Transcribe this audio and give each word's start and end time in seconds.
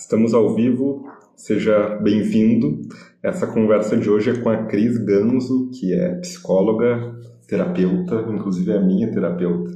Estamos 0.00 0.32
ao 0.32 0.54
vivo, 0.54 1.06
seja 1.36 1.98
bem-vindo. 2.00 2.80
Essa 3.22 3.46
conversa 3.46 3.98
de 3.98 4.08
hoje 4.08 4.30
é 4.30 4.42
com 4.42 4.48
a 4.48 4.64
Cris 4.64 4.96
Ganzo, 4.96 5.70
que 5.78 5.92
é 5.92 6.14
psicóloga, 6.14 7.14
terapeuta, 7.46 8.14
inclusive 8.30 8.72
é 8.72 8.78
a 8.78 8.80
minha 8.80 9.12
terapeuta. 9.12 9.70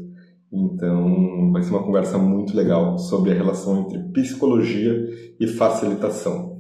Então, 0.51 1.53
vai 1.53 1.63
ser 1.63 1.73
uma 1.73 1.85
conversa 1.85 2.17
muito 2.17 2.57
legal 2.57 2.97
sobre 2.97 3.33
a 3.33 3.35
relação 3.35 3.83
entre 3.83 3.99
psicologia 4.15 4.95
e 5.39 5.47
facilitação. 5.47 6.59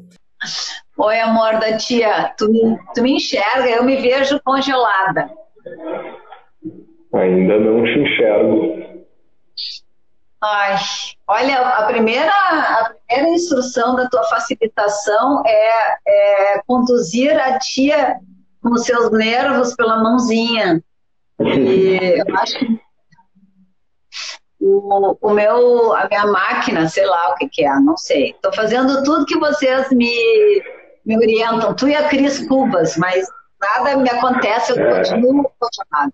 Oi, 0.99 1.21
amor 1.21 1.59
da 1.59 1.79
tia, 1.79 2.35
tu 2.37 2.53
me, 2.53 2.79
tu 2.95 3.03
me 3.03 3.12
enxerga, 3.12 3.71
eu 3.71 3.83
me 3.83 3.96
vejo 3.96 4.39
congelada. 4.45 5.31
Ainda 7.15 7.59
não 7.61 7.83
te 7.83 7.99
enxergo. 7.99 8.84
Ai, 10.46 10.76
olha, 11.26 11.58
a 11.58 11.86
primeira, 11.86 12.30
a 12.30 12.93
primeira 13.08 13.30
instrução 13.30 13.96
da 13.96 14.06
tua 14.11 14.22
facilitação 14.24 15.43
é, 15.46 15.96
é 16.07 16.62
conduzir 16.66 17.35
a 17.40 17.58
tia 17.58 18.16
com 18.62 18.76
seus 18.76 19.11
nervos 19.11 19.75
pela 19.75 20.02
mãozinha. 20.02 20.85
E 21.40 22.18
eu 22.18 22.36
acho 22.36 22.58
que 22.58 22.80
o, 24.61 25.16
o 25.18 25.30
meu, 25.30 25.94
a 25.94 26.07
minha 26.08 26.26
máquina, 26.26 26.88
sei 26.88 27.07
lá 27.07 27.30
o 27.30 27.36
que, 27.36 27.49
que 27.49 27.64
é, 27.64 27.80
não 27.80 27.96
sei. 27.96 28.32
Estou 28.32 28.52
fazendo 28.52 29.02
tudo 29.02 29.24
que 29.24 29.38
vocês 29.38 29.88
me, 29.93 30.63
me 31.07 31.16
orientam, 31.16 31.74
tu 31.74 31.88
e 31.88 31.96
a 31.96 32.06
Cris 32.08 32.47
Cubas, 32.47 32.98
mas 32.98 33.27
nada 33.58 33.97
me 33.97 34.11
acontece, 34.11 34.72
eu 34.72 34.86
é. 34.86 34.97
continuo 34.97 35.50
congelado. 35.58 36.12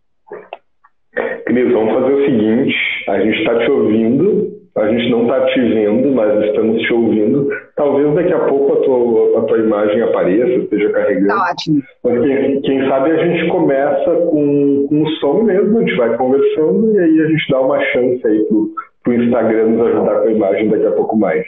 Cris, 1.12 1.72
vamos 1.72 1.94
fazer 1.94 2.12
o 2.12 2.24
seguinte: 2.24 2.74
a 3.08 3.20
gente 3.20 3.38
está 3.38 3.58
te 3.58 3.70
ouvindo, 3.70 4.60
a 4.76 4.88
gente 4.88 5.10
não 5.10 5.22
está 5.22 5.46
te 5.46 5.60
vendo, 5.60 6.12
mas 6.12 6.44
estamos 6.44 6.80
te 6.82 6.92
ouvindo. 6.92 7.48
Talvez 7.74 8.14
daqui 8.14 8.32
a 8.32 8.38
pouco 8.46 8.72
a 8.74 8.84
tua, 8.84 9.40
a 9.40 9.42
tua 9.42 9.58
imagem 9.58 10.02
apareça, 10.02 10.62
esteja 10.62 10.92
carregando. 10.92 11.28
Tá 11.28 11.50
ótimo. 11.50 11.82
Mas 12.04 12.20
quem, 12.22 12.60
quem 12.62 12.88
sabe 12.88 13.10
a 13.10 13.26
gente 13.26 13.48
começa 13.48 14.10
com, 14.10 14.86
com 14.88 15.02
o 15.02 15.10
som 15.16 15.42
mesmo, 15.42 15.78
a 15.78 15.80
gente 15.80 15.96
vai 15.96 16.16
conversando 16.16 16.94
e 16.94 16.98
aí 16.98 17.20
a 17.20 17.26
gente 17.26 17.50
dá 17.50 17.60
uma 17.60 17.80
chance 17.86 18.26
aí 18.26 18.44
pro, 18.44 18.74
pro 19.02 19.14
Instagram 19.14 19.66
nos 19.70 19.86
ajudar 19.88 20.20
com 20.20 20.28
a 20.28 20.32
imagem 20.32 20.68
daqui 20.68 20.86
a 20.86 20.92
pouco 20.92 21.16
mais. 21.16 21.44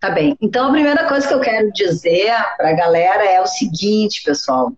Tá 0.00 0.10
bem. 0.10 0.36
Então 0.40 0.68
a 0.68 0.72
primeira 0.72 1.06
coisa 1.06 1.26
que 1.26 1.34
eu 1.34 1.40
quero 1.40 1.70
dizer 1.72 2.30
para 2.56 2.70
a 2.70 2.76
galera 2.76 3.24
é 3.24 3.40
o 3.40 3.46
seguinte, 3.46 4.22
pessoal. 4.24 4.70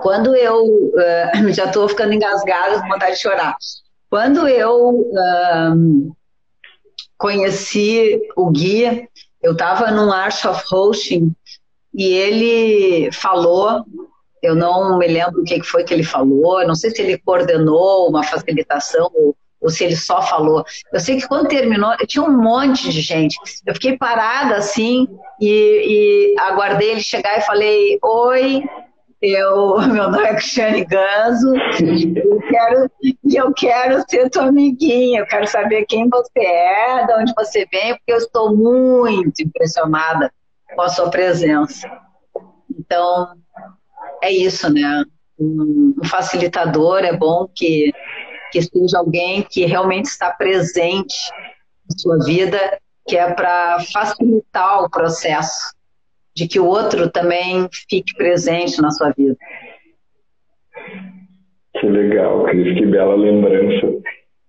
Quando 0.00 0.34
eu 0.34 0.64
uh, 0.64 1.52
já 1.52 1.66
estou 1.66 1.88
ficando 1.88 2.12
engasgada, 2.12 2.80
com 2.80 2.88
vontade 2.88 3.16
de 3.16 3.22
chorar. 3.22 3.56
Quando 4.10 4.46
eu 4.46 5.10
conheci 7.18 8.20
o 8.36 8.50
Gui, 8.50 9.08
eu 9.42 9.52
estava 9.52 9.90
num 9.90 10.12
Arch 10.12 10.46
of 10.46 10.62
Hosting 10.72 11.34
e 11.92 12.12
ele 12.12 13.12
falou, 13.12 13.84
eu 14.42 14.54
não 14.54 14.98
me 14.98 15.06
lembro 15.06 15.40
o 15.40 15.44
que 15.44 15.62
foi 15.62 15.84
que 15.84 15.94
ele 15.94 16.02
falou, 16.02 16.66
não 16.66 16.74
sei 16.74 16.90
se 16.90 17.00
ele 17.00 17.18
coordenou 17.18 18.08
uma 18.08 18.22
facilitação 18.22 19.10
ou, 19.14 19.36
ou 19.60 19.70
se 19.70 19.84
ele 19.84 19.96
só 19.96 20.20
falou. 20.20 20.64
Eu 20.92 21.00
sei 21.00 21.16
que 21.16 21.26
quando 21.26 21.48
terminou, 21.48 21.96
tinha 22.06 22.22
um 22.22 22.42
monte 22.42 22.90
de 22.90 23.00
gente. 23.00 23.36
Eu 23.66 23.74
fiquei 23.74 23.96
parada 23.96 24.56
assim 24.56 25.08
e, 25.40 26.34
e 26.34 26.40
aguardei 26.40 26.90
ele 26.90 27.02
chegar 27.02 27.38
e 27.38 27.42
falei: 27.42 27.98
Oi, 28.02 28.62
eu, 29.24 29.78
meu 29.88 30.10
nome 30.10 30.22
é 30.22 30.34
Cristiane 30.34 30.84
Ganzo 30.84 31.54
e 31.82 32.18
eu 32.18 32.38
quero, 32.40 32.90
eu 33.24 33.54
quero 33.54 34.04
ser 34.08 34.30
tua 34.30 34.46
amiguinha, 34.46 35.20
eu 35.20 35.26
quero 35.26 35.46
saber 35.46 35.86
quem 35.86 36.08
você 36.08 36.40
é, 36.40 37.06
de 37.06 37.12
onde 37.14 37.32
você 37.34 37.66
vem, 37.72 37.94
porque 37.94 38.12
eu 38.12 38.18
estou 38.18 38.54
muito 38.54 39.42
impressionada 39.42 40.32
com 40.74 40.82
a 40.82 40.88
sua 40.88 41.10
presença. 41.10 41.88
Então, 42.78 43.34
é 44.22 44.30
isso, 44.30 44.72
né? 44.72 45.04
Um, 45.38 45.94
um 46.00 46.04
facilitador 46.08 46.98
é 47.04 47.16
bom 47.16 47.48
que, 47.54 47.92
que 48.52 48.62
seja 48.62 48.98
alguém 48.98 49.42
que 49.42 49.64
realmente 49.64 50.06
está 50.06 50.30
presente 50.32 51.14
na 51.88 51.98
sua 51.98 52.18
vida, 52.24 52.58
que 53.06 53.16
é 53.16 53.32
para 53.32 53.80
facilitar 53.92 54.84
o 54.84 54.90
processo 54.90 55.74
de 56.34 56.48
que 56.48 56.58
o 56.58 56.66
outro 56.66 57.10
também 57.10 57.68
fique 57.88 58.14
presente 58.16 58.80
na 58.80 58.90
sua 58.90 59.10
vida. 59.10 59.36
Que 61.78 61.86
legal, 61.86 62.44
Cris, 62.44 62.78
que 62.78 62.86
bela 62.86 63.16
lembrança. 63.16 63.92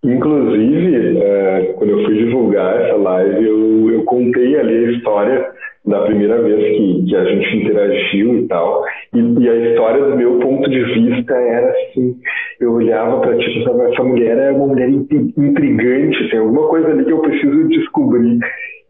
Inclusive, 0.04 1.18
é, 1.18 1.74
quando 1.78 1.90
eu 1.90 2.06
fui 2.06 2.18
divulgar 2.18 2.80
essa 2.80 2.96
live, 2.96 3.46
eu, 3.46 3.92
eu 3.92 4.04
contei 4.04 4.60
ali 4.60 4.86
a 4.86 4.92
história 4.92 5.52
da 5.86 6.02
primeira 6.02 6.42
vez 6.42 6.78
que, 6.78 7.06
que 7.08 7.16
a 7.16 7.26
gente 7.26 7.58
interagiu 7.58 8.40
e 8.40 8.48
tal. 8.48 8.84
E, 9.14 9.20
e, 9.20 9.50
a 9.50 9.56
história 9.72 10.04
do 10.04 10.16
meu 10.16 10.40
ponto 10.40 10.70
de 10.70 10.84
vista 10.84 11.34
era 11.34 11.72
assim: 11.72 12.16
eu 12.60 12.74
olhava 12.74 13.20
para 13.20 13.38
ti 13.38 13.50
e 13.50 13.54
pensava, 13.56 13.92
essa 13.92 14.04
mulher 14.04 14.38
é 14.38 14.52
uma 14.52 14.68
mulher 14.68 14.90
intrigante, 14.90 16.30
tem 16.30 16.40
alguma 16.40 16.68
coisa 16.68 16.88
ali 16.90 17.06
que 17.06 17.12
eu 17.12 17.20
preciso 17.20 17.68
descobrir. 17.68 18.40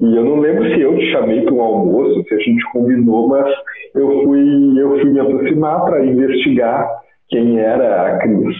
E 0.02 0.16
eu 0.16 0.26
não 0.26 0.40
lembro 0.40 0.66
se 0.74 0.82
eu 0.82 0.98
te 0.98 1.12
chamei 1.12 1.42
para 1.42 1.54
um 1.54 1.62
almoço, 1.62 2.24
se 2.28 2.34
a 2.34 2.38
gente 2.38 2.64
combinou, 2.74 3.30
mas 3.30 3.50
eu 3.94 4.24
fui, 4.24 4.82
eu 4.82 5.00
fui 5.00 5.10
me 5.10 5.20
aproximar 5.20 5.86
para 5.86 6.06
investigar 6.06 6.90
quem 7.30 7.60
era 7.60 8.08
a 8.08 8.18
Cris. 8.20 8.58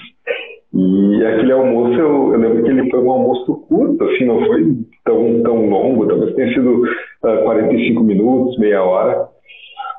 E 0.74 1.26
aquele 1.26 1.52
almoço, 1.52 1.94
eu, 2.00 2.34
eu, 2.34 2.40
lembro 2.40 2.64
que 2.64 2.70
ele 2.70 2.90
foi 2.90 3.00
um 3.02 3.12
almoço 3.12 3.54
curto, 3.68 4.04
assim, 4.04 4.26
não 4.26 4.46
foi 4.46 4.78
tão, 5.04 5.44
tão 5.44 5.70
longo, 5.70 6.08
talvez 6.08 6.34
tenha 6.36 6.54
sido 6.54 6.84
uh, 6.84 7.28
ah, 7.28 7.38
45 7.44 8.04
minutos, 8.04 8.58
meia 8.58 8.84
hora. 8.84 9.28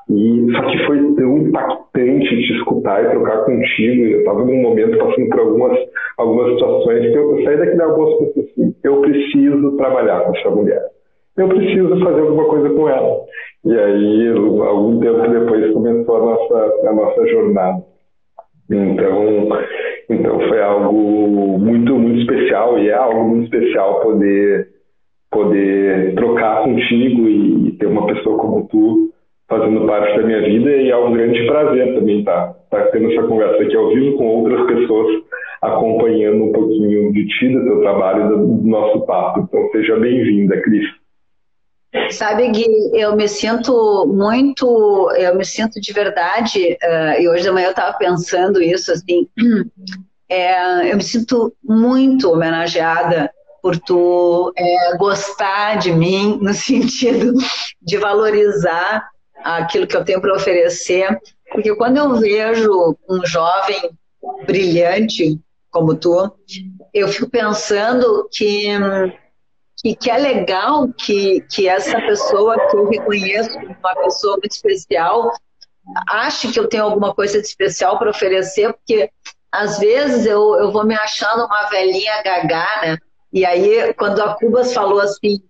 E 0.09 0.47
só 0.53 0.61
que 0.61 0.85
foi 0.85 0.97
tão 1.15 1.37
impactante 1.37 2.29
te 2.29 2.53
escutar 2.53 3.03
e 3.03 3.09
trocar 3.09 3.43
contigo. 3.43 4.05
Eu 4.05 4.19
estava 4.19 4.43
num 4.43 4.61
momento 4.61 4.97
passando 4.97 5.29
por 5.29 5.39
algumas, 5.39 5.77
algumas 6.17 6.53
situações 6.53 7.11
que 7.11 7.17
eu, 7.17 7.43
saí 7.43 7.57
daquele 7.57 7.81
almoço 7.81 8.33
e 8.35 8.39
assim, 8.39 8.75
eu 8.83 9.01
preciso 9.01 9.77
trabalhar 9.77 10.21
com 10.21 10.35
essa 10.35 10.49
mulher 10.49 10.96
eu 11.37 11.47
preciso 11.49 11.99
fazer 11.99 12.21
alguma 12.21 12.45
coisa 12.45 12.69
com 12.69 12.89
ela. 12.89 13.21
E 13.65 13.77
aí, 13.77 14.27
algum 14.29 14.99
tempo 14.99 15.29
depois, 15.29 15.73
começou 15.73 16.15
a 16.15 16.19
nossa, 16.19 16.87
a 16.87 16.93
nossa 16.93 17.27
jornada. 17.27 17.83
Então, 18.69 19.49
então 20.09 20.39
foi 20.47 20.61
algo 20.61 21.57
muito, 21.57 21.95
muito 21.95 22.19
especial 22.21 22.77
e 22.79 22.89
é 22.89 22.93
algo 22.93 23.23
muito 23.23 23.45
especial 23.45 24.01
poder, 24.01 24.67
poder 25.31 26.15
trocar 26.15 26.63
contigo 26.63 27.29
e 27.29 27.71
ter 27.79 27.85
uma 27.85 28.07
pessoa 28.07 28.37
como 28.37 28.67
tu 28.67 29.11
fazendo 29.49 29.87
parte 29.87 30.17
da 30.17 30.23
minha 30.23 30.41
vida 30.41 30.69
e 30.69 30.89
é 30.89 30.97
um 30.97 31.13
grande 31.13 31.45
prazer 31.47 31.95
também 31.95 32.19
estar, 32.19 32.47
tá, 32.69 32.79
estar 32.79 32.91
tendo 32.91 33.11
essa 33.11 33.25
conversa 33.25 33.63
aqui 33.63 33.75
ao 33.75 33.93
vivo 33.93 34.17
com 34.17 34.27
outras 34.27 34.67
pessoas 34.67 35.23
acompanhando 35.61 36.43
um 36.43 36.51
pouquinho 36.51 37.11
de 37.13 37.25
ti, 37.27 37.49
do 37.49 37.63
teu 37.63 37.81
trabalho 37.81 38.25
e 38.25 38.29
do 38.29 38.67
nosso 38.67 39.05
papo. 39.05 39.41
Então 39.41 39.69
seja 39.71 39.97
bem-vinda, 39.97 40.59
Cris. 40.61 40.85
Sabe, 42.11 42.49
Gui, 42.49 42.65
eu 42.93 43.15
me 43.15 43.27
sinto 43.27 44.05
muito, 44.07 45.11
eu 45.17 45.35
me 45.35 45.45
sinto 45.45 45.79
de 45.79 45.93
verdade, 45.93 46.77
uh, 46.83 47.21
e 47.21 47.27
hoje 47.27 47.43
de 47.43 47.51
manhã 47.51 47.67
eu 47.67 47.71
estava 47.71 47.97
pensando 47.97 48.61
isso, 48.61 48.91
assim, 48.91 49.27
é, 50.29 50.89
eu 50.91 50.97
me 50.97 51.03
sinto 51.03 51.53
muito 51.63 52.31
homenageada 52.31 53.31
por 53.61 53.77
tu 53.77 54.53
é, 54.55 54.97
gostar 54.97 55.77
de 55.77 55.91
mim, 55.91 56.39
no 56.41 56.53
sentido 56.53 57.33
de 57.81 57.97
valorizar 57.97 59.07
aquilo 59.43 59.87
que 59.87 59.95
eu 59.95 60.05
tenho 60.05 60.21
para 60.21 60.35
oferecer, 60.35 61.19
porque 61.51 61.75
quando 61.75 61.97
eu 61.97 62.15
vejo 62.15 62.97
um 63.09 63.25
jovem 63.25 63.91
brilhante 64.45 65.39
como 65.69 65.95
tu, 65.95 66.31
eu 66.93 67.07
fico 67.07 67.29
pensando 67.29 68.27
que 68.31 68.67
que, 69.77 69.95
que 69.95 70.09
é 70.09 70.17
legal 70.17 70.87
que, 70.89 71.41
que 71.49 71.67
essa 71.67 71.99
pessoa 72.01 72.57
que 72.69 72.75
eu 72.75 72.89
reconheço 72.89 73.51
como 73.53 73.75
uma 73.79 73.95
pessoa 73.95 74.37
muito 74.37 74.51
especial 74.51 75.31
ache 76.09 76.51
que 76.51 76.59
eu 76.59 76.67
tenho 76.67 76.83
alguma 76.83 77.13
coisa 77.13 77.39
de 77.39 77.47
especial 77.47 77.97
para 77.97 78.09
oferecer, 78.09 78.73
porque 78.73 79.09
às 79.51 79.79
vezes 79.79 80.25
eu, 80.25 80.55
eu 80.55 80.71
vou 80.71 80.85
me 80.85 80.95
achando 80.95 81.45
uma 81.45 81.69
velhinha 81.69 82.21
gagá, 82.23 82.67
né? 82.81 82.97
E 83.31 83.45
aí, 83.45 83.93
quando 83.93 84.21
a 84.21 84.33
Cubas 84.35 84.73
falou 84.73 84.99
assim, 84.99 85.41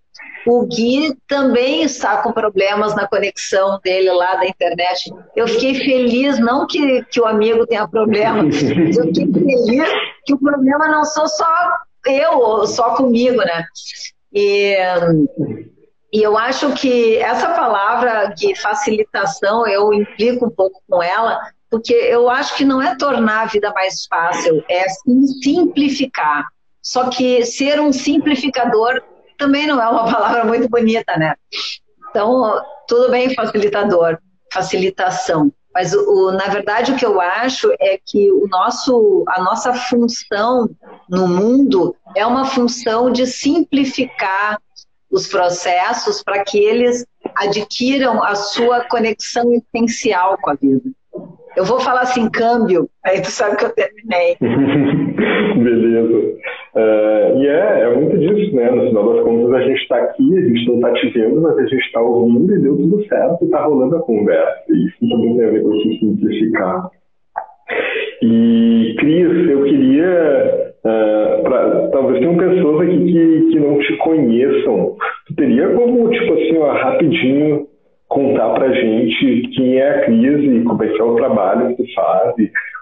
o 0.45 0.65
Gui 0.65 1.15
também 1.27 1.83
está 1.83 2.21
com 2.21 2.31
problemas 2.31 2.95
na 2.95 3.07
conexão 3.07 3.79
dele 3.83 4.11
lá 4.11 4.35
da 4.35 4.47
internet. 4.47 5.11
Eu 5.35 5.47
fiquei 5.47 5.75
feliz, 5.75 6.39
não 6.39 6.65
que, 6.67 7.03
que 7.05 7.19
o 7.19 7.25
amigo 7.25 7.65
tenha 7.65 7.87
problema, 7.87 8.43
mas 8.43 8.97
eu 8.97 9.05
fiquei 9.05 9.31
feliz 9.31 9.89
que 10.25 10.33
o 10.33 10.39
problema 10.39 10.87
não 10.87 11.03
sou 11.03 11.27
só 11.27 11.45
eu, 12.05 12.65
só 12.67 12.95
comigo, 12.95 13.37
né? 13.37 13.65
E, 14.39 14.77
e 16.13 16.21
eu 16.21 16.37
acho 16.37 16.71
que 16.75 17.17
essa 17.17 17.49
palavra 17.55 18.27
de 18.27 18.53
facilitação, 18.53 19.65
eu 19.65 19.91
implico 19.91 20.45
um 20.45 20.49
pouco 20.51 20.79
com 20.87 21.01
ela, 21.01 21.39
porque 21.71 21.91
eu 21.91 22.29
acho 22.29 22.55
que 22.55 22.63
não 22.63 22.79
é 22.79 22.95
tornar 22.95 23.41
a 23.41 23.45
vida 23.47 23.73
mais 23.73 24.05
fácil, 24.05 24.63
é 24.69 24.87
simplificar. 25.41 26.45
Só 26.83 27.09
que 27.09 27.43
ser 27.47 27.79
um 27.79 27.91
simplificador 27.91 29.01
também 29.39 29.65
não 29.65 29.81
é 29.81 29.89
uma 29.89 30.05
palavra 30.13 30.45
muito 30.45 30.69
bonita, 30.69 31.17
né? 31.17 31.33
Então, 32.11 32.61
tudo 32.87 33.09
bem, 33.09 33.33
facilitador, 33.33 34.19
facilitação. 34.53 35.51
Mas, 35.77 35.93
o, 35.93 36.31
na 36.31 36.47
verdade, 36.47 36.91
o 36.91 36.95
que 36.95 37.05
eu 37.05 37.21
acho 37.21 37.71
é 37.79 37.99
que 38.03 38.31
o 38.31 38.47
nosso, 38.47 39.23
a 39.27 39.43
nossa 39.43 39.75
função 39.75 40.67
no 41.07 41.27
mundo 41.27 41.95
é 42.15 42.25
uma 42.25 42.45
função 42.45 43.11
de 43.11 43.27
simplificar 43.27 44.59
os 45.11 45.27
processos 45.27 46.23
para 46.23 46.43
que 46.43 46.57
eles 46.57 47.05
adquiram 47.35 48.23
a 48.23 48.33
sua 48.33 48.85
conexão 48.85 49.53
essencial 49.53 50.39
com 50.41 50.49
a 50.49 50.55
vida. 50.55 50.89
Eu 51.57 51.65
vou 51.65 51.79
falar 51.79 52.01
assim, 52.01 52.29
câmbio, 52.29 52.87
aí 53.03 53.19
tu 53.19 53.31
sabe 53.31 53.57
que 53.57 53.65
eu 53.65 53.73
terminei. 53.73 54.37
Beleza. 55.57 56.37
Uh, 56.75 57.41
e 57.41 57.47
é, 57.47 57.81
é 57.81 57.95
muito 57.95 58.15
disso, 58.19 58.55
né? 58.55 58.69
No 58.69 58.87
final 58.87 59.13
das 59.15 59.23
contas, 59.23 59.53
a 59.55 59.61
gente 59.61 59.81
está 59.81 59.97
aqui, 59.97 60.37
a 60.37 60.41
gente 60.41 60.67
não 60.67 60.75
está 60.75 60.93
te 60.93 61.09
vendo, 61.09 61.41
mas 61.41 61.57
a 61.57 61.63
gente 61.63 61.83
está 61.83 61.99
ouvindo 61.99 62.53
e 62.53 62.61
deu 62.61 62.77
tudo 62.77 63.03
certo, 63.07 63.43
está 63.43 63.65
rolando 63.65 63.95
a 63.95 64.01
conversa. 64.01 64.63
E 64.69 64.85
isso 64.85 65.09
também 65.09 65.35
tem 65.35 65.45
a 65.45 65.49
ver 65.49 65.63
com 65.63 65.73
se 65.79 65.99
simplificar. 65.99 66.91
E, 68.21 68.95
Cris, 68.99 69.49
eu 69.49 69.63
queria. 69.63 70.73
Uh, 70.85 71.41
pra, 71.41 71.89
talvez 71.89 72.19
tenham 72.19 72.37
pessoas 72.37 72.87
aqui 72.87 73.03
que, 73.03 73.49
que 73.51 73.59
não 73.59 73.79
te 73.79 73.97
conheçam. 73.97 74.95
Tu 75.25 75.35
teria 75.35 75.69
como, 75.69 76.09
tipo 76.11 76.33
assim, 76.33 76.57
ó, 76.59 76.71
rapidinho 76.71 77.67
contar 78.07 78.53
pra 78.53 78.71
gente 78.71 79.49
quem 79.55 79.77
é 79.77 79.89
a 79.89 80.05
Cris 80.05 80.43
e 80.43 80.63
como 80.63 80.83
é 80.83 80.87
que 80.87 81.01
é 81.01 81.03
o 81.03 81.15
trabalho 81.15 81.75
que 81.75 81.93
faz 81.93 82.33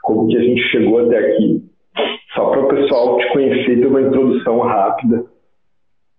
como 0.06 0.28
que 0.28 0.38
a 0.38 0.42
gente 0.42 0.62
chegou 0.70 1.06
até 1.06 1.18
aqui? 1.18 1.64
Só 2.36 2.50
para 2.50 2.62
o 2.62 2.68
pessoal 2.68 3.18
te 3.18 3.28
conhecer 3.34 3.80
ter 3.80 3.88
uma 3.88 4.02
introdução 4.02 4.60
rápida. 4.60 5.26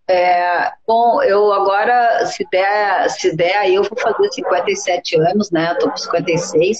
É, 0.08 0.70
bom, 0.86 1.22
eu 1.22 1.52
agora, 1.52 2.26
se 2.26 2.44
der, 2.50 3.08
se 3.10 3.36
der, 3.36 3.70
eu 3.70 3.82
vou 3.82 3.98
fazer 3.98 4.30
57 4.32 5.20
anos, 5.20 5.50
né? 5.50 5.72
Estou 5.72 5.90
com 5.90 5.96
56. 5.96 6.78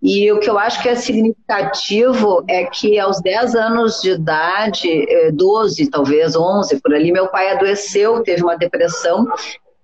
E 0.00 0.30
o 0.30 0.38
que 0.38 0.48
eu 0.48 0.58
acho 0.58 0.80
que 0.82 0.88
é 0.88 0.94
significativo 0.94 2.44
é 2.48 2.64
que 2.66 2.98
aos 2.98 3.20
10 3.20 3.54
anos 3.56 4.00
de 4.00 4.12
idade, 4.12 5.06
12 5.34 5.82
é, 5.82 5.90
talvez, 5.90 6.36
11 6.36 6.80
por 6.80 6.94
ali, 6.94 7.10
meu 7.10 7.28
pai 7.28 7.50
adoeceu, 7.50 8.22
teve 8.22 8.42
uma 8.42 8.56
depressão 8.56 9.26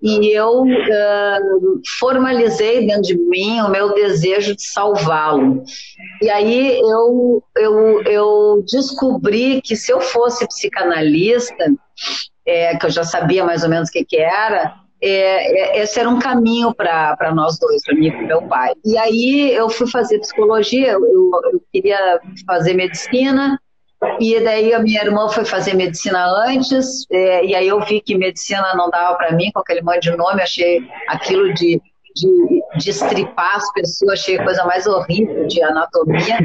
e 0.05 0.37
eu 0.37 0.65
uh, 0.65 1.81
formalizei 1.99 2.87
dentro 2.87 3.05
de 3.05 3.17
mim 3.17 3.62
o 3.62 3.71
meu 3.71 3.95
desejo 3.95 4.55
de 4.55 4.62
salvá-lo. 4.62 5.65
E 6.21 6.29
aí 6.29 6.79
eu, 6.79 7.43
eu, 7.56 8.03
eu 8.03 8.65
descobri 8.71 9.62
que 9.62 9.75
se 9.75 9.91
eu 9.91 10.03
fosse 10.03 10.47
psicanalista, 10.47 11.73
é, 12.47 12.77
que 12.77 12.85
eu 12.85 12.91
já 12.91 13.03
sabia 13.03 13.47
mais 13.47 13.62
ou 13.62 13.71
menos 13.71 13.89
o 13.89 13.93
que, 13.93 14.05
que 14.05 14.19
era, 14.19 14.75
é, 15.01 15.79
é, 15.79 15.83
esse 15.83 15.99
era 15.99 16.09
um 16.11 16.19
caminho 16.19 16.75
para 16.75 17.33
nós 17.35 17.59
dois, 17.59 17.83
para 17.83 17.95
mim 17.95 18.09
e 18.09 18.11
para 18.11 18.27
meu 18.27 18.43
pai. 18.43 18.75
E 18.85 18.99
aí 18.99 19.55
eu 19.55 19.71
fui 19.71 19.91
fazer 19.91 20.19
psicologia, 20.19 20.93
eu, 20.93 21.00
eu 21.03 21.62
queria 21.73 22.21
fazer 22.47 22.75
medicina, 22.75 23.59
e 24.21 24.41
daí 24.41 24.73
a 24.73 24.79
minha 24.79 25.03
irmã 25.03 25.29
foi 25.29 25.45
fazer 25.45 25.75
medicina 25.75 26.27
antes, 26.47 27.06
é, 27.11 27.45
e 27.45 27.55
aí 27.55 27.69
eu 27.69 27.81
vi 27.85 28.01
que 28.01 28.17
medicina 28.17 28.75
não 28.75 28.91
dava 28.91 29.17
para 29.17 29.33
mim, 29.33 29.51
com 29.53 29.61
aquele 29.61 29.83
monte 29.83 30.11
de 30.11 30.17
nome, 30.17 30.43
achei 30.43 30.81
aquilo 31.09 31.53
de, 31.55 31.81
de, 32.15 32.62
de 32.77 32.91
estripar 32.91 33.56
as 33.56 33.73
pessoas, 33.73 34.21
achei 34.21 34.39
a 34.39 34.45
coisa 34.45 34.65
mais 34.65 34.87
horrível 34.87 35.47
de 35.47 35.62
anatomia. 35.62 36.39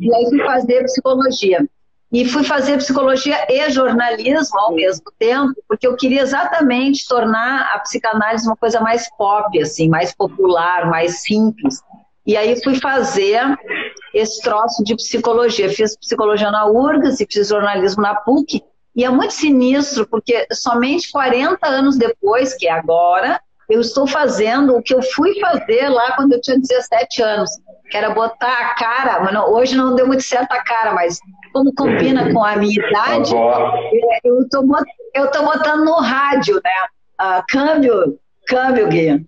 E 0.00 0.14
aí 0.14 0.28
fui 0.28 0.44
fazer 0.44 0.84
psicologia. 0.84 1.66
E 2.12 2.24
fui 2.24 2.44
fazer 2.44 2.76
psicologia 2.76 3.36
e 3.50 3.68
jornalismo 3.70 4.56
ao 4.60 4.72
mesmo 4.72 5.06
tempo, 5.18 5.52
porque 5.68 5.84
eu 5.84 5.96
queria 5.96 6.22
exatamente 6.22 7.08
tornar 7.08 7.74
a 7.74 7.80
psicanálise 7.80 8.46
uma 8.46 8.56
coisa 8.56 8.80
mais 8.80 9.08
pop, 9.18 9.60
assim, 9.60 9.88
mais 9.88 10.14
popular, 10.14 10.88
mais 10.88 11.22
simples. 11.22 11.82
E 12.26 12.36
aí 12.36 12.62
fui 12.62 12.74
fazer 12.80 13.40
esse 14.14 14.40
troço 14.42 14.82
de 14.82 14.94
psicologia. 14.96 15.68
Fiz 15.68 15.96
psicologia 15.96 16.50
na 16.50 16.66
URGS 16.66 17.20
e 17.20 17.26
fiz 17.30 17.48
jornalismo 17.48 18.02
na 18.02 18.14
PUC. 18.14 18.62
E 18.96 19.04
é 19.04 19.10
muito 19.10 19.32
sinistro, 19.32 20.06
porque 20.06 20.46
somente 20.52 21.10
40 21.10 21.66
anos 21.66 21.98
depois, 21.98 22.54
que 22.54 22.66
é 22.68 22.70
agora, 22.70 23.40
eu 23.68 23.80
estou 23.80 24.06
fazendo 24.06 24.76
o 24.76 24.82
que 24.82 24.94
eu 24.94 25.02
fui 25.02 25.38
fazer 25.40 25.88
lá 25.88 26.12
quando 26.12 26.32
eu 26.32 26.40
tinha 26.40 26.58
17 26.58 27.22
anos, 27.22 27.50
que 27.90 27.96
era 27.96 28.10
botar 28.10 28.52
a 28.52 28.74
cara, 28.74 29.20
mas 29.20 29.34
não, 29.34 29.52
hoje 29.52 29.76
não 29.76 29.96
deu 29.96 30.06
muito 30.06 30.22
certo 30.22 30.52
a 30.52 30.62
cara, 30.62 30.92
mas 30.92 31.18
como 31.52 31.74
combina 31.74 32.32
com 32.32 32.44
a 32.44 32.56
minha 32.56 32.78
idade, 32.86 33.34
é, 33.34 34.20
eu 34.24 34.42
estou 34.42 34.64
eu 35.14 35.30
tô 35.30 35.42
botando 35.44 35.84
no 35.84 35.96
rádio, 35.96 36.60
né? 36.62 36.70
Uh, 37.20 37.42
câmbio, 37.48 38.18
câmbio, 38.46 38.88
Gui. 38.88 39.26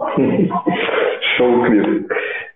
Show, 1.36 1.62
Cris. 1.62 2.06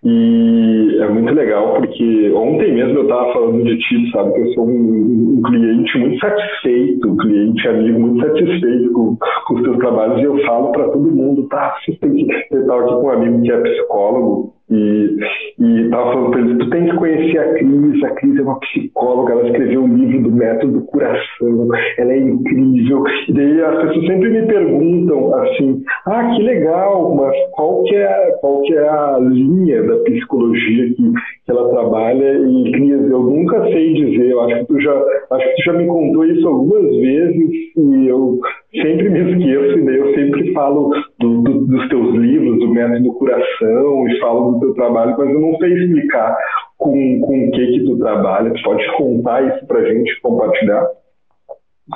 E 0.03 0.99
é 1.01 1.07
muito 1.09 1.33
legal 1.33 1.73
porque 1.73 2.31
ontem 2.35 2.73
mesmo 2.73 2.99
eu 2.99 3.03
estava 3.03 3.33
falando 3.33 3.63
de 3.63 3.77
ti, 3.79 4.11
sabe? 4.11 4.33
Que 4.33 4.41
eu 4.41 4.53
sou 4.53 4.67
um, 4.67 5.37
um, 5.37 5.41
cliente 5.41 5.97
muito 5.97 6.19
satisfeito, 6.19 7.09
um 7.09 7.17
cliente 7.17 7.67
amigo 7.67 7.99
muito 7.99 8.25
satisfeito 8.25 8.91
com, 8.93 9.17
com 9.47 9.53
os 9.55 9.63
teus 9.63 9.77
trabalhos 9.77 10.19
e 10.21 10.23
eu 10.23 10.37
falo 10.45 10.71
para 10.71 10.89
todo 10.89 11.11
mundo, 11.11 11.47
tá? 11.47 11.75
Você 11.83 11.93
tem 11.93 12.13
que. 12.13 12.31
Aqui 12.31 12.93
com 12.93 13.07
um 13.07 13.09
amigo 13.09 13.41
que 13.41 13.51
é 13.51 13.57
psicólogo 13.57 14.53
e, 14.69 15.17
e 15.59 15.89
tava 15.89 16.13
falando 16.13 16.31
para 16.31 16.41
ele, 16.41 16.57
tu 16.57 16.69
tem 16.71 16.85
que 16.85 16.95
conhecer 16.95 17.37
a 17.37 17.53
Cris, 17.53 18.03
a 18.03 18.09
Cris 18.11 18.37
é 18.37 18.41
uma 18.41 18.59
psicóloga, 18.59 19.33
ela 19.33 19.47
escreveu 19.47 19.83
um 19.83 19.95
livro 19.95 20.23
do 20.23 20.31
método 20.31 20.79
do 20.79 20.85
coração, 20.85 21.69
ela 21.97 22.13
é 22.13 22.17
incrível. 22.17 23.03
E 23.27 23.33
daí 23.33 23.61
as 23.61 23.77
pessoas 23.83 24.07
sempre 24.07 24.29
me 24.29 24.47
perguntam 24.47 25.35
assim, 25.35 25.83
ah, 26.07 26.31
que 26.35 26.41
legal, 26.41 27.15
mas 27.15 27.35
qual 27.51 27.83
que 27.83 27.95
é, 27.95 28.31
qual 28.41 28.61
que 28.63 28.73
é 28.73 28.89
a 28.89 29.19
linha 29.21 29.83
da 29.83 29.97
psicologia 29.97 30.95
que, 30.95 31.13
que 31.45 31.51
ela 31.51 31.69
trabalha? 31.69 32.37
E 32.37 32.71
Cris, 32.71 33.11
eu 33.11 33.19
nunca 33.21 33.61
sei 33.63 33.93
dizer, 33.93 34.31
eu 34.31 34.41
acho 34.41 34.59
que 34.59 34.65
tu 34.65 34.81
já, 34.81 34.93
acho 35.31 35.45
que 35.45 35.55
tu 35.55 35.63
já 35.65 35.73
me 35.73 35.85
contou 35.85 36.25
isso 36.25 36.47
algumas 36.47 36.89
vezes 36.91 37.49
e 37.77 38.07
eu 38.07 38.39
sempre 38.71 39.09
me 39.09 39.31
esqueço, 39.31 39.79
e 39.79 39.85
daí 39.85 39.97
eu 39.97 40.13
sempre 40.15 40.53
falo 40.53 40.89
do, 41.19 41.41
do, 41.43 41.65
dos 41.65 41.89
teus 41.89 42.15
livros, 42.15 42.59
do 42.59 42.69
método 42.69 43.03
do 43.03 43.13
coração, 43.13 44.07
e 44.09 44.19
falo 44.19 44.53
do 44.53 44.59
teu 44.59 44.73
trabalho, 44.73 45.15
mas 45.17 45.29
eu 45.29 45.39
não 45.39 45.55
sei 45.57 45.73
explicar 45.73 46.35
com, 46.77 47.19
com 47.21 47.47
o 47.47 47.51
que 47.51 47.67
que 47.67 47.85
tu 47.85 47.97
trabalha. 47.99 48.51
Tu 48.51 48.63
pode 48.63 48.97
contar 48.97 49.55
isso 49.55 49.67
pra 49.67 49.85
gente, 49.85 50.19
compartilhar? 50.21 50.87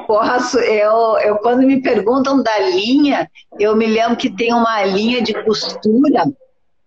Posso, 0.05 0.59
eu, 0.59 1.17
eu 1.25 1.37
quando 1.37 1.65
me 1.65 1.81
perguntam 1.81 2.43
da 2.43 2.59
linha, 2.59 3.27
eu 3.59 3.75
me 3.75 3.87
lembro 3.87 4.15
que 4.15 4.29
tem 4.29 4.53
uma 4.53 4.85
linha 4.85 5.19
de 5.23 5.33
costura 5.43 6.25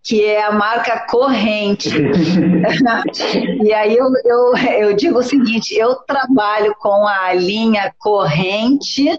que 0.02 0.24
é 0.24 0.42
a 0.42 0.50
marca 0.50 1.06
corrente. 1.08 1.90
e 3.62 3.72
aí 3.72 3.96
eu, 3.96 4.06
eu, 4.24 4.56
eu 4.56 4.96
digo 4.96 5.18
o 5.18 5.22
seguinte: 5.22 5.74
eu 5.74 5.94
trabalho 5.94 6.74
com 6.78 7.06
a 7.06 7.32
linha 7.32 7.94
corrente 7.98 9.18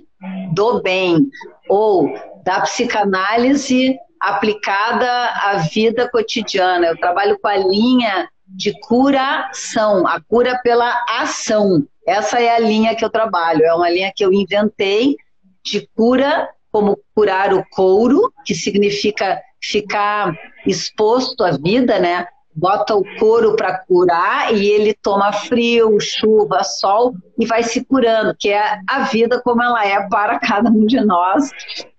do 0.51 0.81
bem, 0.81 1.27
ou 1.69 2.13
da 2.43 2.61
psicanálise 2.61 3.97
aplicada 4.19 5.07
à 5.07 5.57
vida 5.57 6.09
cotidiana. 6.09 6.87
Eu 6.87 6.97
trabalho 6.97 7.37
com 7.39 7.47
a 7.47 7.57
linha 7.57 8.29
de 8.47 8.77
curação, 8.81 10.05
a 10.07 10.21
cura 10.21 10.59
pela 10.63 11.03
ação. 11.09 11.85
Essa 12.05 12.41
é 12.41 12.55
a 12.55 12.59
linha 12.59 12.95
que 12.95 13.03
eu 13.03 13.09
trabalho, 13.09 13.63
é 13.63 13.73
uma 13.73 13.89
linha 13.89 14.11
que 14.13 14.23
eu 14.23 14.33
inventei 14.33 15.15
de 15.63 15.87
cura, 15.95 16.49
como 16.71 16.99
curar 17.15 17.53
o 17.53 17.63
couro, 17.69 18.33
que 18.45 18.53
significa 18.53 19.41
ficar 19.63 20.34
exposto 20.65 21.43
à 21.43 21.51
vida, 21.51 22.00
né? 22.00 22.27
bota 22.55 22.96
o 22.96 23.03
couro 23.17 23.55
para 23.55 23.79
curar 23.79 24.53
e 24.53 24.67
ele 24.67 24.93
toma 24.93 25.34
frio, 25.34 25.98
chuva, 26.00 26.63
sol 26.63 27.13
e 27.38 27.46
vai 27.46 27.63
se 27.63 27.84
curando, 27.84 28.36
que 28.38 28.50
é 28.50 28.77
a 28.88 29.03
vida 29.03 29.41
como 29.41 29.62
ela 29.62 29.86
é 29.86 30.08
para 30.08 30.39
cada 30.39 30.70
um 30.70 30.86
de 30.86 31.01
nós. 31.01 31.50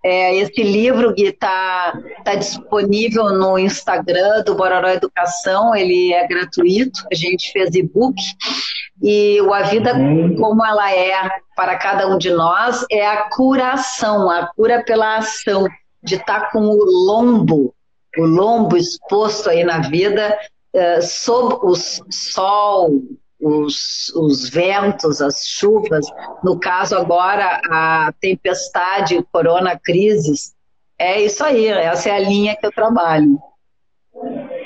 É, 0.05 0.37
esse 0.37 0.63
livro 0.63 1.13
Gui 1.13 1.29
está 1.29 1.99
tá 2.25 2.35
disponível 2.35 3.31
no 3.31 3.59
Instagram 3.59 4.43
do 4.45 4.55
Bororó 4.55 4.89
Educação, 4.89 5.75
ele 5.75 6.13
é 6.13 6.27
gratuito, 6.27 7.01
a 7.11 7.15
gente 7.15 7.51
fez 7.53 7.75
e-book 7.75 8.15
e 9.03 9.41
o 9.41 9.53
A 9.53 9.63
Vida 9.63 9.95
uhum. 9.95 10.37
como 10.37 10.65
ela 10.65 10.93
é 10.95 11.29
para 11.57 11.77
cada 11.77 12.07
um 12.07 12.17
de 12.17 12.31
nós 12.31 12.85
é 12.91 13.07
a 13.07 13.29
curação, 13.31 14.31
a 14.31 14.47
cura 14.55 14.85
pela 14.85 15.17
ação, 15.17 15.67
de 16.05 16.17
estar 16.17 16.41
tá 16.41 16.51
com 16.53 16.61
o 16.61 16.85
lombo 16.85 17.75
o 18.19 18.27
lombo 18.27 18.77
exposto 18.77 19.51
aí 19.51 19.65
na 19.65 19.81
vida, 19.81 20.37
uh, 20.75 21.03
sob 21.03 21.55
o 21.63 21.75
sol, 21.75 23.03
os, 23.41 24.09
os 24.15 24.49
ventos, 24.49 25.21
as 25.21 25.47
chuvas, 25.47 26.07
no 26.43 26.59
caso 26.59 26.97
agora 26.97 27.61
a 27.71 28.13
tempestade, 28.21 29.25
corona 29.33 29.79
crises, 29.83 30.55
é 30.99 31.21
isso 31.21 31.45
aí, 31.45 31.67
essa 31.67 32.11
é 32.11 32.13
a 32.13 32.21
linha 32.21 32.57
que 32.57 32.67
eu 32.67 32.73
trabalho. 32.73 33.37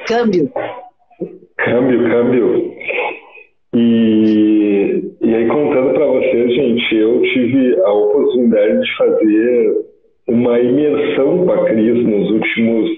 Câmbio. 0.06 0.52
Câmbio, 1.56 2.10
câmbio. 2.10 2.78
E, 3.74 5.12
e 5.20 5.34
aí, 5.34 5.48
contando 5.48 5.94
para 5.94 6.06
vocês, 6.06 6.54
gente, 6.54 6.94
eu 6.94 7.20
tive 7.22 7.80
a 7.82 7.92
oportunidade 7.92 8.80
de 8.80 8.96
fazer 8.96 9.87
uma 10.28 10.60
imersão 10.60 11.44
com 11.44 11.52
a 11.52 11.64
Cris 11.64 12.04
nos 12.04 12.30
últimos, 12.30 12.90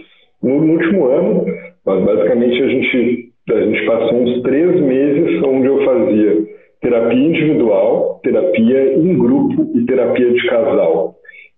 no, 0.43 0.61
no 0.61 0.73
último 0.73 1.07
ano, 1.07 1.45
mas 1.87 2.05
basicamente 2.05 2.63
a 2.63 2.69
gente, 2.69 3.33
a 3.51 3.61
gente 3.61 3.87
passou 3.87 4.15
uns 4.19 4.43
três 4.43 4.81
meses 4.81 5.43
onde 5.45 5.67
eu 5.67 5.85
fazia 5.85 6.51
terapia 6.81 7.19
individual, 7.19 8.21
terapia 8.23 8.95
em 8.95 9.17
grupo 9.17 9.71
e 9.75 9.85
terapia 9.85 10.33
de 10.33 10.47
casal. 10.47 11.15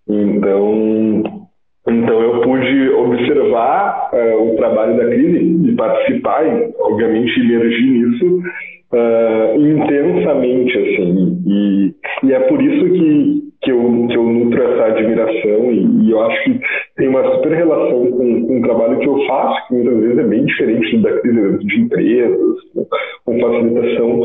Então, 0.09 1.23
então 1.89 2.21
eu 2.21 2.41
pude 2.43 2.91
observar 2.91 4.11
uh, 4.13 4.53
o 4.53 4.57
trabalho 4.57 4.97
da 4.97 5.07
Cris 5.07 5.69
e 5.69 5.75
participar, 5.75 6.45
e, 6.45 6.73
obviamente 6.81 7.41
emergir 7.41 7.83
nisso 7.83 8.43
uh, 8.93 9.61
intensamente, 9.61 10.79
assim. 10.79 11.43
E, 11.47 11.95
e, 12.25 12.33
é 12.33 12.41
por 12.41 12.63
isso 12.63 12.85
que, 12.85 13.43
que, 13.63 13.73
eu, 13.73 14.07
que 14.09 14.17
eu 14.17 14.25
nutro 14.25 14.63
essa 14.63 14.87
admiração 14.87 15.73
e, 15.73 16.07
e 16.07 16.11
eu 16.11 16.21
acho 16.23 16.45
que 16.45 16.61
tem 16.97 17.09
uma 17.09 17.25
super 17.35 17.53
relação 17.53 18.11
com, 18.11 18.47
com 18.47 18.59
o 18.59 18.63
trabalho 18.63 18.99
que 18.99 19.09
eu 19.09 19.27
faço, 19.27 19.69
que 19.69 19.75
muitas 19.75 20.01
vezes 20.01 20.19
é 20.19 20.25
bem 20.25 20.45
diferente 20.45 20.99
da 20.99 21.19
crise 21.21 21.59
de 21.59 21.81
empresas, 21.81 22.57
com, 22.75 22.87
com 23.25 23.41
facilitação 23.41 24.23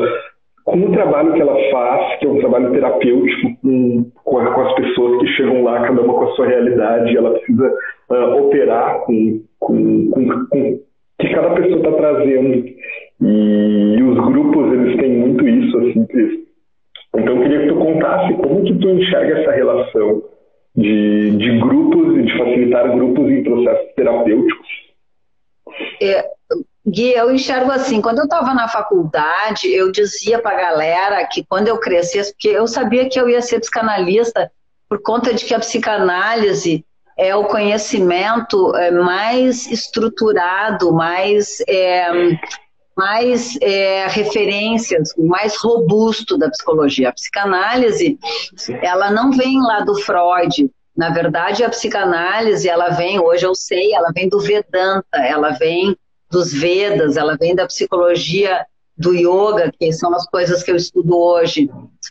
com 0.67 0.81
o 0.81 0.91
trabalho 0.91 1.33
que 1.33 1.41
ela 1.41 1.55
faz, 1.71 2.19
que 2.19 2.27
é 2.27 2.29
um 2.29 2.39
trabalho 2.39 2.73
terapêutico 2.73 3.47
com, 3.61 4.11
com, 4.25 4.37
a, 4.37 4.51
com, 4.51 4.61
as 4.61 4.75
pessoas 4.75 5.19
que 5.21 5.27
chegam 5.27 5.63
lá, 5.63 5.81
cada 5.81 6.01
uma 6.01 6.13
com 6.13 6.25
a 6.25 6.31
sua 6.35 6.45
realidade, 6.45 7.15
ela 7.15 7.31
precisa 7.31 7.73
uh, 8.09 8.43
operar 8.43 8.99
com, 9.05 9.41
com, 9.59 10.11
com, 10.11 10.79
que 11.19 11.29
cada 11.29 11.55
pessoa 11.55 11.77
está 11.77 11.91
trazendo. 11.93 12.65
E, 13.21 14.03
os 14.03 14.15
grupos, 14.15 14.73
eles 14.73 14.97
têm 14.97 15.17
muito 15.17 15.47
isso, 15.47 15.77
assim, 15.79 16.05
Cris. 16.05 16.39
Então, 17.15 17.35
eu 17.35 17.41
queria 17.41 17.61
que 17.61 17.67
tu 17.69 17.75
contasse 17.75 18.33
como 18.33 18.63
que 18.63 18.75
tu 18.75 18.89
enxerga 18.89 19.39
essa 19.39 19.51
relação 19.51 20.23
de, 20.75 21.31
de 21.31 21.59
grupos 21.59 22.17
e 22.17 22.23
de 22.23 22.37
facilitar 22.37 22.91
grupos 22.93 23.31
em 23.31 23.43
processos 23.43 23.93
terapêuticos. 23.95 24.67
É, 26.01 26.25
Gui, 26.87 27.11
eu 27.13 27.31
enxergo 27.31 27.71
assim, 27.71 28.01
quando 28.01 28.19
eu 28.19 28.25
estava 28.25 28.53
na 28.53 28.67
faculdade, 28.67 29.67
eu 29.67 29.91
dizia 29.91 30.39
para 30.39 30.55
a 30.55 30.61
galera 30.61 31.25
que 31.25 31.43
quando 31.43 31.67
eu 31.67 31.79
crescesse, 31.79 32.31
porque 32.31 32.49
eu 32.49 32.67
sabia 32.67 33.09
que 33.09 33.19
eu 33.19 33.27
ia 33.27 33.41
ser 33.41 33.59
psicanalista 33.59 34.49
por 34.87 35.01
conta 35.01 35.33
de 35.33 35.43
que 35.43 35.53
a 35.53 35.59
psicanálise 35.59 36.85
é 37.17 37.35
o 37.35 37.45
conhecimento 37.45 38.75
é, 38.75 38.91
mais 38.91 39.65
estruturado, 39.67 40.93
mais, 40.93 41.57
é, 41.67 42.07
mais 42.95 43.57
é, 43.59 44.07
referências, 44.07 45.13
mais 45.17 45.57
robusto 45.57 46.37
da 46.37 46.49
psicologia. 46.49 47.09
A 47.09 47.13
psicanálise, 47.13 48.19
ela 48.81 49.09
não 49.09 49.31
vem 49.31 49.59
lá 49.61 49.81
do 49.81 49.95
Freud. 49.95 50.69
Na 50.95 51.09
verdade, 51.09 51.63
a 51.63 51.69
psicanálise, 51.69 52.69
ela 52.69 52.89
vem, 52.89 53.19
hoje 53.19 53.45
eu 53.45 53.55
sei, 53.55 53.93
ela 53.93 54.11
vem 54.13 54.29
do 54.29 54.39
Vedanta, 54.39 55.17
ela 55.17 55.49
vem 55.51 55.95
dos 56.29 56.53
Vedas, 56.53 57.17
ela 57.17 57.35
vem 57.35 57.55
da 57.55 57.65
psicologia 57.65 58.65
do 58.97 59.13
yoga, 59.13 59.71
que 59.79 59.91
são 59.93 60.13
as 60.13 60.27
coisas 60.27 60.63
que 60.63 60.71
eu 60.71 60.75
estudo 60.75 61.15
hoje. 61.15 61.69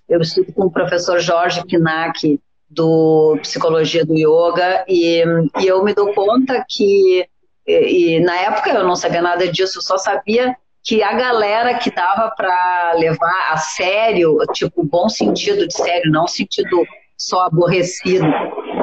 Eu 0.09 0.21
estudo 0.21 0.53
com 0.53 0.67
o 0.67 0.71
professor 0.71 1.19
Jorge 1.19 1.65
Kinak, 1.65 2.41
do 2.69 3.39
Psicologia 3.43 4.05
do 4.05 4.15
Yoga, 4.15 4.85
e, 4.89 5.23
e 5.61 5.67
eu 5.67 5.85
me 5.85 5.95
dou 5.95 6.13
conta 6.15 6.65
que, 6.69 7.27
e, 7.67 8.17
e, 8.17 8.21
na 8.21 8.37
época 8.37 8.71
eu 8.71 8.85
não 8.85 8.97
sabia 8.97 9.23
nada 9.23 9.51
disso, 9.51 9.79
eu 9.79 9.83
só 9.83 9.97
sabia 9.97 10.57
que 10.83 11.03
a 11.03 11.13
galera 11.15 11.79
que 11.79 11.91
dava 11.91 12.31
para 12.37 12.95
levar 12.97 13.53
a 13.53 13.57
sério, 13.57 14.39
tipo, 14.53 14.85
bom 14.85 15.09
sentido 15.09 15.67
de 15.67 15.75
sério, 15.75 16.11
não 16.13 16.29
sentido 16.29 16.85
só 17.17 17.47
aborrecido, 17.47 18.27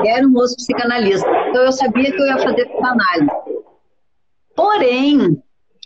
eram 0.05 0.33
os 0.35 0.55
psicanalistas. 0.55 1.31
Então 1.49 1.63
eu 1.63 1.71
sabia 1.71 2.11
que 2.11 2.21
eu 2.21 2.25
ia 2.25 2.37
fazer 2.37 2.65
psicanálise. 2.65 3.31
Porém, 4.55 5.41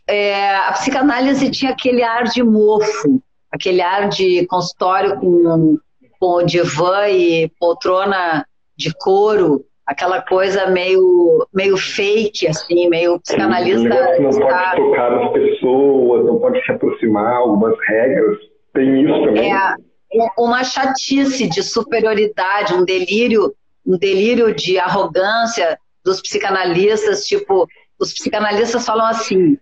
é, 0.08 0.56
a 0.56 0.72
psicanálise 0.72 1.51
tinha 1.51 1.72
aquele 1.72 2.01
ar 2.01 2.24
de 2.24 2.42
mofo, 2.42 3.22
aquele 3.51 3.82
ar 3.82 4.10
de 4.10 4.46
consultório 4.48 5.20
com, 5.20 5.77
com 6.19 6.43
divã 6.43 7.07
e 7.07 7.50
poltrona 7.59 8.45
de 8.75 8.93
couro, 8.93 9.65
aquela 9.86 10.21
coisa 10.21 10.67
meio, 10.67 11.47
meio 11.53 11.77
fake, 11.77 12.47
assim, 12.47 12.89
meio 12.89 13.19
psicanalista. 13.19 14.19
Não 14.19 14.29
está... 14.29 14.71
pode 14.71 14.81
tocar 14.81 15.12
nas 15.12 15.31
pessoas, 15.31 16.25
não 16.25 16.39
pode 16.39 16.63
se 16.63 16.71
aproximar, 16.71 17.38
algumas 17.38 17.75
regras. 17.88 18.38
Tem 18.74 19.03
isso 19.03 19.24
também. 19.25 19.53
É, 19.53 19.75
é 20.13 20.27
uma 20.38 20.63
chatice 20.63 21.47
de 21.47 21.63
superioridade, 21.63 22.74
um 22.74 22.83
delírio, 22.83 23.53
um 23.86 23.97
delírio 23.97 24.53
de 24.53 24.77
arrogância 24.77 25.79
dos 26.03 26.21
psicanalistas, 26.21 27.25
tipo, 27.25 27.67
os 28.00 28.13
psicanalistas 28.13 28.86
falam 28.86 29.07
assim: 29.07 29.57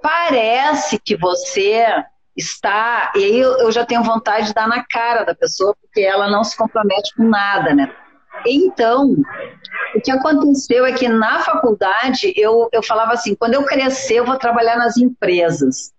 parece 0.00 0.98
que 0.98 1.16
você 1.16 1.84
está. 2.36 3.12
E 3.14 3.24
aí 3.24 3.40
eu, 3.40 3.70
já 3.70 3.84
tenho 3.84 4.02
vontade 4.02 4.48
de 4.48 4.54
dar 4.54 4.68
na 4.68 4.84
cara 4.84 5.24
da 5.24 5.34
pessoa, 5.34 5.74
porque 5.80 6.00
ela 6.00 6.30
não 6.30 6.44
se 6.44 6.56
compromete 6.56 7.14
com 7.16 7.24
nada, 7.24 7.74
né? 7.74 7.92
Então, 8.46 9.14
o 9.94 10.00
que 10.00 10.10
aconteceu 10.10 10.86
é 10.86 10.92
que 10.92 11.08
na 11.08 11.40
faculdade 11.40 12.32
eu, 12.36 12.68
eu 12.72 12.82
falava 12.82 13.12
assim: 13.12 13.34
quando 13.34 13.54
eu 13.54 13.64
crescer, 13.64 14.14
eu 14.14 14.24
vou 14.24 14.36
trabalhar 14.36 14.76
nas 14.76 14.96
empresas. 14.96 15.92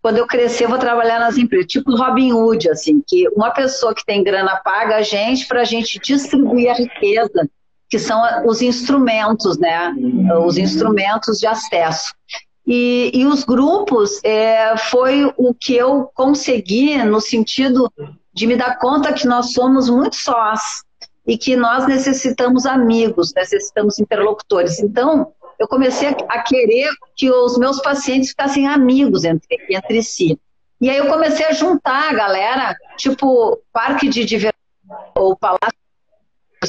Quando 0.00 0.18
eu 0.18 0.26
crescer, 0.26 0.64
eu 0.64 0.68
vou 0.68 0.78
trabalhar 0.78 1.20
nas 1.20 1.36
empresas. 1.36 1.66
Tipo 1.66 1.94
Robin 1.94 2.32
Hood, 2.32 2.68
assim, 2.68 3.00
que 3.06 3.28
uma 3.28 3.50
pessoa 3.50 3.94
que 3.94 4.04
tem 4.04 4.24
grana 4.24 4.56
paga 4.56 4.96
a 4.96 5.02
gente 5.02 5.46
para 5.46 5.60
a 5.60 5.64
gente 5.64 6.00
distribuir 6.00 6.70
a 6.70 6.74
riqueza 6.74 7.48
que 7.92 7.98
são 7.98 8.22
os 8.46 8.62
instrumentos, 8.62 9.58
né? 9.58 9.94
Os 10.46 10.56
instrumentos 10.56 11.38
de 11.38 11.46
acesso. 11.46 12.14
E, 12.66 13.10
e 13.12 13.26
os 13.26 13.44
grupos 13.44 14.20
é, 14.24 14.76
foi 14.76 15.32
o 15.36 15.52
que 15.52 15.74
eu 15.74 16.10
consegui 16.14 16.96
no 17.04 17.20
sentido 17.20 17.92
de 18.32 18.46
me 18.46 18.56
dar 18.56 18.78
conta 18.78 19.12
que 19.12 19.26
nós 19.26 19.52
somos 19.52 19.90
muito 19.90 20.16
sós 20.16 20.82
e 21.26 21.36
que 21.36 21.56
nós 21.56 21.86
necessitamos 21.86 22.66
amigos, 22.66 23.32
necessitamos 23.34 23.98
interlocutores. 23.98 24.78
Então, 24.78 25.32
eu 25.58 25.68
comecei 25.68 26.08
a 26.28 26.42
querer 26.42 26.90
que 27.16 27.30
os 27.30 27.58
meus 27.58 27.80
pacientes 27.80 28.30
ficassem 28.30 28.66
amigos 28.66 29.24
entre, 29.24 29.58
entre 29.70 30.02
si. 30.02 30.38
E 30.80 30.90
aí 30.90 30.96
eu 30.96 31.06
comecei 31.06 31.46
a 31.46 31.52
juntar 31.52 32.10
a 32.10 32.14
galera, 32.14 32.76
tipo 32.96 33.60
parque 33.72 34.08
de 34.08 34.24
diversão 34.24 34.52
ou 35.14 35.36
palácio 35.36 35.72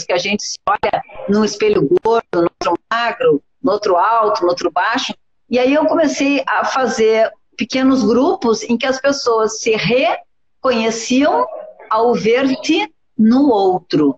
que 0.05 0.13
a 0.13 0.17
gente 0.17 0.43
se 0.43 0.57
olha 0.67 1.01
num 1.29 1.43
espelho 1.43 1.87
gordo, 2.03 2.25
no 2.33 2.41
outro 2.43 2.73
magro, 2.91 3.43
no 3.61 3.71
outro 3.71 3.95
alto, 3.95 4.41
no 4.43 4.49
outro 4.49 4.71
baixo. 4.71 5.13
E 5.49 5.59
aí 5.59 5.73
eu 5.73 5.85
comecei 5.85 6.43
a 6.47 6.65
fazer 6.65 7.31
pequenos 7.57 8.03
grupos 8.03 8.63
em 8.63 8.77
que 8.77 8.85
as 8.85 8.99
pessoas 8.99 9.59
se 9.59 9.75
reconheciam 9.75 11.45
ao 11.89 12.13
ver-se 12.13 12.91
no 13.17 13.49
outro. 13.49 14.17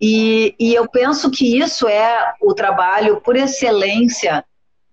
E, 0.00 0.54
e, 0.58 0.74
eu 0.74 0.88
penso 0.88 1.30
que 1.30 1.58
isso 1.58 1.88
é 1.88 2.34
o 2.42 2.52
trabalho 2.52 3.20
por 3.22 3.36
excelência 3.36 4.44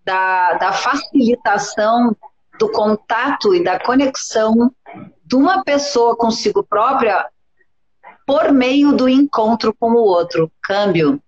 da, 0.06 0.54
da 0.54 0.72
facilitação 0.72 2.16
do 2.58 2.72
contato 2.72 3.54
e 3.54 3.64
da 3.64 3.80
conexão 3.80 4.72
de 5.26 5.36
uma 5.36 5.64
pessoa 5.64 6.16
consigo 6.16 6.64
própria 6.64 7.26
por 8.26 8.54
meio 8.54 8.94
do 8.94 9.10
encontro 9.10 9.76
com 9.78 9.92
o 9.92 9.98
outro. 10.04 10.52
Câmbio. 10.62 11.22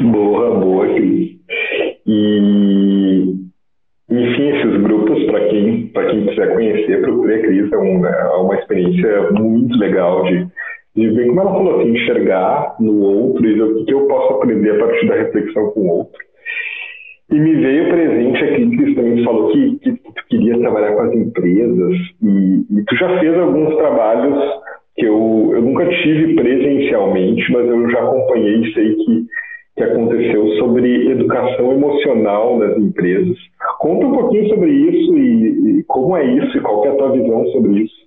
Boa, 0.00 0.58
boa. 0.58 0.86
E, 2.06 3.34
enfim, 4.10 4.48
esses 4.48 4.82
grupos, 4.82 5.24
para 5.24 5.48
quem, 5.48 5.88
quem 5.88 6.26
quiser 6.26 6.52
conhecer, 6.52 7.00
procure 7.00 7.34
a 7.34 7.38
Cris, 7.40 7.72
é, 7.72 7.78
um, 7.78 8.06
é 8.06 8.36
uma 8.36 8.54
experiência 8.56 9.30
muito 9.32 9.76
legal 9.78 10.24
de, 10.24 10.46
de 10.94 11.08
ver 11.10 11.28
como 11.28 11.40
ela 11.40 11.52
falou 11.52 11.80
assim, 11.80 11.90
enxergar 11.90 12.76
no 12.78 13.00
outro 13.00 13.46
e 13.46 13.54
ver 13.54 13.62
o 13.62 13.84
que 13.84 13.94
eu 13.94 14.06
posso 14.06 14.34
aprender 14.34 14.70
a 14.72 14.78
partir 14.78 15.06
da 15.06 15.14
reflexão 15.14 15.70
com 15.70 15.80
o 15.80 15.88
outro. 15.98 16.18
E 17.30 17.40
me 17.40 17.54
veio 17.54 17.88
presente 17.88 18.44
aqui, 18.44 18.76
Cris 18.76 18.94
também 18.94 19.24
falou 19.24 19.50
que, 19.50 19.78
que 19.78 19.92
tu 19.92 20.28
queria 20.28 20.58
trabalhar 20.58 20.92
com 20.92 21.02
as 21.02 21.12
empresas 21.14 21.96
e, 22.22 22.64
e 22.70 22.84
tu 22.84 22.96
já 22.96 23.18
fez 23.18 23.34
alguns 23.38 23.74
trabalhos 23.76 24.38
que 24.96 25.06
eu, 25.06 25.50
eu 25.54 25.62
nunca 25.62 25.86
tive 25.88 26.34
presencialmente, 26.34 27.50
mas 27.50 27.66
eu 27.66 27.90
já 27.90 27.98
acompanhei 28.00 28.60
e 28.60 28.74
sei 28.74 28.94
que, 28.94 29.26
que 29.76 29.82
aconteceu 29.82 30.56
sobre 30.58 31.10
educação 31.10 31.72
emocional 31.72 32.58
das 32.58 32.78
empresas. 32.78 33.36
Conta 33.78 34.06
um 34.06 34.12
pouquinho 34.12 34.48
sobre 34.48 34.70
isso 34.70 35.16
e, 35.16 35.80
e 35.80 35.84
como 35.84 36.16
é 36.16 36.24
isso 36.24 36.56
e 36.56 36.60
qual 36.60 36.84
é 36.84 36.90
a 36.90 36.96
tua 36.96 37.12
visão 37.12 37.46
sobre 37.48 37.82
isso. 37.82 38.04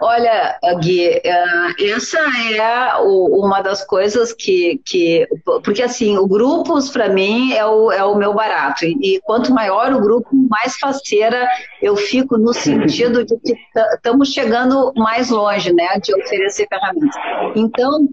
Olha, 0.00 0.58
Gui, 0.80 1.06
é, 1.06 1.92
essa 1.92 2.18
é 2.18 2.96
uma 3.00 3.62
das 3.62 3.84
coisas 3.84 4.32
que, 4.32 4.80
que 4.84 5.26
porque 5.64 5.82
assim, 5.82 6.18
o 6.18 6.26
grupos 6.26 6.90
para 6.90 7.08
mim 7.08 7.52
é 7.54 7.64
o, 7.64 7.90
é 7.90 8.04
o 8.04 8.14
meu 8.14 8.34
barato 8.34 8.84
e 8.84 9.18
quanto 9.24 9.52
maior 9.52 9.92
o 9.94 10.00
grupo, 10.00 10.28
mais 10.50 10.76
faceira 10.76 11.48
eu 11.80 11.96
fico 11.96 12.36
no 12.36 12.52
sentido 12.54 13.24
de 13.24 13.38
que 13.38 13.54
estamos 13.94 14.32
chegando 14.32 14.92
mais 14.94 15.30
longe, 15.30 15.72
né, 15.72 15.98
de 16.02 16.14
oferecer 16.14 16.66
ferramentas. 16.68 17.16
Então, 17.56 18.06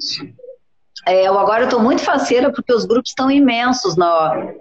é, 1.06 1.28
eu 1.28 1.38
agora 1.38 1.66
estou 1.66 1.80
muito 1.80 2.02
faceira 2.02 2.52
porque 2.52 2.74
os 2.74 2.84
grupos 2.86 3.12
estão 3.12 3.30
imensos 3.30 3.96
no, 3.96 4.08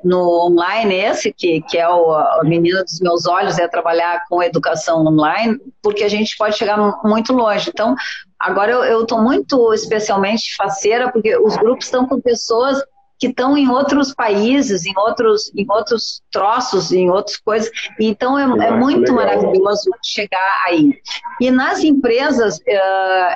no 0.04 0.46
online, 0.46 0.94
esse 0.94 1.32
que, 1.32 1.62
que 1.62 1.78
é 1.78 1.88
o, 1.88 2.12
a 2.12 2.42
menina 2.44 2.84
dos 2.84 3.00
meus 3.00 3.26
olhos, 3.26 3.58
é 3.58 3.66
trabalhar 3.66 4.24
com 4.28 4.42
educação 4.42 5.06
online, 5.06 5.58
porque 5.82 6.04
a 6.04 6.08
gente 6.08 6.36
pode 6.36 6.56
chegar 6.56 6.76
muito 7.02 7.32
longe. 7.32 7.70
Então, 7.70 7.94
agora 8.38 8.72
eu 8.72 9.02
estou 9.02 9.22
muito 9.22 9.72
especialmente 9.72 10.54
faceira 10.54 11.10
porque 11.10 11.34
os 11.38 11.56
grupos 11.56 11.86
estão 11.86 12.06
com 12.06 12.20
pessoas 12.20 12.82
que 13.18 13.28
estão 13.28 13.56
em 13.56 13.68
outros 13.68 14.14
países, 14.14 14.84
em 14.84 14.92
outros, 14.96 15.52
em 15.54 15.66
outros 15.68 16.22
troços, 16.30 16.92
em 16.92 17.10
outras 17.10 17.36
coisas. 17.36 17.70
Então 17.98 18.38
é, 18.38 18.66
é 18.66 18.70
muito 18.72 19.14
legal. 19.14 19.40
maravilhoso 19.42 19.90
chegar 20.02 20.64
aí. 20.66 20.98
E 21.40 21.50
nas 21.50 21.82
empresas, 21.82 22.60
é, 22.66 22.76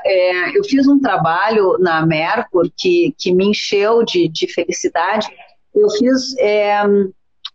é, 0.04 0.58
eu 0.58 0.64
fiz 0.64 0.86
um 0.86 1.00
trabalho 1.00 1.78
na 1.78 2.04
Mercur 2.04 2.70
que, 2.76 3.14
que 3.18 3.32
me 3.32 3.46
encheu 3.46 4.02
de, 4.04 4.28
de 4.28 4.52
felicidade. 4.52 5.28
Eu 5.74 5.88
fiz 5.90 6.36
é, 6.38 6.82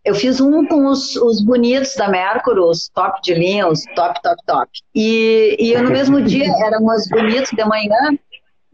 eu 0.04 0.14
fiz 0.14 0.38
um 0.38 0.66
com 0.66 0.86
os, 0.86 1.16
os, 1.16 1.42
bonitos 1.42 1.94
da 1.94 2.08
Mercur, 2.08 2.58
os 2.58 2.88
top 2.88 3.22
de 3.22 3.32
linha, 3.32 3.66
os 3.66 3.84
top, 3.94 4.20
top, 4.22 4.36
top. 4.46 4.70
E, 4.94 5.56
e 5.58 5.78
no 5.78 5.90
mesmo 5.90 6.20
dia 6.20 6.44
eram 6.62 6.84
os 6.84 7.08
bonitos 7.08 7.50
de 7.50 7.64
manhã 7.64 8.18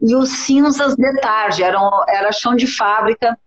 e 0.01 0.15
os 0.15 0.29
cinzas 0.29 0.95
de 0.95 1.13
tarde, 1.19 1.63
eram, 1.63 1.89
era 2.07 2.31
chão 2.31 2.55
de 2.55 2.65
fábrica. 2.65 3.37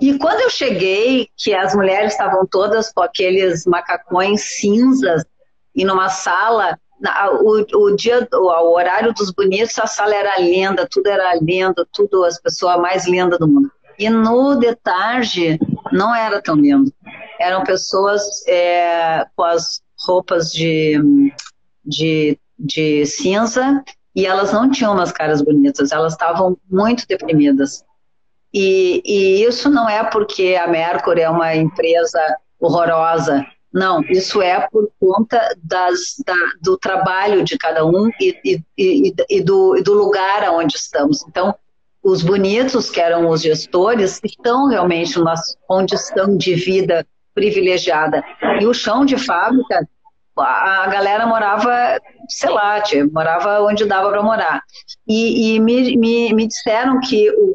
E 0.00 0.16
quando 0.18 0.40
eu 0.40 0.50
cheguei, 0.50 1.28
que 1.36 1.52
as 1.52 1.74
mulheres 1.74 2.12
estavam 2.12 2.46
todas 2.46 2.92
com 2.92 3.02
aqueles 3.02 3.66
macacões 3.66 4.56
cinzas 4.58 5.24
e 5.74 5.84
numa 5.84 6.08
sala, 6.08 6.78
o, 7.40 7.86
o 7.86 7.96
dia, 7.96 8.26
o, 8.32 8.36
o 8.36 8.74
horário 8.74 9.12
dos 9.12 9.32
bonitos, 9.32 9.78
a 9.78 9.86
sala 9.86 10.14
era 10.14 10.40
linda, 10.40 10.88
tudo 10.90 11.08
era 11.08 11.34
lindo, 11.34 11.86
tudo 11.92 12.24
as 12.24 12.40
pessoas 12.40 12.78
mais 12.80 13.06
lindas 13.06 13.38
do 13.38 13.48
mundo. 13.48 13.70
E 13.98 14.08
no 14.08 14.54
de 14.56 14.74
tarde 14.76 15.58
não 15.92 16.14
era 16.14 16.40
tão 16.40 16.54
lindo. 16.54 16.92
Eram 17.38 17.64
pessoas 17.64 18.22
é, 18.46 19.26
com 19.36 19.42
as 19.42 19.82
roupas 20.06 20.50
de, 20.50 21.00
de, 21.84 22.38
de 22.58 23.04
cinza 23.06 23.82
e 24.14 24.26
elas 24.26 24.52
não 24.52 24.70
tinham 24.70 24.92
umas 24.92 25.12
caras 25.12 25.42
bonitas, 25.42 25.92
elas 25.92 26.12
estavam 26.12 26.56
muito 26.70 27.06
deprimidas. 27.06 27.84
E, 28.52 29.02
e 29.04 29.44
isso 29.44 29.68
não 29.68 29.88
é 29.88 30.04
porque 30.04 30.56
a 30.62 30.68
Mercury 30.68 31.22
é 31.22 31.30
uma 31.30 31.56
empresa 31.56 32.20
horrorosa, 32.60 33.44
não, 33.74 34.02
isso 34.02 34.40
é 34.40 34.68
por 34.70 34.88
conta 35.00 35.52
das, 35.60 36.14
da, 36.24 36.36
do 36.62 36.78
trabalho 36.78 37.42
de 37.42 37.58
cada 37.58 37.84
um 37.84 38.08
e, 38.20 38.62
e, 38.78 39.14
e, 39.28 39.42
do, 39.42 39.76
e 39.76 39.82
do 39.82 39.92
lugar 39.92 40.48
onde 40.50 40.76
estamos. 40.76 41.26
Então, 41.26 41.52
os 42.00 42.22
bonitos, 42.22 42.88
que 42.88 43.00
eram 43.00 43.28
os 43.28 43.42
gestores, 43.42 44.20
estão 44.22 44.68
realmente 44.68 45.18
numa 45.18 45.34
condição 45.66 46.36
de 46.36 46.54
vida 46.54 47.04
privilegiada. 47.34 48.22
E 48.60 48.64
o 48.64 48.72
chão 48.72 49.04
de 49.04 49.18
fábrica 49.18 49.88
a 50.38 50.86
galera 50.86 51.26
morava, 51.26 52.00
sei 52.28 52.50
lá, 52.50 52.80
tia, 52.80 53.06
morava 53.06 53.60
onde 53.62 53.84
dava 53.84 54.10
para 54.10 54.22
morar. 54.22 54.62
E, 55.06 55.54
e 55.54 55.60
me, 55.60 55.96
me, 55.96 56.32
me, 56.32 56.46
disseram 56.46 57.00
que 57.00 57.30
o, 57.30 57.54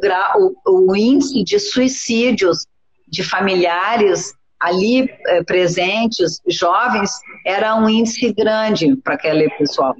o, 0.65 0.91
o, 0.91 0.95
índice 0.95 1.43
de 1.43 1.59
suicídios 1.59 2.65
de 3.07 3.23
familiares 3.23 4.33
ali 4.59 5.09
é, 5.27 5.43
presentes, 5.43 6.41
jovens, 6.47 7.11
era 7.45 7.75
um 7.75 7.89
índice 7.89 8.33
grande 8.33 8.95
para 8.97 9.15
aquele 9.15 9.49
pessoal. 9.57 9.95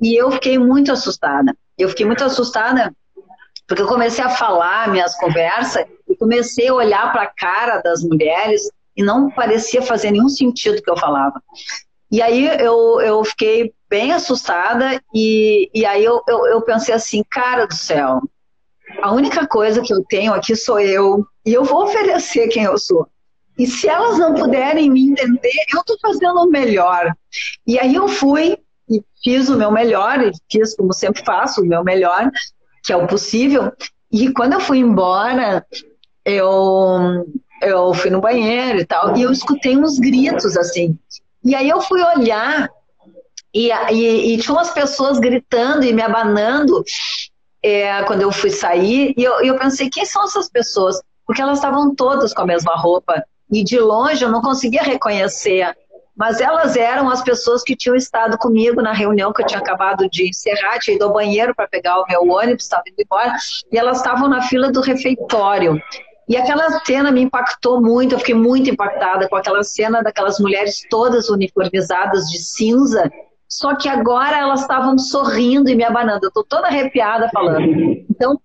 E 0.00 0.14
eu 0.14 0.30
fiquei 0.32 0.58
muito 0.58 0.92
assustada. 0.92 1.56
Eu 1.78 1.88
fiquei 1.88 2.04
muito 2.04 2.24
assustada 2.24 2.92
porque 3.66 3.82
eu 3.82 3.86
comecei 3.86 4.22
a 4.22 4.28
falar 4.28 4.90
minhas 4.90 5.16
conversas 5.16 5.86
e 6.08 6.16
comecei 6.16 6.68
a 6.68 6.74
olhar 6.74 7.12
para 7.12 7.22
a 7.22 7.32
cara 7.34 7.78
das 7.78 8.02
mulheres 8.02 8.62
e 8.96 9.02
não 9.02 9.30
parecia 9.30 9.82
fazer 9.82 10.10
nenhum 10.10 10.28
sentido 10.28 10.78
o 10.78 10.82
que 10.82 10.90
eu 10.90 10.96
falava. 10.96 11.40
E 12.10 12.22
aí 12.22 12.46
eu, 12.60 13.00
eu 13.00 13.24
fiquei 13.24 13.72
bem 13.88 14.12
assustada 14.12 15.00
e, 15.14 15.70
e 15.74 15.84
aí 15.84 16.04
eu, 16.04 16.22
eu, 16.28 16.46
eu 16.46 16.62
pensei 16.62 16.94
assim, 16.94 17.24
cara 17.30 17.66
do 17.66 17.74
céu, 17.74 18.20
a 19.02 19.12
única 19.12 19.46
coisa 19.46 19.82
que 19.82 19.92
eu 19.92 20.04
tenho 20.04 20.32
aqui 20.32 20.54
sou 20.54 20.78
eu 20.80 21.26
e 21.44 21.52
eu 21.52 21.64
vou 21.64 21.84
oferecer 21.84 22.48
quem 22.48 22.64
eu 22.64 22.78
sou. 22.78 23.06
E 23.58 23.66
se 23.66 23.88
elas 23.88 24.18
não 24.18 24.34
puderem 24.34 24.90
me 24.90 25.10
entender, 25.10 25.52
eu 25.72 25.80
estou 25.80 25.96
fazendo 26.00 26.40
o 26.40 26.50
melhor. 26.50 27.14
E 27.66 27.78
aí 27.78 27.94
eu 27.94 28.08
fui 28.08 28.58
e 28.88 29.02
fiz 29.22 29.48
o 29.48 29.56
meu 29.56 29.70
melhor, 29.70 30.20
e 30.20 30.32
fiz 30.50 30.74
como 30.74 30.92
sempre 30.92 31.24
faço, 31.24 31.62
o 31.62 31.66
meu 31.66 31.82
melhor, 31.82 32.30
que 32.82 32.92
é 32.92 32.96
o 32.96 33.06
possível. 33.06 33.72
E 34.10 34.32
quando 34.32 34.54
eu 34.54 34.60
fui 34.60 34.78
embora, 34.78 35.64
eu, 36.24 37.26
eu 37.62 37.94
fui 37.94 38.10
no 38.10 38.20
banheiro 38.20 38.80
e 38.80 38.84
tal, 38.84 39.16
e 39.16 39.22
eu 39.22 39.32
escutei 39.32 39.76
uns 39.76 39.98
gritos 39.98 40.56
assim. 40.56 40.98
E 41.44 41.54
aí 41.54 41.68
eu 41.68 41.80
fui 41.80 42.02
olhar 42.02 42.68
e, 43.52 43.70
e, 43.70 44.34
e 44.34 44.38
tinha 44.38 44.54
umas 44.54 44.70
pessoas 44.70 45.18
gritando 45.18 45.84
e 45.84 45.92
me 45.92 46.02
abanando 46.02 46.82
é, 47.62 48.02
quando 48.04 48.22
eu 48.22 48.32
fui 48.32 48.50
sair. 48.50 49.14
E 49.16 49.22
eu, 49.22 49.40
eu 49.40 49.58
pensei, 49.58 49.88
quem 49.88 50.04
são 50.04 50.24
essas 50.24 50.48
pessoas? 50.48 51.00
Porque 51.26 51.40
elas 51.40 51.58
estavam 51.58 51.94
todas 51.94 52.34
com 52.34 52.42
a 52.42 52.46
mesma 52.46 52.74
roupa. 52.74 53.24
E 53.50 53.62
de 53.62 53.78
longe 53.78 54.24
eu 54.24 54.30
não 54.30 54.42
conseguia 54.42 54.82
reconhecer. 54.82 55.74
Mas 56.16 56.40
elas 56.40 56.76
eram 56.76 57.10
as 57.10 57.22
pessoas 57.22 57.62
que 57.62 57.76
tinham 57.76 57.96
estado 57.96 58.38
comigo 58.38 58.80
na 58.80 58.92
reunião 58.92 59.32
que 59.32 59.42
eu 59.42 59.46
tinha 59.46 59.58
acabado 59.58 60.08
de 60.08 60.28
encerrar, 60.28 60.78
tinha 60.78 60.94
ido 60.94 61.04
ao 61.04 61.12
banheiro 61.12 61.54
para 61.54 61.66
pegar 61.66 61.98
o 62.00 62.06
meu 62.08 62.22
ônibus, 62.28 62.64
estava 62.64 62.84
indo 62.86 63.00
embora, 63.00 63.34
e 63.72 63.76
elas 63.76 63.96
estavam 63.98 64.28
na 64.28 64.42
fila 64.42 64.70
do 64.70 64.80
refeitório. 64.80 65.80
E 66.28 66.36
aquela 66.36 66.80
cena 66.84 67.10
me 67.10 67.20
impactou 67.20 67.80
muito, 67.80 68.14
eu 68.14 68.18
fiquei 68.18 68.34
muito 68.34 68.70
impactada 68.70 69.28
com 69.28 69.36
aquela 69.36 69.62
cena 69.62 70.02
daquelas 70.02 70.38
mulheres 70.38 70.82
todas 70.88 71.28
uniformizadas 71.28 72.24
de 72.26 72.38
cinza, 72.38 73.10
só 73.48 73.76
que 73.76 73.88
agora 73.88 74.38
elas 74.38 74.62
estavam 74.62 74.98
sorrindo 74.98 75.68
e 75.68 75.74
me 75.74 75.84
abanando. 75.84 76.24
Eu 76.24 76.28
estou 76.28 76.44
toda 76.44 76.66
arrepiada 76.66 77.28
falando. 77.32 77.60
Então, 78.10 78.40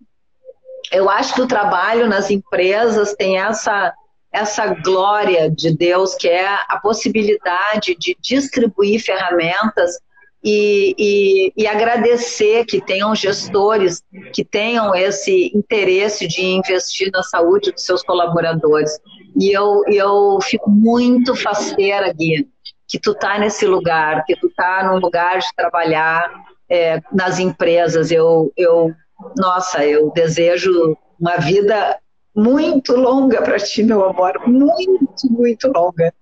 eu 0.92 1.10
acho 1.10 1.34
que 1.34 1.42
o 1.42 1.48
trabalho 1.48 2.08
nas 2.08 2.30
empresas 2.30 3.16
tem 3.16 3.40
essa, 3.40 3.94
essa 4.32 4.68
glória 4.68 5.50
de 5.50 5.76
Deus, 5.76 6.16
que 6.16 6.28
é 6.28 6.48
a 6.48 6.80
possibilidade 6.82 7.96
de 7.98 8.16
distribuir 8.20 9.02
ferramentas 9.02 10.00
e, 10.44 10.96
e, 10.98 11.54
e, 11.64 11.68
agradecer 11.68 12.66
que 12.66 12.80
tenham 12.80 13.14
gestores 13.14 14.02
que 14.34 14.46
tenham 14.46 14.96
esse 14.96 15.52
interesse 15.54 16.28
de 16.28 16.42
investir 16.46 17.10
na 17.12 17.22
saúde 17.24 17.72
dos 17.72 17.86
seus 17.86 18.02
colaboradores. 18.02 19.00
E 19.38 19.52
eu, 19.52 19.84
eu 19.88 20.40
fico 20.42 20.70
muito 20.70 21.36
faceira, 21.36 22.14
Gui, 22.14 22.48
que 22.88 22.98
tu 22.98 23.14
tá 23.14 23.38
nesse 23.38 23.66
lugar, 23.66 24.24
que 24.26 24.36
tu 24.36 24.50
tá 24.56 24.90
num 24.90 25.00
lugar 25.00 25.40
de 25.40 25.48
trabalhar 25.56 26.32
é, 26.70 27.02
nas 27.12 27.38
empresas. 27.38 28.10
Eu, 28.10 28.52
eu, 28.56 28.94
nossa, 29.36 29.86
eu 29.86 30.10
desejo 30.12 30.98
uma 31.20 31.36
vida 31.36 32.00
muito 32.34 32.96
longa 32.96 33.42
para 33.42 33.58
ti, 33.58 33.84
meu 33.84 34.06
amor, 34.06 34.40
muito, 34.48 35.30
muito 35.30 35.68
longa. 35.68 36.14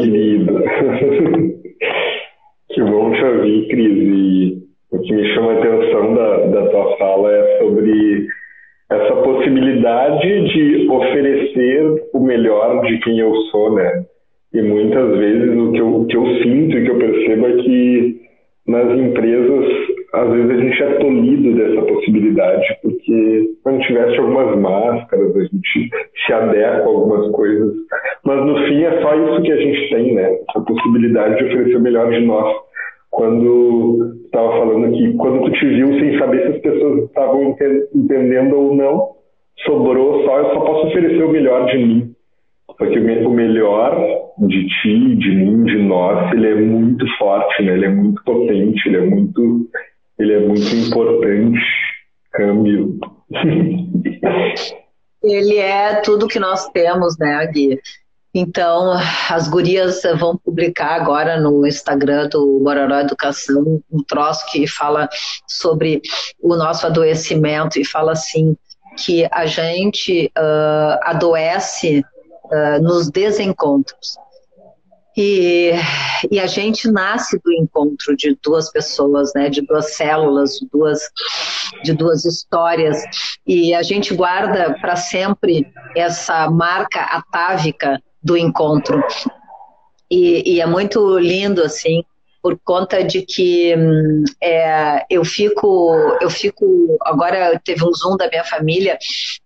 Lindo. 0.00 0.54
Que 2.74 2.82
bom 2.82 3.12
te 3.12 3.24
ouvir, 3.24 3.68
Cris. 3.68 3.98
E 3.98 4.58
o 4.90 4.98
que 4.98 5.12
me 5.14 5.32
chama 5.32 5.52
a 5.52 5.58
atenção 5.58 6.14
da, 6.14 6.36
da 6.46 6.66
tua 6.70 6.96
fala 6.96 7.32
é 7.32 7.58
sobre 7.58 8.26
essa 8.90 9.14
possibilidade 9.22 10.48
de 10.52 10.88
oferecer 10.90 12.02
o 12.12 12.18
melhor 12.18 12.84
de 12.84 12.98
quem 12.98 13.20
eu 13.20 13.32
sou, 13.52 13.74
né? 13.74 14.04
E 14.52 14.60
muitas 14.60 15.16
vezes 15.18 15.56
o 15.56 15.70
que 15.70 15.78
eu, 15.78 16.00
o 16.00 16.06
que 16.06 16.16
eu 16.16 16.26
sinto 16.42 16.76
e 16.76 16.84
que 16.84 16.90
eu 16.90 16.98
percebo 16.98 17.46
é 17.46 17.52
que 17.62 18.20
nas 18.66 18.98
empresas, 18.98 19.66
às 20.14 20.30
vezes 20.30 20.50
a 20.50 20.56
gente 20.56 20.82
é 20.82 20.94
tolhido 20.94 21.56
dessa 21.56 21.82
possibilidade, 21.82 22.78
porque 22.82 23.50
quando 23.62 23.80
tivesse 23.80 24.16
algumas 24.18 24.56
máscaras, 24.58 25.36
a 25.36 25.40
gente 25.40 25.90
se 26.26 26.32
adequa 26.32 26.82
a 26.82 26.86
algumas 26.86 27.30
coisas. 27.32 27.74
Mas 28.24 28.46
no 28.46 28.56
fim 28.66 28.82
é 28.84 29.02
só 29.02 29.14
isso 29.14 29.42
que 29.42 29.52
a 29.52 29.56
gente 29.56 29.90
tem, 29.90 30.14
né? 30.14 30.38
Essa 30.48 30.60
possibilidade 30.60 31.38
de 31.38 31.44
oferecer 31.44 31.76
o 31.76 31.80
melhor 31.80 32.10
de 32.10 32.20
nós. 32.20 32.54
Quando 33.10 34.14
estava 34.24 34.50
falando 34.52 34.92
que 34.92 35.12
quando 35.14 35.44
tu 35.44 35.52
te 35.52 35.66
viu 35.66 35.88
sem 35.98 36.18
saber 36.18 36.42
se 36.42 36.48
as 36.48 36.58
pessoas 36.58 37.04
estavam 37.04 37.56
entendendo 37.94 38.56
ou 38.56 38.74
não, 38.74 39.08
sobrou 39.64 40.24
só, 40.24 40.38
eu 40.38 40.54
só 40.54 40.60
posso 40.60 40.86
oferecer 40.88 41.22
o 41.22 41.30
melhor 41.30 41.66
de 41.66 41.78
mim. 41.78 42.14
Porque 42.76 42.98
o 42.98 43.30
melhor 43.30 43.96
de 44.38 44.66
ti, 44.66 45.14
de 45.16 45.30
mim, 45.30 45.64
de 45.64 45.78
nós, 45.78 46.32
ele 46.32 46.48
é 46.48 46.54
muito 46.56 47.06
forte, 47.18 47.62
né? 47.62 47.74
Ele 47.74 47.86
é 47.86 47.90
muito 47.90 48.22
potente, 48.24 48.88
ele 48.88 48.96
é 48.96 49.00
muito, 49.00 49.68
ele 50.18 50.32
é 50.32 50.40
muito 50.40 50.74
importante. 50.74 51.58
Câmbio. 52.32 52.98
ele 55.22 55.56
é 55.56 56.00
tudo 56.00 56.28
que 56.28 56.38
nós 56.38 56.68
temos, 56.70 57.16
né, 57.18 57.46
Gui? 57.46 57.78
Então, 58.36 58.92
as 59.30 59.46
gurias 59.46 60.02
vão 60.18 60.36
publicar 60.36 61.00
agora 61.00 61.40
no 61.40 61.64
Instagram 61.64 62.28
do 62.28 62.58
Bororó 62.58 62.98
Educação 62.98 63.80
um 63.90 64.02
troço 64.02 64.44
que 64.50 64.66
fala 64.66 65.08
sobre 65.46 66.02
o 66.42 66.56
nosso 66.56 66.84
adoecimento 66.84 67.78
e 67.78 67.84
fala 67.84 68.10
assim 68.10 68.56
que 68.98 69.28
a 69.30 69.46
gente 69.46 70.32
uh, 70.36 70.98
adoece 71.02 72.04
uh, 72.46 72.82
nos 72.82 73.08
desencontros. 73.08 74.16
E, 75.16 75.70
e, 76.30 76.40
a 76.40 76.46
gente 76.46 76.90
nasce 76.90 77.38
do 77.44 77.52
encontro 77.52 78.16
de 78.16 78.36
duas 78.42 78.70
pessoas, 78.70 79.32
né, 79.34 79.48
de 79.48 79.62
duas 79.62 79.94
células, 79.94 80.58
duas, 80.72 81.00
de 81.84 81.92
duas 81.92 82.24
histórias, 82.24 83.00
e 83.46 83.72
a 83.72 83.82
gente 83.82 84.12
guarda 84.12 84.76
para 84.80 84.96
sempre 84.96 85.66
essa 85.96 86.50
marca 86.50 87.00
atávica 87.00 88.02
do 88.20 88.36
encontro. 88.36 89.00
E, 90.10 90.56
e, 90.56 90.60
é 90.60 90.66
muito 90.66 91.18
lindo, 91.18 91.62
assim, 91.62 92.02
por 92.42 92.58
conta 92.62 93.02
de 93.02 93.22
que 93.22 93.74
hum, 93.74 94.24
é, 94.42 95.06
eu 95.08 95.24
fico, 95.24 95.94
eu 96.20 96.28
fico, 96.28 96.98
agora 97.02 97.58
teve 97.64 97.82
um 97.82 97.92
zoom 97.94 98.16
da 98.16 98.28
minha 98.28 98.44
família 98.44 98.98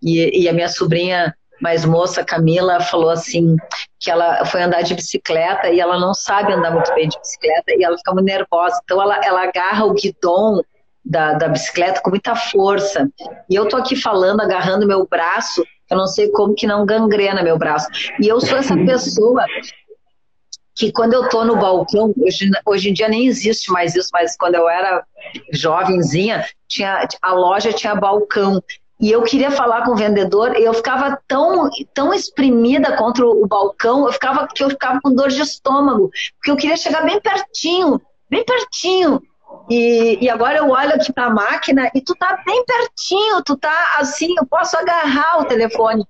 e, 0.03 0.43
e 0.43 0.49
a 0.49 0.53
minha 0.53 0.69
sobrinha 0.69 1.33
mais 1.61 1.85
moça, 1.85 2.25
Camila, 2.25 2.81
falou 2.81 3.11
assim 3.11 3.57
que 3.99 4.11
ela 4.11 4.45
foi 4.45 4.63
andar 4.63 4.83
de 4.83 4.95
bicicleta 4.95 5.69
e 5.69 5.81
ela 5.81 5.99
não 5.99 6.15
sabe 6.15 6.53
andar 6.53 6.71
muito 6.71 6.93
bem 6.95 7.09
de 7.09 7.19
bicicleta 7.19 7.75
e 7.77 7.83
ela 7.83 7.97
fica 7.97 8.13
muito 8.13 8.27
nervosa. 8.27 8.81
Então 8.85 9.01
ela, 9.03 9.21
ela 9.25 9.43
agarra 9.43 9.85
o 9.85 9.95
guidão 9.95 10.63
da, 11.05 11.35
da 11.35 11.49
bicicleta 11.49 12.01
com 12.01 12.11
muita 12.11 12.37
força. 12.37 13.09
E 13.51 13.55
eu 13.55 13.69
tô 13.69 13.77
aqui 13.77 13.97
falando, 13.97 14.41
agarrando 14.41 14.87
meu 14.87 15.07
braço 15.07 15.63
eu 15.91 15.97
não 15.97 16.07
sei 16.07 16.31
como 16.31 16.55
que 16.55 16.67
não 16.67 16.85
gangrena 16.85 17.43
meu 17.43 17.57
braço. 17.57 17.89
E 18.21 18.29
eu 18.29 18.41
sou 18.41 18.59
essa 18.59 18.77
pessoa 18.85 19.45
que 20.75 20.93
quando 20.93 21.15
eu 21.15 21.29
tô 21.29 21.45
no 21.45 21.57
balcão, 21.57 22.13
hoje, 22.17 22.51
hoje 22.65 22.91
em 22.91 22.93
dia 22.93 23.09
nem 23.09 23.27
existe 23.27 23.71
mais 23.73 23.97
isso, 23.97 24.11
mas 24.13 24.37
quando 24.37 24.55
eu 24.55 24.69
era 24.69 25.05
jovenzinha, 25.53 26.47
tinha, 26.69 27.07
a 27.21 27.33
loja 27.33 27.73
tinha 27.73 27.95
balcão. 27.95 28.63
E 29.01 29.13
eu 29.13 29.23
queria 29.23 29.51
falar 29.51 29.85
com 29.85 29.93
o 29.93 29.97
vendedor, 29.97 30.57
eu 30.57 30.75
ficava 30.75 31.19
tão, 31.29 31.71
tão 31.95 32.13
exprimida 32.13 32.97
contra 32.97 33.25
o 33.25 33.47
balcão, 33.47 34.07
eu 34.07 34.13
ficava, 34.13 34.49
que 34.49 34.63
eu 34.63 34.71
ficava 34.71 35.01
com 35.01 35.15
dor 35.15 35.29
de 35.29 35.41
estômago, 35.41 36.11
porque 36.37 36.51
eu 36.51 36.57
queria 36.57 36.77
chegar 36.77 37.05
bem 37.05 37.21
pertinho, 37.21 38.01
bem 38.29 38.45
pertinho. 38.45 39.23
E, 39.71 40.19
e 40.21 40.29
agora 40.29 40.59
eu 40.59 40.71
olho 40.71 40.95
aqui 40.95 41.13
para 41.13 41.27
a 41.27 41.31
máquina 41.31 41.91
e 41.95 42.01
tu 42.01 42.15
tá 42.17 42.43
bem 42.45 42.65
pertinho, 42.65 43.43
tu 43.45 43.57
tá 43.57 43.97
assim, 43.99 44.35
eu 44.37 44.47
posso 44.47 44.77
agarrar 44.77 45.41
o 45.41 45.45
telefone. 45.45 46.05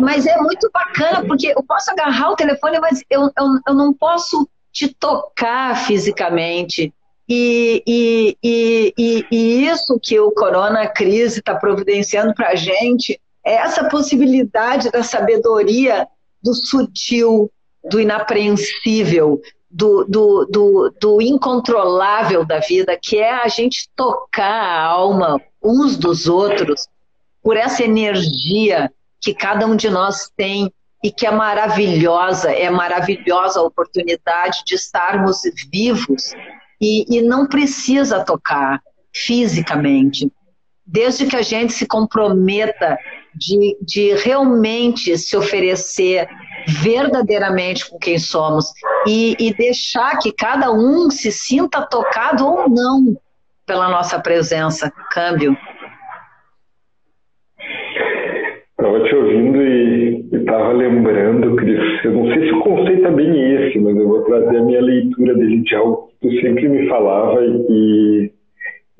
Mas 0.00 0.26
é 0.26 0.36
muito 0.38 0.70
bacana, 0.72 1.26
porque 1.26 1.48
eu 1.48 1.62
posso 1.62 1.90
agarrar 1.90 2.30
o 2.30 2.36
telefone, 2.36 2.78
mas 2.80 3.02
eu, 3.10 3.22
eu, 3.22 3.46
eu 3.66 3.74
não 3.74 3.92
posso 3.92 4.48
te 4.72 4.88
tocar 4.94 5.76
fisicamente. 5.76 6.92
E, 7.28 7.82
e, 7.86 8.38
e, 8.42 9.26
e, 9.30 9.66
isso 9.66 10.00
que 10.02 10.18
o 10.18 10.30
Corona 10.30 10.86
Crise 10.86 11.40
está 11.40 11.54
providenciando 11.54 12.32
para 12.34 12.50
a 12.50 12.54
gente 12.54 13.20
é 13.44 13.54
essa 13.54 13.86
possibilidade 13.88 14.90
da 14.90 15.02
sabedoria 15.02 16.08
do 16.42 16.54
sutil, 16.54 17.50
do 17.84 18.00
inapreensível, 18.00 19.40
do, 19.70 20.04
do, 20.04 20.46
do, 20.46 20.94
do 20.98 21.22
incontrolável 21.22 22.46
da 22.46 22.60
vida, 22.60 22.98
que 23.00 23.18
é 23.18 23.32
a 23.32 23.48
gente 23.48 23.90
tocar 23.94 24.50
a 24.50 24.84
alma 24.84 25.38
uns 25.62 25.96
dos 25.96 26.26
outros 26.26 26.88
por 27.42 27.56
essa 27.56 27.82
energia 27.82 28.90
que 29.20 29.34
cada 29.34 29.66
um 29.66 29.76
de 29.76 29.90
nós 29.90 30.30
tem 30.34 30.72
e 31.04 31.12
que 31.12 31.26
é 31.26 31.30
maravilhosa, 31.30 32.50
é 32.50 32.70
maravilhosa 32.70 33.60
a 33.60 33.62
oportunidade 33.62 34.62
de 34.64 34.74
estarmos 34.74 35.42
vivos 35.70 36.34
e, 36.80 37.04
e 37.08 37.22
não 37.22 37.46
precisa 37.46 38.24
tocar 38.24 38.80
fisicamente. 39.14 40.30
Desde 40.86 41.26
que 41.26 41.36
a 41.36 41.42
gente 41.42 41.72
se 41.72 41.86
comprometa 41.86 42.98
de, 43.34 43.76
de 43.82 44.14
realmente 44.14 45.16
se 45.18 45.36
oferecer 45.36 46.28
verdadeiramente 46.66 47.88
com 47.88 47.98
quem 47.98 48.18
somos 48.18 48.72
e, 49.06 49.36
e 49.38 49.54
deixar 49.54 50.18
que 50.18 50.32
cada 50.32 50.70
um 50.72 51.10
se 51.10 51.30
sinta 51.30 51.82
tocado 51.82 52.46
ou 52.46 52.68
não 52.68 53.16
pela 53.66 53.88
nossa 53.88 54.18
presença. 54.18 54.92
Câmbio. 55.10 55.56
Estava 58.70 59.02
te 59.04 59.14
ouvindo 59.14 59.46
e 59.46 59.47
estava 60.48 60.72
lembrando, 60.72 61.56
Cris, 61.56 62.04
eu 62.04 62.12
não 62.12 62.26
sei 62.32 62.48
se 62.48 62.54
o 62.54 62.60
conceito 62.60 63.06
é 63.06 63.10
bem 63.10 63.54
esse, 63.54 63.78
mas 63.78 63.96
eu 63.96 64.08
vou 64.08 64.22
trazer 64.22 64.56
a 64.56 64.62
minha 64.62 64.80
leitura 64.80 65.34
dele 65.34 65.58
de 65.58 65.74
algo 65.74 66.08
que 66.20 66.28
tu 66.28 66.40
sempre 66.40 66.68
me 66.68 66.88
falava 66.88 67.44
e, 67.44 68.30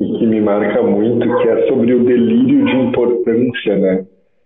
e 0.00 0.18
que 0.18 0.26
me 0.26 0.40
marca 0.40 0.82
muito, 0.82 1.26
que 1.38 1.48
é 1.48 1.66
sobre 1.68 1.94
o 1.94 2.04
delírio 2.04 2.64
de 2.64 2.76
importância, 2.76 3.76
né? 3.78 4.04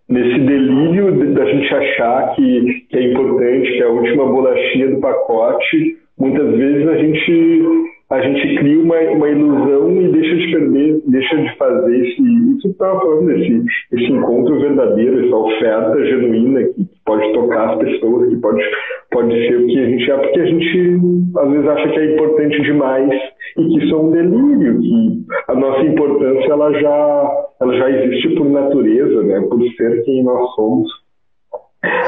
nesse 0.08 0.38
delírio 0.40 1.34
da 1.34 1.44
gente 1.46 1.74
achar 1.74 2.34
que, 2.34 2.86
que 2.90 2.96
é 2.98 3.10
importante, 3.10 3.72
que 3.72 3.82
é 3.82 3.84
a 3.84 3.90
última 3.90 4.26
bolachinha 4.26 4.88
do 4.90 5.00
pacote, 5.00 5.96
muitas 6.18 6.54
vezes 6.56 6.88
a 6.88 6.96
gente 6.96 7.92
a 8.10 8.20
gente 8.20 8.56
cria 8.56 8.78
uma, 8.78 9.00
uma 9.00 9.28
ilusão 9.30 10.02
e 10.02 10.08
deixa 10.08 10.36
de 10.36 10.52
perder, 10.52 11.00
deixa 11.06 11.34
de 11.34 11.56
fazer 11.56 11.96
esse, 11.96 12.22
isso 12.58 12.68
estava 12.68 13.00
falando, 13.00 13.30
esse, 13.30 13.64
esse 13.90 14.12
encontro 14.12 14.60
verdadeiro, 14.60 15.24
essa 15.24 15.34
oferta 15.34 16.04
genuína 16.04 16.62
que 16.62 16.86
pode 17.12 17.32
tocar 17.34 17.70
as 17.70 17.78
pessoas, 17.78 18.28
que 18.30 18.36
pode, 18.36 18.62
pode 19.10 19.32
ser 19.46 19.56
o 19.56 19.66
que 19.66 19.78
a 19.78 19.84
gente 19.84 20.10
é, 20.10 20.16
porque 20.16 20.40
a 20.40 20.46
gente 20.46 21.00
às 21.36 21.50
vezes 21.50 21.68
acha 21.68 21.88
que 21.90 21.98
é 21.98 22.14
importante 22.14 22.62
demais 22.62 23.10
e 23.58 23.64
que 23.64 23.84
isso 23.84 23.94
é 23.94 23.98
um 23.98 24.10
delírio, 24.10 24.80
que 24.80 25.26
a 25.48 25.54
nossa 25.54 25.82
importância 25.82 26.52
ela 26.52 26.72
já, 26.72 27.46
ela 27.60 27.76
já 27.76 27.90
existe 27.90 28.30
por 28.30 28.48
natureza, 28.48 29.22
né, 29.24 29.40
por 29.42 29.62
ser 29.76 30.02
quem 30.04 30.22
nós 30.24 30.54
somos. 30.54 30.90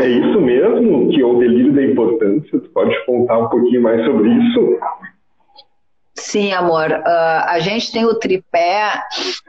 É 0.00 0.06
isso 0.06 0.40
mesmo 0.40 1.08
que 1.10 1.20
é 1.20 1.26
o 1.26 1.38
delírio 1.38 1.72
da 1.72 1.82
importância? 1.82 2.60
Tu 2.60 2.70
pode 2.70 2.94
contar 3.04 3.38
um 3.38 3.48
pouquinho 3.48 3.82
mais 3.82 4.04
sobre 4.04 4.30
isso? 4.30 4.78
Sim, 6.34 6.52
amor. 6.52 6.90
Uh, 6.90 7.44
a 7.46 7.60
gente 7.60 7.92
tem 7.92 8.04
o 8.04 8.16
tripé. 8.16 8.92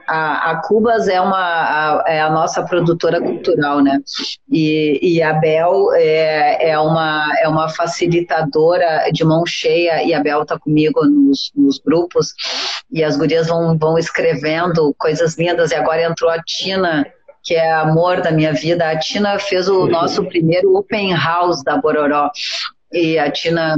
A, 0.06 0.52
a 0.52 0.62
Cubas 0.62 1.08
é 1.08 1.20
uma 1.20 1.36
a, 1.36 2.04
é 2.06 2.20
a 2.20 2.30
nossa 2.30 2.62
produtora 2.62 3.20
cultural, 3.20 3.82
né? 3.82 4.00
E, 4.48 5.00
e 5.02 5.20
a 5.20 5.32
Bel 5.32 5.92
é, 5.94 6.70
é, 6.70 6.78
uma, 6.78 7.28
é 7.42 7.48
uma 7.48 7.68
facilitadora 7.68 9.10
de 9.12 9.24
mão 9.24 9.44
cheia 9.44 10.04
e 10.04 10.14
a 10.14 10.20
Bel 10.20 10.42
está 10.42 10.56
comigo 10.56 11.04
nos, 11.04 11.50
nos 11.56 11.80
grupos 11.80 12.32
e 12.88 13.02
as 13.02 13.16
gurias 13.16 13.48
vão, 13.48 13.76
vão 13.76 13.98
escrevendo 13.98 14.94
coisas 14.96 15.36
lindas. 15.36 15.72
E 15.72 15.74
agora 15.74 16.04
entrou 16.04 16.30
a 16.30 16.40
Tina 16.40 17.04
que 17.42 17.54
é 17.54 17.72
amor 17.72 18.20
da 18.22 18.30
minha 18.30 18.52
vida. 18.52 18.88
A 18.88 18.96
Tina 18.96 19.40
fez 19.40 19.68
o 19.68 19.88
nosso 19.88 20.24
primeiro 20.26 20.76
open 20.76 21.16
house 21.16 21.64
da 21.64 21.78
Bororó. 21.78 22.30
E 22.92 23.18
a 23.18 23.28
Tina 23.28 23.76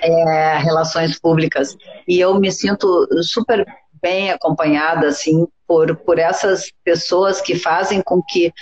é, 0.00 0.58
relações 0.58 1.18
públicas. 1.18 1.76
E 2.06 2.20
eu 2.20 2.38
me 2.38 2.50
sinto 2.50 3.08
super 3.22 3.64
bem 4.02 4.30
acompanhada, 4.30 5.08
assim, 5.08 5.46
por, 5.66 5.96
por 5.96 6.18
essas 6.18 6.70
pessoas 6.84 7.40
que 7.40 7.54
fazem 7.54 8.02
com 8.02 8.22
que 8.22 8.52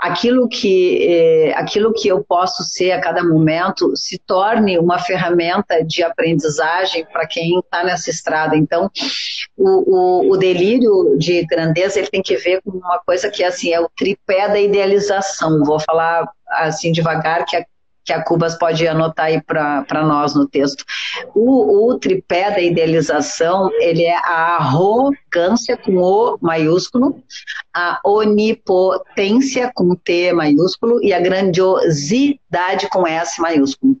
aquilo 0.00 0.48
que, 0.48 1.06
eh, 1.06 1.54
aquilo 1.54 1.92
que 1.92 2.08
eu 2.08 2.22
posso 2.22 2.62
ser 2.64 2.92
a 2.92 3.00
cada 3.00 3.24
momento 3.24 3.96
se 3.96 4.18
torne 4.18 4.78
uma 4.78 4.98
ferramenta 4.98 5.82
de 5.84 6.02
aprendizagem 6.02 7.04
para 7.06 7.26
quem 7.26 7.58
está 7.58 7.82
nessa 7.82 8.10
estrada. 8.10 8.56
Então, 8.56 8.90
o, 9.56 10.28
o, 10.28 10.32
o, 10.32 10.36
delírio 10.36 11.16
de 11.18 11.44
grandeza 11.46 11.98
ele 11.98 12.08
tem 12.08 12.22
que 12.22 12.36
ver 12.36 12.60
com 12.62 12.70
uma 12.72 12.98
coisa 13.06 13.30
que 13.30 13.42
assim 13.42 13.72
é 13.72 13.80
o 13.80 13.90
tripé 13.96 14.48
da 14.48 14.60
idealização. 14.60 15.64
Vou 15.64 15.80
falar 15.80 16.28
assim 16.48 16.92
devagar 16.92 17.44
que 17.46 17.56
é 17.56 17.64
que 18.06 18.12
a 18.12 18.22
Cubas 18.22 18.56
pode 18.56 18.86
anotar 18.86 19.26
aí 19.26 19.42
para 19.42 20.04
nós 20.04 20.32
no 20.34 20.46
texto. 20.46 20.84
O, 21.34 21.90
o, 21.90 21.98
tripé 21.98 22.52
da 22.52 22.60
idealização, 22.60 23.68
ele 23.80 24.04
é 24.04 24.16
a 24.16 24.56
arrogância 24.56 25.76
com 25.76 25.96
O 25.96 26.38
maiúsculo, 26.40 27.20
a 27.74 28.00
onipotência 28.04 29.72
com 29.74 29.96
T 29.96 30.32
maiúsculo 30.32 31.02
e 31.02 31.12
a 31.12 31.20
grandiosidade 31.20 32.88
com 32.90 33.06
S 33.06 33.40
maiúsculo. 33.40 33.96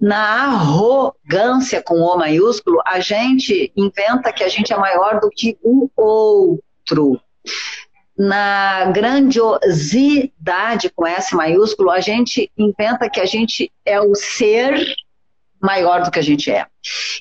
Na 0.00 0.44
arrogância 0.44 1.82
com 1.82 1.96
O 1.96 2.16
maiúsculo, 2.16 2.80
a 2.86 3.00
gente 3.00 3.70
inventa 3.76 4.32
que 4.32 4.44
a 4.44 4.48
gente 4.48 4.72
é 4.72 4.78
maior 4.78 5.20
do 5.20 5.28
que 5.28 5.58
o 5.62 5.90
outro. 5.94 7.20
Na 8.18 8.86
grandiosidade 8.86 10.90
com 10.94 11.06
S 11.06 11.34
maiúsculo, 11.34 11.90
a 11.90 12.00
gente 12.00 12.50
inventa 12.56 13.10
que 13.10 13.20
a 13.20 13.26
gente 13.26 13.70
é 13.84 14.00
o 14.00 14.14
ser 14.14 14.96
maior 15.60 16.02
do 16.02 16.10
que 16.10 16.18
a 16.18 16.22
gente 16.22 16.50
é. 16.50 16.66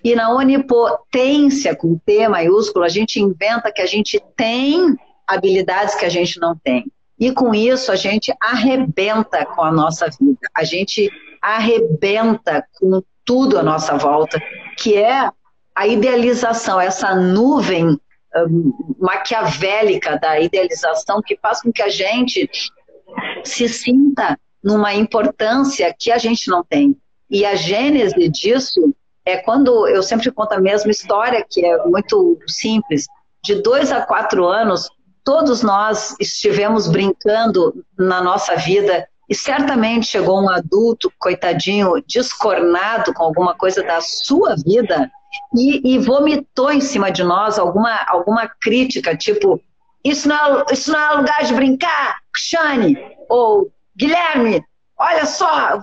E 0.03 0.15
na 0.15 0.33
onipotência 0.33 1.75
com 1.75 1.97
T 1.97 2.27
maiúsculo, 2.27 2.85
a 2.85 2.89
gente 2.89 3.19
inventa 3.19 3.71
que 3.71 3.81
a 3.81 3.85
gente 3.85 4.21
tem 4.35 4.95
habilidades 5.27 5.95
que 5.95 6.05
a 6.05 6.09
gente 6.09 6.39
não 6.39 6.55
tem. 6.55 6.85
E 7.19 7.31
com 7.31 7.53
isso 7.53 7.91
a 7.91 7.95
gente 7.95 8.33
arrebenta 8.41 9.45
com 9.45 9.63
a 9.63 9.71
nossa 9.71 10.07
vida. 10.07 10.39
A 10.53 10.63
gente 10.63 11.09
arrebenta 11.41 12.65
com 12.79 13.01
tudo 13.23 13.57
à 13.57 13.63
nossa 13.63 13.97
volta, 13.97 14.41
que 14.77 14.95
é 14.95 15.29
a 15.73 15.87
idealização, 15.87 16.79
essa 16.79 17.15
nuvem 17.15 17.99
maquiavélica 18.99 20.17
da 20.19 20.39
idealização 20.39 21.21
que 21.21 21.37
faz 21.37 21.61
com 21.61 21.71
que 21.71 21.81
a 21.81 21.89
gente 21.89 22.49
se 23.43 23.67
sinta 23.69 24.37
numa 24.63 24.93
importância 24.93 25.95
que 25.97 26.11
a 26.11 26.17
gente 26.17 26.49
não 26.49 26.63
tem. 26.63 26.97
E 27.29 27.45
a 27.45 27.55
gênese 27.55 28.29
disso 28.29 28.93
é 29.25 29.37
quando 29.37 29.87
eu 29.87 30.03
sempre 30.03 30.31
conto 30.31 30.53
a 30.53 30.59
mesma 30.59 30.91
história, 30.91 31.45
que 31.49 31.65
é 31.65 31.83
muito 31.85 32.37
simples. 32.47 33.05
De 33.43 33.55
dois 33.55 33.91
a 33.91 34.01
quatro 34.01 34.45
anos, 34.45 34.89
todos 35.23 35.61
nós 35.61 36.15
estivemos 36.19 36.87
brincando 36.87 37.85
na 37.97 38.21
nossa 38.21 38.55
vida 38.55 39.07
e 39.27 39.33
certamente 39.33 40.07
chegou 40.07 40.39
um 40.39 40.49
adulto, 40.49 41.11
coitadinho, 41.17 42.03
descornado 42.07 43.13
com 43.13 43.23
alguma 43.23 43.55
coisa 43.55 43.81
da 43.81 43.99
sua 44.01 44.55
vida 44.55 45.11
e, 45.55 45.95
e 45.95 45.99
vomitou 45.99 46.71
em 46.71 46.81
cima 46.81 47.11
de 47.11 47.23
nós 47.23 47.57
alguma, 47.57 48.03
alguma 48.07 48.47
crítica, 48.47 49.15
tipo, 49.15 49.61
isso 50.03 50.27
não, 50.27 50.59
é, 50.59 50.65
isso 50.71 50.91
não 50.91 50.99
é 50.99 51.15
lugar 51.15 51.43
de 51.43 51.53
brincar, 51.53 52.19
Xane, 52.35 52.97
ou 53.29 53.71
Guilherme, 53.95 54.63
olha 54.97 55.25
só, 55.25 55.79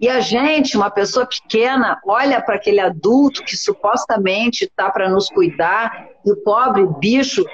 e 0.00 0.08
a 0.08 0.20
gente, 0.20 0.76
uma 0.76 0.90
pessoa 0.90 1.26
pequena, 1.26 2.00
olha 2.06 2.40
para 2.40 2.56
aquele 2.56 2.80
adulto 2.80 3.44
que 3.44 3.56
supostamente 3.56 4.64
está 4.64 4.90
para 4.90 5.08
nos 5.08 5.28
cuidar, 5.28 6.08
e 6.24 6.32
o 6.32 6.36
pobre 6.36 6.86
bicho 6.98 7.44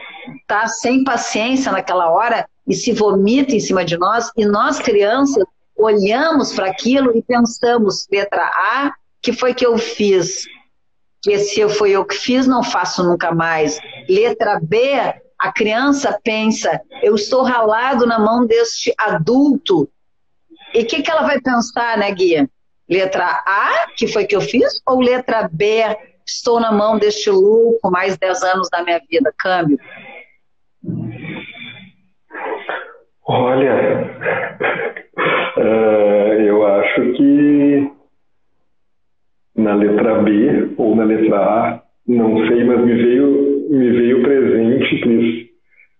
está 0.41 0.67
sem 0.67 1.05
paciência 1.05 1.73
naquela 1.73 2.11
hora 2.11 2.49
e 2.67 2.75
se 2.75 2.93
vomita 2.93 3.55
em 3.55 3.61
cima 3.61 3.85
de 3.85 3.97
nós, 3.97 4.31
e 4.37 4.45
nós, 4.45 4.79
crianças, 4.79 5.45
olhamos 5.77 6.53
para 6.53 6.71
aquilo 6.71 7.17
e 7.17 7.23
pensamos, 7.23 8.07
letra 8.11 8.45
A, 8.45 8.93
que 9.23 9.33
foi 9.33 9.55
que 9.55 9.67
eu 9.67 9.77
fiz? 9.77 10.47
Que 11.23 11.39
se 11.39 11.69
foi 11.69 11.91
eu 11.91 12.05
que 12.05 12.15
fiz, 12.15 12.47
não 12.47 12.63
faço 12.63 13.05
nunca 13.05 13.33
mais. 13.33 13.79
Letra 14.09 14.59
B, 14.61 14.95
a 15.39 15.53
criança 15.53 16.19
pensa, 16.23 16.81
eu 17.03 17.15
estou 17.15 17.43
ralado 17.43 18.07
na 18.07 18.19
mão 18.19 18.47
deste 18.47 18.93
adulto. 18.99 19.89
E 20.75 20.83
o 20.83 20.87
que, 20.87 21.03
que 21.03 21.11
ela 21.11 21.23
vai 21.23 21.41
pensar, 21.41 21.99
né, 21.99 22.11
Guia? 22.13 22.49
Letra 22.89 23.43
A, 23.47 23.87
que 23.97 24.07
foi 24.09 24.25
que 24.25 24.35
eu 24.35 24.41
fiz, 24.41 24.81
ou 24.87 25.01
letra 25.01 25.49
B, 25.51 25.83
estou 26.27 26.59
na 26.59 26.73
mão 26.73 26.99
deste 26.99 27.31
louco 27.31 27.91
mais 27.91 28.17
10 28.17 28.43
anos 28.43 28.69
da 28.71 28.83
minha 28.83 29.01
vida? 29.09 29.33
Câmbio. 29.39 29.79
Olha, 33.27 34.11
uh, 35.57 36.33
eu 36.43 36.67
acho 36.67 37.13
que 37.13 38.00
na 39.61 39.75
letra 39.75 40.23
B 40.23 40.71
ou 40.77 40.97
na 40.97 41.05
letra 41.05 41.37
A, 41.37 41.83
não 42.07 42.47
sei, 42.49 42.65
mas 42.65 42.85
me 42.85 42.95
veio, 42.95 43.67
me 43.71 43.91
veio 43.91 44.23
presente, 44.23 45.01
Cris, 45.01 45.47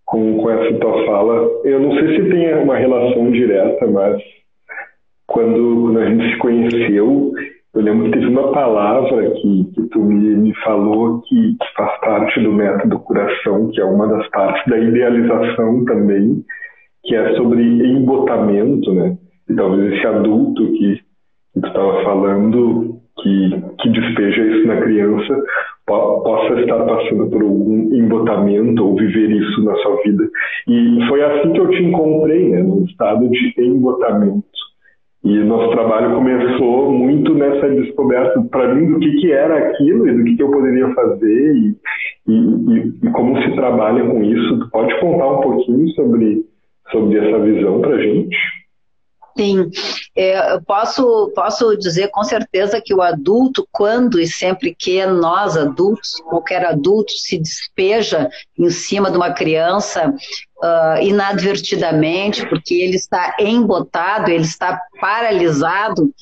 com, 0.05 0.39
com 0.39 0.51
essa 0.51 0.75
tua 0.79 1.07
fala. 1.07 1.49
Eu 1.65 1.81
não 1.81 1.95
sei 1.95 2.17
se 2.17 2.31
tem 2.31 2.55
uma 2.57 2.77
relação 2.77 3.31
direta, 3.31 3.87
mas 3.87 4.21
quando, 5.27 5.83
quando 5.83 5.99
a 6.01 6.07
gente 6.07 6.33
se 6.33 6.39
conheceu, 6.39 7.33
eu 7.73 7.83
lembro 7.83 8.07
que 8.07 8.19
teve 8.19 8.27
uma 8.27 8.51
palavra 8.51 9.31
que, 9.31 9.65
que 9.73 9.83
tu 9.91 10.01
me, 10.01 10.37
me 10.37 10.55
falou 10.65 11.23
que, 11.23 11.53
que 11.53 11.75
faz 11.77 12.01
parte 12.01 12.41
do 12.41 12.53
método 12.53 12.99
coração, 12.99 13.71
que 13.71 13.81
é 13.81 13.85
uma 13.85 14.09
das 14.09 14.29
partes 14.31 14.65
da 14.67 14.79
idealização 14.79 15.85
também, 15.85 16.45
que 17.05 17.15
é 17.15 17.37
sobre 17.37 17.63
embotamento, 17.63 18.93
né? 18.93 19.17
E 19.49 19.55
talvez 19.55 19.93
esse 19.93 20.07
adulto 20.07 20.67
que, 20.73 20.97
que 21.55 21.61
tu 21.61 21.67
estava 21.69 22.03
falando 22.03 23.00
que, 23.19 23.51
que 23.81 23.89
despeja 23.91 24.43
isso 24.43 24.67
na 24.67 24.81
criança 24.81 25.43
po 25.87 26.23
possa 26.23 26.61
estar 26.61 26.85
passando 26.85 27.29
por 27.31 27.43
algum 27.43 27.93
embotamento 27.95 28.87
ou 28.87 28.97
viver 28.97 29.31
isso 29.31 29.65
na 29.65 29.75
sua 29.77 29.97
vida. 30.03 30.29
E 30.69 30.99
foi 31.09 31.23
assim 31.23 31.53
que 31.53 31.61
eu 31.61 31.69
te 31.71 31.83
encontrei, 31.83 32.51
né, 32.51 32.63
no 32.63 32.85
estado 32.85 33.29
de 33.29 33.55
embotamento. 33.59 34.45
E 35.23 35.39
nosso 35.41 35.71
trabalho 35.73 36.15
começou 36.15 36.91
muito 36.91 37.35
nessa 37.35 37.69
descoberta 37.69 38.41
para 38.51 38.75
mim 38.75 38.93
do 38.93 39.01
que, 39.01 39.17
que 39.17 39.33
era 39.33 39.59
aquilo 39.59 40.09
e 40.09 40.17
do 40.17 40.25
que, 40.25 40.37
que 40.37 40.43
eu 40.43 40.51
poderia 40.51 40.89
fazer 40.95 41.55
e, 41.57 41.77
e, 42.27 43.07
e, 43.07 43.11
como 43.11 43.37
se 43.43 43.55
trabalha 43.55 44.03
com 44.03 44.25
isso. 44.25 44.59
Tu 44.61 44.71
pode 44.71 44.99
contar 44.99 45.29
um 45.29 45.41
pouquinho 45.43 45.89
sobre, 45.91 46.43
sobre 46.91 47.19
essa 47.19 47.39
visão 47.39 47.83
para 47.83 47.99
gente? 47.99 48.37
Sim, 49.37 49.71
eu 50.21 50.61
posso, 50.63 51.33
posso 51.35 51.75
dizer 51.79 52.09
com 52.09 52.23
certeza 52.23 52.79
que 52.79 52.93
o 52.93 53.01
adulto, 53.01 53.67
quando 53.73 54.21
e 54.21 54.27
sempre 54.27 54.75
que 54.75 55.05
nós 55.07 55.57
adultos, 55.57 56.21
qualquer 56.29 56.63
adulto, 56.67 57.13
se 57.13 57.39
despeja 57.39 58.29
em 58.59 58.69
cima 58.69 59.11
de 59.11 59.17
uma 59.17 59.33
criança 59.33 60.11
uh, 60.11 61.03
inadvertidamente, 61.03 62.47
porque 62.49 62.75
ele 62.75 62.97
está 62.97 63.35
embotado, 63.41 64.31
ele 64.31 64.45
está 64.45 64.79
paralisado, 65.01 66.13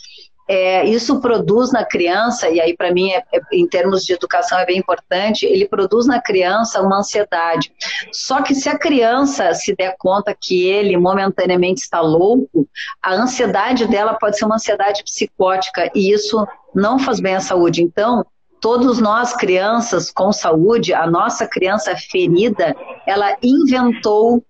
é, 0.49 0.87
isso 0.87 1.21
produz 1.21 1.71
na 1.71 1.85
criança, 1.85 2.49
e 2.49 2.59
aí 2.59 2.75
para 2.75 2.91
mim, 2.91 3.11
é, 3.11 3.23
é, 3.33 3.41
em 3.53 3.69
termos 3.69 4.05
de 4.05 4.15
educação, 4.15 4.59
é 4.59 4.65
bem 4.65 4.79
importante, 4.79 5.45
ele 5.45 5.69
produz 5.69 6.07
na 6.07 6.23
criança 6.23 6.81
uma 6.81 6.99
ansiedade. 6.99 7.71
Só 8.11 8.41
que 8.41 8.55
se 8.55 8.69
a 8.69 8.79
criança 8.79 9.53
se 9.53 9.77
der 9.77 9.95
conta 9.99 10.35
que 10.39 10.67
ele 10.67 10.97
momentaneamente 10.97 11.83
está 11.83 12.01
louco, 12.01 12.67
a 13.03 13.13
ansiedade 13.13 13.87
dela 13.87 14.15
pode 14.15 14.39
ser 14.39 14.47
uma 14.47 14.55
ansiedade 14.55 15.05
psicótica, 15.05 15.91
e 15.95 16.11
isso 16.11 16.47
não 16.75 16.99
faz 16.99 17.21
bem 17.21 17.37
à 17.37 17.41
saúde. 17.41 17.83
Então, 17.83 18.25
todos 18.59 18.99
nós, 18.99 19.37
crianças 19.37 20.11
com 20.11 20.33
saúde, 20.33 20.95
a 20.95 21.07
nossa 21.07 21.47
criança 21.47 21.95
ferida, 21.95 22.75
ela 23.07 23.37
inventou 23.43 24.43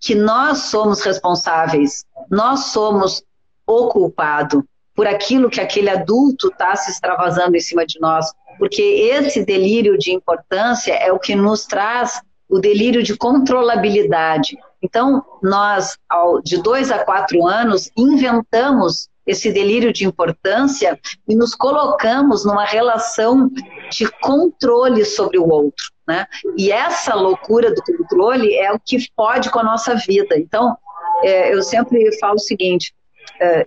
que 0.00 0.14
nós 0.14 0.58
somos 0.58 1.02
responsáveis, 1.02 2.04
nós 2.30 2.66
somos 2.66 3.22
o 3.66 3.88
culpado 3.88 4.64
por 4.94 5.06
aquilo 5.06 5.50
que 5.50 5.60
aquele 5.60 5.90
adulto 5.90 6.48
está 6.48 6.74
se 6.76 6.90
extravasando 6.90 7.56
em 7.56 7.60
cima 7.60 7.86
de 7.86 8.00
nós, 8.00 8.32
porque 8.58 8.82
esse 8.82 9.44
delírio 9.44 9.96
de 9.98 10.12
importância 10.12 10.92
é 10.92 11.12
o 11.12 11.18
que 11.18 11.34
nos 11.34 11.64
traz 11.64 12.20
o 12.48 12.58
delírio 12.58 13.02
de 13.02 13.16
controlabilidade. 13.16 14.58
Então, 14.82 15.24
nós, 15.42 15.96
de 16.44 16.60
dois 16.60 16.90
a 16.90 16.98
quatro 16.98 17.46
anos, 17.46 17.90
inventamos 17.96 19.08
esse 19.26 19.52
delírio 19.52 19.92
de 19.92 20.04
importância 20.04 20.98
e 21.28 21.34
nos 21.34 21.54
colocamos 21.54 22.44
numa 22.44 22.64
relação 22.64 23.48
de 23.90 24.10
controle 24.20 25.04
sobre 25.04 25.38
o 25.38 25.48
outro. 25.48 25.86
Né? 26.06 26.26
E 26.56 26.72
essa 26.72 27.14
loucura 27.14 27.72
do 27.72 27.82
controle 27.82 28.54
é 28.54 28.72
o 28.72 28.80
que 28.80 28.98
pode 29.14 29.50
com 29.50 29.60
a 29.60 29.64
nossa 29.64 29.94
vida. 29.94 30.36
Então, 30.36 30.76
é, 31.22 31.54
eu 31.54 31.62
sempre 31.62 32.18
falo 32.18 32.34
o 32.34 32.40
seguinte: 32.40 32.92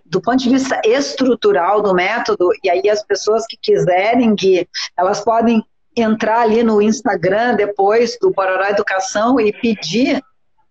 do 0.06 0.22
ponto 0.22 0.38
de 0.38 0.50
vista 0.50 0.80
estrutural 0.84 1.82
do 1.82 1.94
método, 1.94 2.50
e 2.64 2.70
aí 2.70 2.90
as 2.90 3.04
pessoas 3.04 3.46
que 3.48 3.58
quiserem, 3.62 4.36
que 4.36 4.68
elas 4.98 5.22
podem 5.24 5.64
entrar 5.96 6.42
ali 6.42 6.64
no 6.64 6.82
Instagram 6.82 7.56
depois 7.56 8.18
do 8.20 8.32
Bororó 8.32 8.66
Educação 8.66 9.40
e 9.40 9.52
pedir 9.54 10.22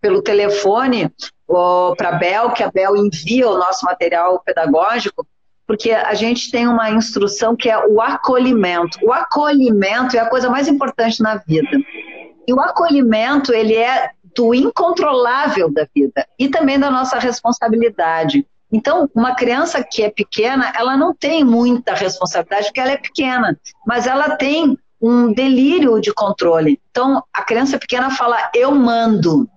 pelo 0.00 0.22
telefone 0.22 1.10
para 1.96 2.08
a 2.10 2.12
Bel, 2.12 2.50
que 2.52 2.62
a 2.62 2.70
Bel 2.70 2.96
envia 2.96 3.48
o 3.48 3.58
nosso 3.58 3.84
material 3.86 4.40
pedagógico, 4.44 5.26
porque 5.66 5.92
a 5.92 6.12
gente 6.12 6.50
tem 6.50 6.68
uma 6.68 6.90
instrução 6.90 7.56
que 7.56 7.70
é 7.70 7.86
o 7.86 8.00
acolhimento. 8.00 8.98
O 9.02 9.12
acolhimento 9.12 10.16
é 10.16 10.20
a 10.20 10.28
coisa 10.28 10.50
mais 10.50 10.68
importante 10.68 11.22
na 11.22 11.36
vida. 11.36 11.78
E 12.46 12.52
o 12.52 12.60
acolhimento, 12.60 13.52
ele 13.52 13.74
é 13.74 14.10
do 14.36 14.54
incontrolável 14.54 15.72
da 15.72 15.86
vida 15.94 16.26
e 16.38 16.48
também 16.48 16.78
da 16.78 16.90
nossa 16.90 17.18
responsabilidade. 17.18 18.46
Então, 18.72 19.08
uma 19.14 19.34
criança 19.34 19.84
que 19.84 20.02
é 20.02 20.10
pequena, 20.10 20.72
ela 20.76 20.96
não 20.96 21.14
tem 21.14 21.44
muita 21.44 21.94
responsabilidade 21.94 22.66
porque 22.66 22.80
ela 22.80 22.92
é 22.92 22.96
pequena, 22.96 23.58
mas 23.86 24.06
ela 24.06 24.36
tem 24.36 24.76
um 25.00 25.32
delírio 25.32 26.00
de 26.00 26.12
controle. 26.12 26.80
Então, 26.90 27.22
a 27.32 27.42
criança 27.42 27.78
pequena 27.78 28.10
fala: 28.10 28.50
eu 28.54 28.74
mando, 28.74 29.48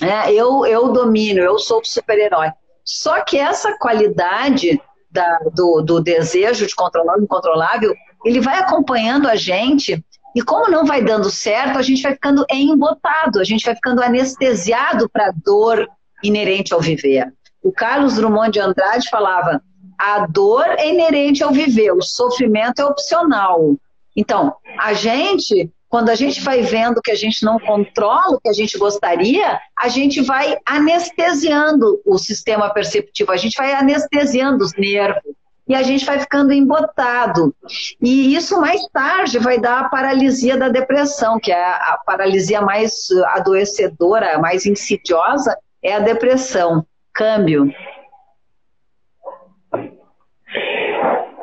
né? 0.00 0.32
eu, 0.32 0.66
eu 0.66 0.92
domino, 0.92 1.40
eu 1.40 1.58
sou 1.58 1.80
o 1.80 1.84
super-herói. 1.84 2.50
Só 2.84 3.22
que 3.22 3.38
essa 3.38 3.76
qualidade 3.78 4.80
da, 5.10 5.38
do, 5.54 5.82
do, 5.82 6.00
desejo 6.00 6.66
de 6.66 6.74
controlar 6.74 7.18
o 7.18 7.22
incontrolável, 7.22 7.94
ele 8.24 8.40
vai 8.40 8.58
acompanhando 8.58 9.28
a 9.28 9.36
gente 9.36 10.02
E 10.34 10.42
como 10.42 10.70
não 10.70 10.86
vai 10.86 11.02
dando 11.02 11.30
certo, 11.30 11.78
a 11.78 11.82
gente 11.82 12.02
vai 12.02 12.14
ficando 12.14 12.44
embotado, 12.50 13.38
a 13.38 13.44
gente 13.44 13.64
vai 13.64 13.74
ficando 13.74 14.02
anestesiado 14.02 15.08
para 15.08 15.28
a 15.28 15.32
dor 15.32 15.86
inerente 16.22 16.72
ao 16.72 16.80
viver. 16.80 17.32
O 17.62 17.72
Carlos 17.72 18.14
Drummond 18.14 18.50
de 18.50 18.60
Andrade 18.60 19.08
falava: 19.08 19.62
a 19.98 20.26
dor 20.26 20.66
é 20.66 20.88
inerente 20.88 21.44
ao 21.44 21.52
viver, 21.52 21.92
o 21.92 22.02
sofrimento 22.02 22.80
é 22.80 22.84
opcional. 22.84 23.76
Então, 24.16 24.54
a 24.78 24.92
gente, 24.92 25.70
quando 25.88 26.08
a 26.10 26.14
gente 26.14 26.40
vai 26.40 26.62
vendo 26.62 27.00
que 27.00 27.10
a 27.10 27.14
gente 27.14 27.44
não 27.44 27.58
controla 27.58 28.36
o 28.36 28.40
que 28.40 28.48
a 28.48 28.52
gente 28.52 28.76
gostaria, 28.76 29.60
a 29.78 29.88
gente 29.88 30.20
vai 30.20 30.56
anestesiando 30.66 32.00
o 32.04 32.18
sistema 32.18 32.68
perceptivo, 32.70 33.30
a 33.32 33.36
gente 33.36 33.56
vai 33.56 33.72
anestesiando 33.72 34.64
os 34.64 34.72
nervos 34.74 35.22
e 35.68 35.74
a 35.74 35.82
gente 35.82 36.04
vai 36.04 36.18
ficando 36.18 36.52
embotado. 36.52 37.54
E 38.00 38.34
isso 38.34 38.60
mais 38.60 38.84
tarde 38.92 39.38
vai 39.38 39.58
dar 39.58 39.80
a 39.80 39.88
paralisia 39.88 40.56
da 40.56 40.68
depressão, 40.68 41.38
que 41.38 41.52
é 41.52 41.64
a 41.64 41.98
paralisia 42.04 42.60
mais 42.60 43.06
adoecedora, 43.28 44.38
mais 44.38 44.66
insidiosa, 44.66 45.56
é 45.82 45.94
a 45.94 46.00
depressão. 46.00 46.84
Câmbio. 47.14 47.70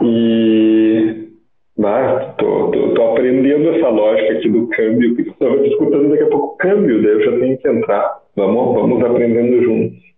E 0.02 1.30
né, 1.78 2.34
tô, 2.38 2.72
tô, 2.72 2.94
tô, 2.94 3.12
aprendendo 3.12 3.70
essa 3.70 3.90
lógica 3.90 4.34
aqui 4.34 4.50
do 4.50 4.68
câmbio, 4.68 5.16
eu 5.18 5.26
estava 5.26 5.68
escutando 5.68 6.10
daqui 6.10 6.24
a 6.24 6.28
pouco 6.28 6.58
câmbio, 6.58 7.02
daí 7.02 7.12
eu 7.12 7.24
já 7.24 7.40
tenho 7.40 7.58
que 7.58 7.68
entrar. 7.68 8.20
Vamos, 8.36 8.76
vamos 8.76 9.04
aprendendo 9.04 9.64
juntos. 9.64 10.10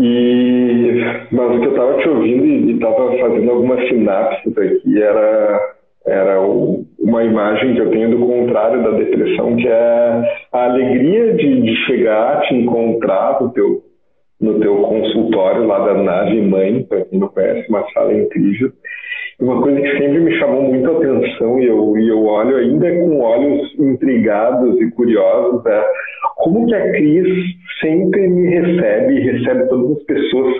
E, 0.00 1.00
mas 1.30 1.56
o 1.56 1.60
que 1.60 1.66
eu 1.66 1.70
estava 1.72 1.98
te 1.98 2.08
ouvindo 2.08 2.44
e 2.44 2.72
estava 2.72 3.18
fazendo 3.18 3.50
algumas 3.50 3.88
sinapses 3.88 4.56
aqui 4.56 5.02
era, 5.02 5.60
era 6.06 6.40
o, 6.40 6.86
uma 6.98 7.22
imagem 7.22 7.74
que 7.74 7.80
eu 7.80 7.90
tenho 7.90 8.10
do 8.10 8.26
contrário 8.26 8.82
da 8.82 8.90
depressão, 8.92 9.56
que 9.56 9.68
é 9.68 10.22
a 10.52 10.64
alegria 10.64 11.34
de, 11.34 11.60
de 11.60 11.76
chegar, 11.86 12.40
te 12.42 12.54
encontrar 12.54 13.42
no 13.42 13.52
teu, 13.52 13.82
no 14.40 14.58
teu 14.58 14.76
consultório 14.76 15.66
lá 15.66 15.84
da 15.86 15.94
nave 15.94 16.40
mãe, 16.40 16.82
para 16.84 17.04
quem 17.04 17.18
não 17.18 17.28
conhece, 17.28 17.68
uma 17.68 17.84
sala 17.92 18.14
incrível. 18.14 18.72
Uma 19.40 19.62
coisa 19.62 19.80
que 19.80 19.90
sempre 19.92 20.20
me 20.20 20.38
chamou 20.38 20.62
muito 20.64 20.90
a 20.90 20.98
atenção 20.98 21.60
e 21.60 21.66
eu, 21.66 21.96
e 21.96 22.08
eu 22.08 22.24
olho 22.24 22.56
ainda 22.56 22.90
com 22.90 23.20
olhos 23.20 23.74
intrigados 23.78 24.78
e 24.78 24.90
curiosos 24.90 25.64
é 25.64 25.84
como 26.36 26.66
que 26.66 26.74
a 26.74 26.90
Cris 26.92 27.26
sempre 27.80 28.28
me 28.28 28.48
recebe 28.48 29.14
e 29.14 29.30
recebe 29.30 29.68
todas 29.68 29.96
as 29.96 30.02
pessoas 30.04 30.56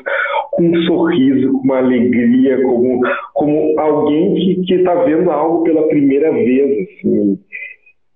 com 0.53 0.63
um 0.65 0.83
sorriso, 0.85 1.53
com 1.53 1.59
uma 1.59 1.79
alegria, 1.79 2.63
como, 2.63 3.01
como 3.35 3.79
alguém 3.79 4.63
que 4.67 4.75
está 4.75 4.95
vendo 5.05 5.31
algo 5.31 5.63
pela 5.63 5.87
primeira 5.89 6.31
vez. 6.33 6.89
Assim. 6.89 7.39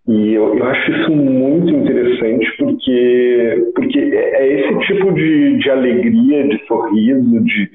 E 0.06 0.34
eu, 0.34 0.54
eu, 0.56 0.64
acho 0.66 0.90
isso 0.92 1.12
muito 1.12 1.70
interessante 1.70 2.46
porque, 2.58 3.70
porque 3.74 3.98
é, 3.98 4.42
é 4.42 4.60
esse 4.60 4.78
tipo 4.86 5.12
de, 5.12 5.56
de 5.56 5.70
alegria, 5.70 6.46
de 6.46 6.66
sorriso, 6.66 7.42
de, 7.42 7.70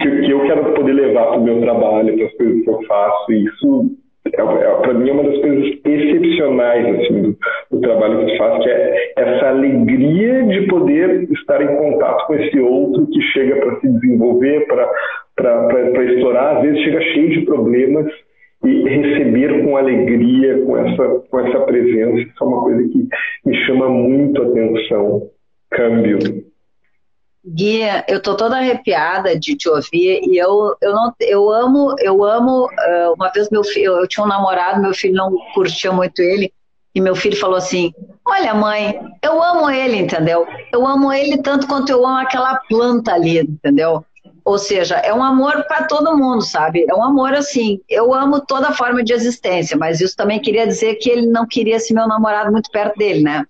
que, 0.00 0.22
que 0.22 0.30
eu 0.32 0.40
quero 0.46 0.72
poder 0.74 0.94
levar 0.94 1.26
para 1.28 1.38
o 1.38 1.44
meu 1.44 1.60
trabalho, 1.60 2.16
para 2.16 2.26
as 2.26 2.34
coisas 2.34 2.64
que 2.64 2.70
eu 2.70 2.82
faço. 2.88 3.32
E 3.32 3.44
isso 3.44 3.90
é, 4.34 4.40
é, 4.40 4.74
para 4.80 4.94
mim 4.94 5.08
é 5.08 5.12
uma 5.12 5.22
das 5.22 5.38
coisas 5.40 5.64
excepcionais 5.84 6.86
assim, 6.86 7.22
do, 7.22 7.36
do, 7.70 7.80
trabalho 7.82 8.26
que 8.26 8.32
eu 8.32 8.36
faço, 8.36 8.60
que 8.62 8.70
é 8.70 9.12
essa 9.16 9.48
alegria 9.48 10.42
de 10.42 10.66
poder 10.66 11.30
estar 11.32 11.62
em 11.62 11.76
contato 11.76 12.26
com 12.26 12.34
esse 12.34 12.58
outro 12.58 13.06
que 13.06 13.22
chega 13.32 13.56
para 13.56 13.80
se 13.80 13.88
desenvolver, 13.88 14.66
para 14.66 16.04
explorar, 16.04 16.56
às 16.56 16.62
vezes 16.62 16.82
chega 16.82 17.00
cheio 17.00 17.30
de 17.30 17.40
problemas 17.42 18.06
e 18.68 18.88
receber 18.88 19.64
com 19.64 19.76
alegria, 19.76 20.62
com 20.64 20.76
essa, 20.76 21.08
com 21.30 21.40
essa 21.40 21.60
presença, 21.60 22.18
isso 22.20 22.32
é 22.40 22.44
uma 22.44 22.62
coisa 22.62 22.88
que 22.88 23.08
me 23.44 23.66
chama 23.66 23.88
muito 23.88 24.42
a 24.42 24.46
atenção. 24.46 25.30
Câmbio. 25.70 26.18
Guia, 27.44 28.04
eu 28.08 28.20
tô 28.20 28.36
toda 28.36 28.58
arrepiada 28.58 29.38
de 29.38 29.56
te 29.56 29.68
ouvir 29.68 30.20
e 30.22 30.36
eu, 30.36 30.76
eu 30.82 30.92
não 30.92 31.12
eu 31.20 31.50
amo 31.50 31.94
eu 32.00 32.22
amo 32.22 32.66
uh, 32.66 33.14
uma 33.16 33.30
vez 33.30 33.48
meu 33.48 33.64
filho 33.64 33.96
eu 33.96 34.08
tinha 34.08 34.24
um 34.24 34.28
namorado 34.28 34.82
meu 34.82 34.92
filho 34.92 35.14
não 35.14 35.32
curtia 35.54 35.90
muito 35.90 36.20
ele 36.20 36.52
e 36.94 37.00
meu 37.00 37.14
filho 37.14 37.36
falou 37.36 37.56
assim 37.56 37.92
olha 38.26 38.52
mãe 38.52 39.00
eu 39.22 39.42
amo 39.42 39.70
ele 39.70 39.96
entendeu 39.96 40.46
eu 40.72 40.86
amo 40.86 41.10
ele 41.10 41.40
tanto 41.40 41.66
quanto 41.66 41.90
eu 41.90 42.04
amo 42.04 42.18
aquela 42.18 42.56
planta 42.68 43.14
ali 43.14 43.38
entendeu 43.38 44.04
ou 44.48 44.58
seja 44.58 44.96
é 44.96 45.12
um 45.12 45.22
amor 45.22 45.64
para 45.66 45.84
todo 45.84 46.16
mundo 46.16 46.42
sabe 46.42 46.84
é 46.88 46.94
um 46.94 47.02
amor 47.02 47.34
assim 47.34 47.80
eu 47.88 48.14
amo 48.14 48.40
toda 48.40 48.72
forma 48.72 49.02
de 49.02 49.12
existência 49.12 49.76
mas 49.76 50.00
isso 50.00 50.16
também 50.16 50.40
queria 50.40 50.66
dizer 50.66 50.96
que 50.96 51.10
ele 51.10 51.26
não 51.26 51.46
queria 51.46 51.76
esse 51.76 51.92
meu 51.92 52.08
namorado 52.08 52.50
muito 52.50 52.70
perto 52.70 52.96
dele 52.96 53.22
né 53.22 53.44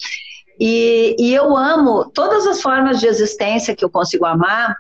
e, 0.61 1.15
e 1.19 1.35
eu 1.35 1.57
amo 1.57 2.11
todas 2.11 2.47
as 2.47 2.61
formas 2.61 2.99
de 2.99 3.07
existência 3.07 3.77
que 3.77 3.85
eu 3.85 3.91
consigo 3.91 4.27
amar, 4.27 4.77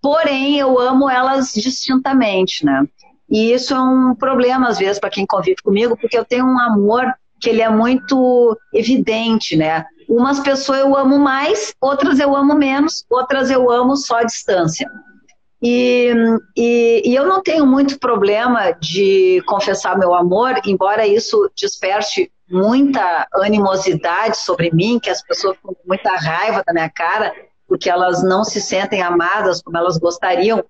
porém 0.00 0.58
eu 0.58 0.78
amo 0.78 1.08
elas 1.08 1.54
distintamente, 1.54 2.66
né? 2.66 2.84
E 3.30 3.52
isso 3.52 3.72
é 3.72 3.80
um 3.80 4.14
problema 4.14 4.68
às 4.68 4.78
vezes 4.78 4.98
para 4.98 5.08
quem 5.08 5.24
convive 5.24 5.56
comigo, 5.62 5.96
porque 5.96 6.18
eu 6.18 6.24
tenho 6.24 6.44
um 6.44 6.60
amor 6.60 7.06
que 7.40 7.48
ele 7.48 7.62
é 7.62 7.70
muito 7.70 8.58
evidente, 8.74 9.56
né? 9.56 9.86
Umas 10.06 10.38
pessoas 10.40 10.80
eu 10.80 10.94
amo 10.94 11.18
mais, 11.18 11.72
outras 11.80 12.20
eu 12.20 12.36
amo 12.36 12.54
menos, 12.54 13.04
outras 13.08 13.50
eu 13.50 13.70
amo 13.70 13.96
só 13.96 14.16
a 14.16 14.24
distância. 14.24 14.86
E, 15.62 16.12
e, 16.56 17.02
e, 17.04 17.14
eu 17.14 17.24
não 17.24 17.40
tenho 17.40 17.64
muito 17.64 17.98
problema 18.00 18.72
de 18.72 19.40
confessar 19.46 19.96
meu 19.96 20.12
amor, 20.12 20.60
embora 20.66 21.06
isso 21.06 21.48
desperte 21.56 22.32
muita 22.50 23.28
animosidade 23.34 24.38
sobre 24.38 24.72
mim, 24.72 24.98
que 24.98 25.08
as 25.08 25.22
pessoas 25.22 25.56
ficam 25.56 25.72
com 25.72 25.88
muita 25.88 26.10
raiva 26.16 26.64
da 26.66 26.72
minha 26.72 26.90
cara, 26.90 27.32
porque 27.68 27.88
elas 27.88 28.24
não 28.24 28.42
se 28.42 28.60
sentem 28.60 29.02
amadas 29.02 29.62
como 29.62 29.78
elas 29.78 29.98
gostariam. 29.98 30.64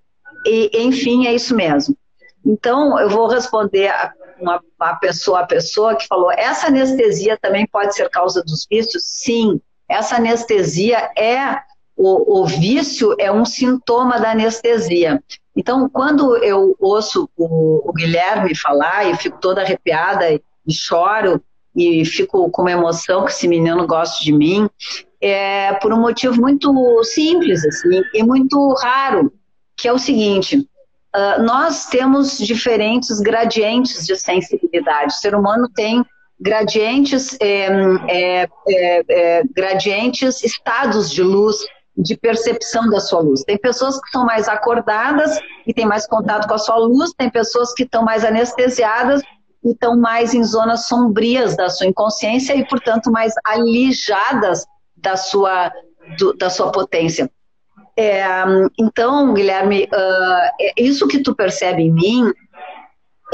E, 0.45 0.69
enfim, 0.73 1.25
é 1.25 1.33
isso 1.33 1.55
mesmo. 1.55 1.97
Então, 2.45 2.99
eu 2.99 3.09
vou 3.09 3.27
responder 3.27 3.87
a 3.87 4.13
uma, 4.39 4.61
pessoa 4.95 5.39
a 5.39 5.45
pessoa 5.45 5.95
que 5.95 6.07
falou: 6.07 6.31
essa 6.31 6.67
anestesia 6.67 7.37
também 7.41 7.65
pode 7.65 7.95
ser 7.95 8.09
causa 8.09 8.43
dos 8.43 8.67
vícios? 8.69 9.03
Sim, 9.05 9.59
essa 9.89 10.17
anestesia 10.17 11.09
é. 11.17 11.61
O, 11.95 12.41
o 12.41 12.45
vício 12.45 13.15
é 13.19 13.31
um 13.31 13.45
sintoma 13.45 14.19
da 14.19 14.31
anestesia. 14.31 15.21
Então, 15.55 15.87
quando 15.87 16.35
eu 16.37 16.75
ouço 16.79 17.29
o, 17.37 17.89
o 17.89 17.93
Guilherme 17.93 18.55
falar 18.55 19.09
e 19.09 19.15
fico 19.15 19.39
toda 19.39 19.61
arrepiada 19.61 20.33
e 20.33 20.41
choro, 20.73 21.41
e 21.75 22.05
fico 22.05 22.49
com 22.51 22.61
uma 22.61 22.71
emoção 22.71 23.25
que 23.25 23.31
esse 23.31 23.47
menino 23.47 23.85
gosta 23.87 24.23
de 24.23 24.31
mim, 24.31 24.69
é 25.21 25.73
por 25.73 25.93
um 25.93 25.99
motivo 25.99 26.39
muito 26.39 27.03
simples 27.03 27.65
assim, 27.65 28.01
e 28.13 28.23
muito 28.23 28.73
raro, 28.81 29.31
que 29.77 29.87
é 29.87 29.93
o 29.93 29.99
seguinte: 29.99 30.57
uh, 30.57 31.43
nós 31.43 31.85
temos 31.87 32.37
diferentes 32.37 33.19
gradientes 33.19 34.05
de 34.05 34.15
sensibilidade. 34.15 35.13
O 35.13 35.17
ser 35.17 35.35
humano 35.35 35.69
tem 35.73 36.03
gradientes, 36.39 37.37
é, 37.39 37.67
é, 38.09 38.49
é 39.09 39.43
gradientes, 39.55 40.43
estados 40.43 41.11
de 41.11 41.23
luz 41.23 41.57
de 41.95 42.17
percepção 42.17 42.89
da 42.89 42.99
sua 42.99 43.21
luz. 43.21 43.43
Tem 43.43 43.57
pessoas 43.57 43.99
que 44.01 44.09
são 44.09 44.25
mais 44.25 44.47
acordadas 44.47 45.39
e 45.65 45.73
têm 45.73 45.85
mais 45.85 46.07
contato 46.07 46.47
com 46.47 46.53
a 46.53 46.57
sua 46.57 46.77
luz, 46.77 47.13
tem 47.13 47.29
pessoas 47.29 47.73
que 47.73 47.83
estão 47.83 48.03
mais 48.03 48.25
anestesiadas 48.25 49.21
e 49.63 49.71
estão 49.71 49.97
mais 49.97 50.33
em 50.33 50.43
zonas 50.43 50.87
sombrias 50.87 51.55
da 51.55 51.69
sua 51.69 51.87
inconsciência 51.87 52.55
e, 52.55 52.67
portanto, 52.67 53.11
mais 53.11 53.33
alijadas 53.45 54.65
da 54.97 55.15
sua, 55.15 55.71
do, 56.17 56.33
da 56.33 56.49
sua 56.49 56.71
potência. 56.71 57.29
É, 57.95 58.23
então, 58.79 59.33
Guilherme, 59.33 59.83
uh, 59.83 60.73
isso 60.75 61.07
que 61.07 61.19
tu 61.19 61.35
percebe 61.35 61.83
em 61.83 61.91
mim, 61.91 62.33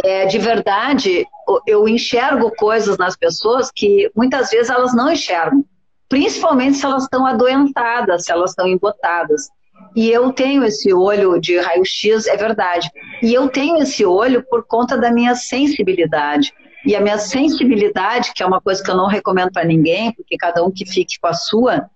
é, 0.04 0.26
de 0.26 0.38
verdade, 0.38 1.26
eu 1.65 1.88
enxergo 1.88 2.52
coisas 2.56 2.98
nas 2.98 3.15
pessoas 3.15 3.72
que 3.74 4.12
muitas 4.15 4.50
vezes 4.50 4.69
elas 4.69 4.93
não 4.93 5.12
enxergam, 5.12 5.63
principalmente 6.10 6.78
se 6.78 6.86
elas 6.86 7.04
estão 7.04 7.26
adoentadas, 7.26 8.26
se 8.26 8.32
elas 8.32 8.50
estão 8.50 8.67
embotadas. 8.67 9.48
E 9.95 10.10
eu 10.10 10.34
tenho 10.34 10.63
esse 10.65 10.93
olho 10.93 11.39
de 11.39 11.58
raio-x, 11.58 12.28
é 12.28 12.36
verdade. 12.36 12.89
E 13.22 13.34
eu 13.34 13.48
tenho 13.48 13.78
esse 13.78 14.06
olho 14.06 14.43
por 14.50 14.65
conta 14.65 14.98
da 14.98 15.12
minha 15.12 15.36
sensibilidade. 15.36 16.52
E 16.86 16.95
a 16.95 17.02
minha 17.02 17.17
sensibilidade, 17.17 18.34
que 18.34 18.41
é 18.41 18.45
uma 18.45 18.60
coisa 18.60 18.84
que 18.84 18.89
eu 18.89 18.98
não 18.98 19.08
recomendo 19.08 19.52
para 19.52 19.65
ninguém, 19.65 20.12
porque 20.13 20.38
cada 20.38 20.63
um 20.63 20.72
que 20.72 20.86
fique 20.86 21.19
com 21.19 21.28
a 21.28 21.34
sua, 21.34 21.89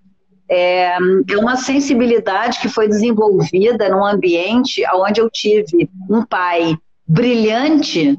é, 0.50 0.96
é 0.96 1.38
uma 1.38 1.56
sensibilidade 1.56 2.60
que 2.60 2.70
foi 2.70 2.88
desenvolvida 2.88 3.90
num 3.90 4.06
ambiente 4.06 4.84
onde 4.94 5.20
eu 5.22 5.30
tive 5.30 5.90
um 6.10 6.26
pai 6.26 6.76
brilhante, 7.08 8.16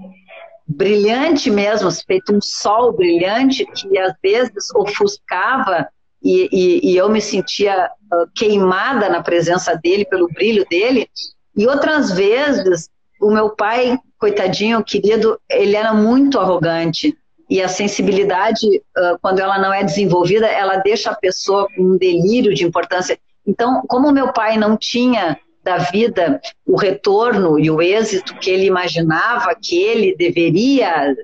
brilhante 0.66 1.50
mesmo, 1.50 1.90
feito 1.90 2.34
um 2.34 2.40
sol 2.40 2.92
brilhante, 2.92 3.66
que 3.66 3.98
às 3.98 4.14
vezes 4.22 4.70
ofuscava 4.74 5.88
e, 6.22 6.48
e, 6.50 6.92
e 6.92 6.96
eu 6.96 7.08
me 7.10 7.20
sentia 7.20 7.86
uh, 7.86 8.26
queimada 8.34 9.10
na 9.10 9.22
presença 9.22 9.76
dele, 9.76 10.06
pelo 10.06 10.26
brilho 10.28 10.66
dele, 10.70 11.08
e 11.54 11.66
outras 11.66 12.10
vezes 12.10 12.88
o 13.20 13.30
meu 13.30 13.50
pai, 13.50 13.98
coitadinho, 14.18 14.82
querido, 14.82 15.38
ele 15.50 15.76
era 15.76 15.92
muito 15.92 16.38
arrogante. 16.38 17.16
E 17.48 17.62
a 17.62 17.68
sensibilidade, 17.68 18.66
uh, 18.66 19.18
quando 19.20 19.38
ela 19.38 19.58
não 19.58 19.72
é 19.72 19.84
desenvolvida, 19.84 20.46
ela 20.46 20.78
deixa 20.78 21.10
a 21.10 21.14
pessoa 21.14 21.68
com 21.74 21.82
um 21.82 21.98
delírio 21.98 22.54
de 22.54 22.64
importância. 22.64 23.18
Então, 23.46 23.82
como 23.86 24.10
meu 24.10 24.32
pai 24.32 24.56
não 24.56 24.76
tinha 24.76 25.38
da 25.64 25.78
vida 25.78 26.40
o 26.66 26.76
retorno 26.76 27.58
e 27.58 27.70
o 27.70 27.80
êxito 27.80 28.36
que 28.36 28.50
ele 28.50 28.66
imaginava 28.66 29.54
que 29.60 29.82
ele 29.82 30.14
deveria 30.14 31.16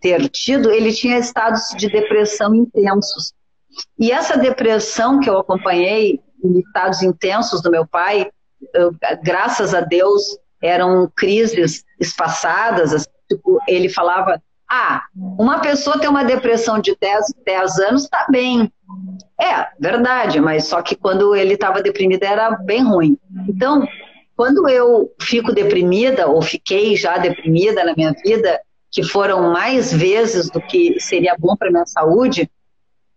ter 0.00 0.28
tido, 0.30 0.70
ele 0.70 0.92
tinha 0.92 1.18
estados 1.18 1.68
de 1.76 1.88
depressão 1.88 2.54
intensos. 2.54 3.34
E 3.98 4.10
essa 4.10 4.36
depressão 4.38 5.20
que 5.20 5.28
eu 5.28 5.38
acompanhei 5.38 6.18
em 6.42 6.58
estados 6.60 7.02
intensos 7.02 7.60
do 7.60 7.70
meu 7.70 7.86
pai, 7.86 8.30
eu, 8.74 8.94
graças 9.22 9.74
a 9.74 9.80
Deus, 9.80 10.22
eram 10.62 11.10
crises 11.14 11.84
espaçadas, 12.00 12.94
assim, 12.94 13.10
tipo, 13.28 13.60
ele 13.68 13.88
falava, 13.88 14.42
ah, 14.68 15.02
uma 15.14 15.60
pessoa 15.60 15.98
tem 15.98 16.08
uma 16.08 16.24
depressão 16.24 16.80
de 16.80 16.96
10, 17.00 17.34
10 17.44 17.78
anos, 17.78 18.04
está 18.04 18.26
bem. 18.28 18.72
É, 19.40 19.68
verdade, 19.78 20.40
mas 20.40 20.64
só 20.64 20.82
que 20.82 20.96
quando 20.96 21.34
ele 21.34 21.54
estava 21.54 21.82
deprimido 21.82 22.22
era 22.24 22.50
bem 22.50 22.82
ruim. 22.82 23.16
Então, 23.48 23.86
quando 24.36 24.68
eu 24.68 25.12
fico 25.20 25.52
deprimida, 25.52 26.26
ou 26.26 26.42
fiquei 26.42 26.96
já 26.96 27.16
deprimida 27.16 27.84
na 27.84 27.94
minha 27.94 28.12
vida, 28.12 28.60
que 28.90 29.02
foram 29.02 29.52
mais 29.52 29.92
vezes 29.92 30.50
do 30.50 30.60
que 30.60 30.98
seria 30.98 31.36
bom 31.38 31.56
para 31.56 31.70
minha 31.70 31.86
saúde, 31.86 32.50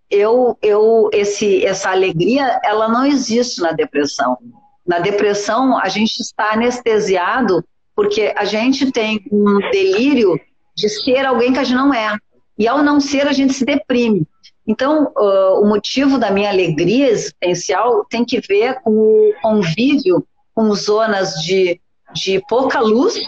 eu, 0.09 0.57
eu, 0.61 1.09
esse, 1.13 1.65
essa 1.65 1.91
alegria, 1.91 2.59
ela 2.63 2.87
não 2.87 3.05
existe 3.05 3.61
na 3.61 3.71
depressão. 3.71 4.37
Na 4.85 4.99
depressão, 4.99 5.77
a 5.77 5.87
gente 5.87 6.19
está 6.19 6.53
anestesiado 6.53 7.63
porque 7.95 8.33
a 8.35 8.45
gente 8.45 8.91
tem 8.91 9.21
um 9.31 9.59
delírio 9.71 10.39
de 10.79 10.89
ser 10.89 11.25
alguém 11.25 11.51
que 11.51 11.59
a 11.59 11.63
gente 11.63 11.75
não 11.75 11.93
é. 11.93 12.17
E 12.57 12.67
ao 12.67 12.81
não 12.81 12.99
ser, 12.99 13.27
a 13.27 13.33
gente 13.33 13.53
se 13.53 13.65
deprime. 13.65 14.25
Então, 14.65 15.11
uh, 15.17 15.61
o 15.61 15.67
motivo 15.67 16.17
da 16.17 16.31
minha 16.31 16.49
alegria 16.49 17.09
existencial 17.09 18.05
tem 18.05 18.23
que 18.23 18.39
ver 18.39 18.79
com 18.81 18.91
o 18.91 19.33
convívio 19.41 20.25
com 20.53 20.73
zonas 20.75 21.33
de, 21.43 21.79
de 22.13 22.41
pouca 22.47 22.79
luz 22.79 23.19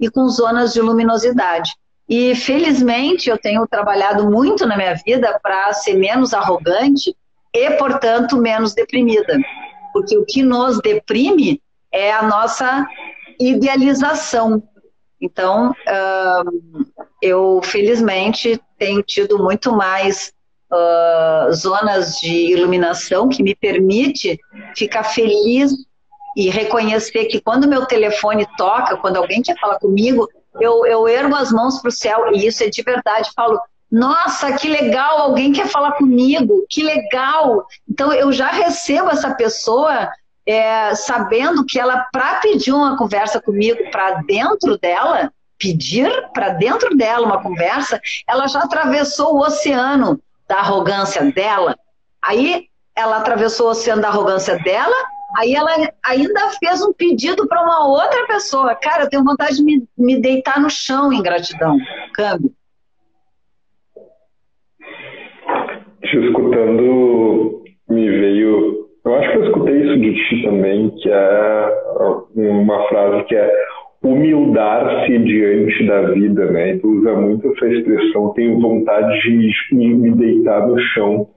e 0.00 0.10
com 0.10 0.28
zonas 0.28 0.72
de 0.72 0.80
luminosidade. 0.80 1.72
E 2.08 2.34
felizmente 2.34 3.28
eu 3.28 3.36
tenho 3.36 3.66
trabalhado 3.66 4.30
muito 4.30 4.64
na 4.64 4.76
minha 4.76 4.94
vida 4.94 5.38
para 5.42 5.72
ser 5.74 5.94
menos 5.94 6.32
arrogante 6.32 7.14
e, 7.52 7.70
portanto, 7.72 8.36
menos 8.36 8.74
deprimida. 8.74 9.38
Porque 9.92 10.16
o 10.16 10.24
que 10.24 10.42
nos 10.42 10.80
deprime 10.80 11.60
é 11.92 12.12
a 12.12 12.22
nossa 12.22 12.86
idealização. 13.40 14.62
Então, 15.20 15.74
eu 17.22 17.60
felizmente 17.62 18.60
tenho 18.78 19.02
tido 19.02 19.38
muito 19.38 19.72
mais 19.72 20.32
uh, 20.70 21.52
zonas 21.52 22.16
de 22.16 22.52
iluminação 22.52 23.28
que 23.28 23.42
me 23.42 23.54
permite 23.54 24.38
ficar 24.76 25.04
feliz 25.04 25.72
e 26.36 26.50
reconhecer 26.50 27.24
que 27.26 27.40
quando 27.40 27.68
meu 27.68 27.86
telefone 27.86 28.46
toca, 28.58 28.96
quando 28.98 29.16
alguém 29.16 29.40
quer 29.40 29.58
falar 29.58 29.78
comigo, 29.78 30.28
eu, 30.60 30.84
eu 30.86 31.08
ergo 31.08 31.34
as 31.34 31.50
mãos 31.50 31.80
para 31.80 31.88
o 31.88 31.92
céu, 31.92 32.32
e 32.34 32.46
isso 32.46 32.62
é 32.62 32.68
de 32.68 32.82
verdade, 32.82 33.30
falo, 33.34 33.58
nossa, 33.90 34.52
que 34.52 34.68
legal, 34.68 35.18
alguém 35.18 35.52
quer 35.52 35.66
falar 35.68 35.92
comigo, 35.92 36.66
que 36.68 36.82
legal. 36.82 37.66
Então 37.88 38.12
eu 38.12 38.32
já 38.32 38.50
recebo 38.50 39.10
essa 39.10 39.34
pessoa 39.34 40.10
é, 40.46 40.94
sabendo 40.94 41.64
que 41.64 41.78
ela, 41.78 42.06
para 42.12 42.36
pedir 42.36 42.72
uma 42.72 42.96
conversa 42.96 43.40
comigo 43.40 43.90
para 43.90 44.22
dentro 44.22 44.78
dela, 44.78 45.32
pedir 45.58 46.10
para 46.32 46.50
dentro 46.50 46.96
dela 46.96 47.26
uma 47.26 47.42
conversa, 47.42 48.00
ela 48.28 48.46
já 48.46 48.60
atravessou 48.60 49.34
o 49.34 49.40
oceano 49.40 50.20
da 50.48 50.58
arrogância 50.58 51.32
dela. 51.32 51.76
Aí 52.22 52.68
ela 52.94 53.18
atravessou 53.18 53.66
o 53.66 53.70
oceano 53.70 54.00
da 54.00 54.08
arrogância 54.08 54.56
dela, 54.58 54.94
aí 55.36 55.54
ela 55.54 55.70
ainda 56.04 56.50
fez 56.58 56.80
um 56.82 56.92
pedido 56.92 57.46
para 57.48 57.62
uma 57.62 57.86
outra 57.86 58.26
pessoa. 58.26 58.74
Cara, 58.74 59.04
eu 59.04 59.08
tenho 59.08 59.24
vontade 59.24 59.56
de 59.56 59.64
me, 59.64 59.84
me 59.98 60.20
deitar 60.20 60.60
no 60.60 60.70
chão 60.70 61.12
em 61.12 61.22
gratidão. 61.22 61.76
Câmbio. 62.14 62.54
Te 66.02 66.18
escutando, 66.18 67.64
me 67.88 68.08
veio. 68.08 68.85
Eu 69.06 69.14
acho 69.14 69.30
que 69.30 69.38
eu 69.38 69.44
escutei 69.44 69.82
isso 69.82 70.00
de 70.00 70.14
ti 70.14 70.42
também, 70.42 70.90
que 70.90 71.08
é 71.08 71.68
uma 72.34 72.88
frase 72.88 73.24
que 73.26 73.36
é 73.36 73.52
humildar-se 74.02 75.16
diante 75.18 75.86
da 75.86 76.10
vida, 76.10 76.50
né? 76.50 76.76
Tu 76.78 76.88
usa 76.88 77.14
muito 77.14 77.46
essa 77.52 77.68
expressão, 77.68 78.32
tenho 78.34 78.60
vontade 78.60 79.16
de 79.22 79.76
me 79.76 80.10
deitar 80.10 80.66
no 80.66 80.76
chão. 80.80 81.28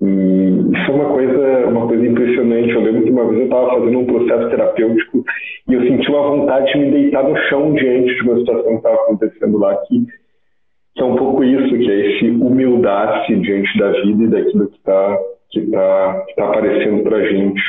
E 0.00 0.06
isso 0.06 0.90
é 0.92 0.94
uma 0.94 1.06
coisa, 1.06 1.66
uma 1.66 1.88
coisa 1.88 2.06
impressionante. 2.06 2.70
Eu 2.70 2.82
lembro 2.82 3.02
que 3.02 3.10
uma 3.10 3.26
vez 3.26 3.40
eu 3.40 3.44
estava 3.46 3.70
fazendo 3.70 3.98
um 3.98 4.06
processo 4.06 4.50
terapêutico 4.50 5.24
e 5.68 5.74
eu 5.74 5.82
senti 5.82 6.08
uma 6.08 6.22
vontade 6.22 6.72
de 6.72 6.78
me 6.78 6.90
deitar 6.92 7.24
no 7.24 7.36
chão 7.48 7.74
diante 7.74 8.14
de 8.14 8.22
uma 8.22 8.38
situação 8.38 8.68
que 8.68 8.76
estava 8.76 8.94
acontecendo 8.94 9.58
lá, 9.58 9.74
que, 9.88 10.06
que 10.94 11.02
é 11.02 11.04
um 11.04 11.16
pouco 11.16 11.42
isso, 11.42 11.76
que 11.76 11.90
é 11.90 12.10
esse 12.10 12.30
humildar-se 12.30 13.34
diante 13.34 13.78
da 13.80 13.90
vida 13.90 14.22
e 14.22 14.28
daquilo 14.28 14.68
que 14.68 14.76
está 14.76 15.18
que 15.54 15.70
tá, 15.70 16.24
que 16.26 16.34
tá 16.34 16.48
aparecendo 16.48 17.02
para 17.02 17.26
gente. 17.26 17.62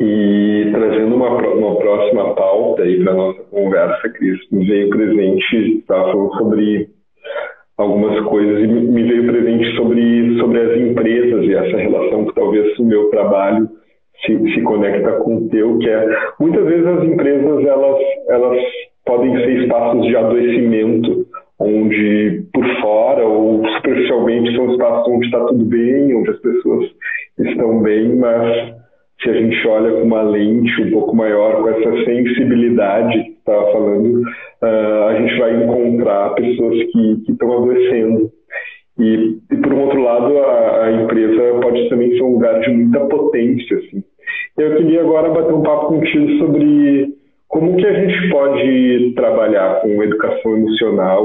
E 0.00 0.70
trazendo 0.72 1.14
uma, 1.14 1.28
uma 1.30 1.76
próxima 1.76 2.34
pauta 2.34 2.82
aí 2.82 3.02
para 3.02 3.14
nossa 3.14 3.42
conversa, 3.44 4.08
Cris, 4.10 4.38
me 4.50 4.66
veio 4.66 4.90
presente, 4.90 5.78
estava 5.78 6.10
falando 6.10 6.34
sobre 6.36 6.88
algumas 7.78 8.20
coisas 8.26 8.64
e 8.64 8.66
me 8.66 9.02
veio 9.02 9.26
presente 9.26 9.76
sobre, 9.76 10.38
sobre 10.38 10.60
as 10.60 10.76
empresas 10.78 11.44
e 11.44 11.54
essa 11.54 11.76
relação 11.76 12.26
que 12.26 12.34
talvez 12.34 12.78
o 12.78 12.84
meu 12.84 13.10
trabalho 13.10 13.68
se, 14.24 14.54
se 14.54 14.62
conecta 14.62 15.12
com 15.18 15.36
o 15.36 15.48
teu, 15.48 15.78
que 15.78 15.88
é 15.88 16.06
muitas 16.40 16.64
vezes 16.64 16.86
as 16.86 17.04
empresas 17.04 17.64
elas, 17.64 18.00
elas 18.28 18.58
podem 19.04 19.36
ser 19.36 19.62
espaços 19.62 20.06
de 20.06 20.16
adoecimento, 20.16 21.26
onde 21.60 22.44
por 22.52 22.66
fora 22.80 23.24
ou 23.24 23.64
superficialmente 23.76 24.54
são 24.56 24.72
espaços 24.72 25.12
onde 25.12 25.26
está 25.26 25.40
tudo 25.44 25.64
bem, 25.64 26.14
onde 26.14 26.30
as 26.30 26.40
pessoas 26.40 26.90
estão 27.38 27.82
bem, 27.82 28.16
mas 28.16 28.74
se 29.22 29.30
a 29.30 29.32
gente 29.34 29.66
olha 29.66 29.92
com 29.92 30.02
uma 30.02 30.22
lente 30.22 30.82
um 30.82 30.90
pouco 30.90 31.16
maior, 31.16 31.62
com 31.62 31.68
essa 31.68 32.04
sensibilidade 32.04 33.22
que 33.22 33.30
estava 33.30 33.72
falando, 33.72 34.20
uh, 34.20 35.04
a 35.08 35.14
gente 35.18 35.38
vai 35.38 35.64
encontrar 35.64 36.34
pessoas 36.34 36.76
que 36.92 37.22
estão 37.28 37.52
adoecendo. 37.52 38.30
E, 38.98 39.38
e, 39.50 39.56
por 39.56 39.72
um 39.72 39.82
outro 39.82 40.02
lado, 40.02 40.38
a, 40.38 40.84
a, 40.84 40.92
empresa 40.92 41.58
pode 41.60 41.88
também 41.88 42.12
ser 42.12 42.22
um 42.22 42.34
lugar 42.34 42.60
de 42.60 42.70
muita 42.70 43.00
potência. 43.00 43.78
Assim. 43.78 44.04
Eu 44.56 44.76
queria 44.76 45.00
agora 45.00 45.30
bater 45.30 45.52
um 45.52 45.62
papo 45.62 45.86
contigo 45.88 46.30
sobre 46.38 46.64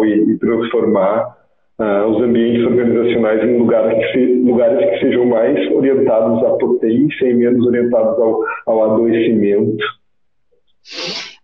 e, 0.05 0.32
e 0.32 0.38
transformar 0.38 1.38
uh, 1.80 2.07
os 2.07 2.22
ambientes 2.22 2.66
organizacionais 2.66 3.43
em 3.43 3.57
lugares 3.57 3.97
que, 3.97 4.12
se, 4.12 4.34
lugares 4.43 4.89
que 4.89 4.99
sejam 4.99 5.26
mais 5.26 5.72
orientados 5.72 6.43
à 6.43 6.49
potência 6.57 7.26
e 7.26 7.34
menos 7.34 7.66
orientados 7.66 8.20
ao, 8.20 8.43
ao 8.66 8.93
adoecimento. 8.93 9.84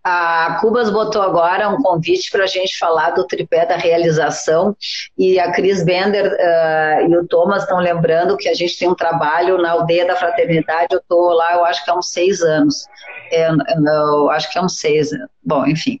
A 0.08 0.58
Cubas 0.60 0.88
botou 0.88 1.20
agora 1.20 1.68
um 1.68 1.82
convite 1.82 2.30
para 2.30 2.44
a 2.44 2.46
gente 2.46 2.78
falar 2.78 3.10
do 3.10 3.26
tripé 3.26 3.66
da 3.66 3.76
realização 3.76 4.76
e 5.18 5.36
a 5.40 5.50
Cris 5.50 5.84
Bender 5.84 6.26
uh, 6.32 7.10
e 7.10 7.16
o 7.16 7.26
Thomas 7.26 7.64
estão 7.64 7.80
lembrando 7.80 8.36
que 8.36 8.48
a 8.48 8.54
gente 8.54 8.78
tem 8.78 8.88
um 8.88 8.94
trabalho 8.94 9.58
na 9.58 9.72
aldeia 9.72 10.06
da 10.06 10.14
fraternidade. 10.14 10.86
Eu 10.92 11.00
estou 11.00 11.32
lá, 11.32 11.54
eu 11.54 11.64
acho 11.64 11.84
que 11.84 11.90
há 11.90 11.96
uns 11.96 12.12
seis 12.12 12.40
anos. 12.40 12.86
É, 13.32 13.48
eu 13.50 14.30
acho 14.30 14.52
que 14.52 14.56
é 14.56 14.62
uns 14.62 14.78
seis. 14.78 15.10
Bom, 15.42 15.66
enfim. 15.66 15.98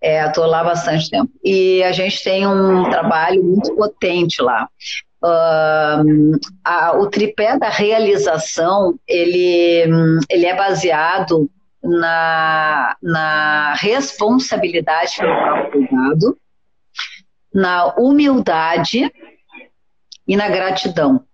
Estou 0.00 0.44
é, 0.44 0.46
lá 0.46 0.60
há 0.60 0.64
bastante 0.64 1.10
tempo. 1.10 1.32
E 1.42 1.82
a 1.82 1.90
gente 1.90 2.22
tem 2.22 2.46
um 2.46 2.88
trabalho 2.90 3.42
muito 3.42 3.74
potente 3.74 4.40
lá. 4.40 4.68
Uh, 5.20 6.38
a, 6.62 6.96
o 6.96 7.10
tripé 7.10 7.58
da 7.58 7.68
realização 7.68 8.94
ele, 9.08 9.84
ele 10.30 10.46
é 10.46 10.54
baseado 10.54 11.50
na, 11.82 12.96
na 13.02 13.74
responsabilidade 13.74 15.16
pelo 15.18 15.34
próprio 15.34 15.70
cuidado, 15.70 16.38
na 17.52 17.94
humildade 17.96 19.12
e 20.26 20.36
na 20.36 20.48
gratidão. 20.48 21.24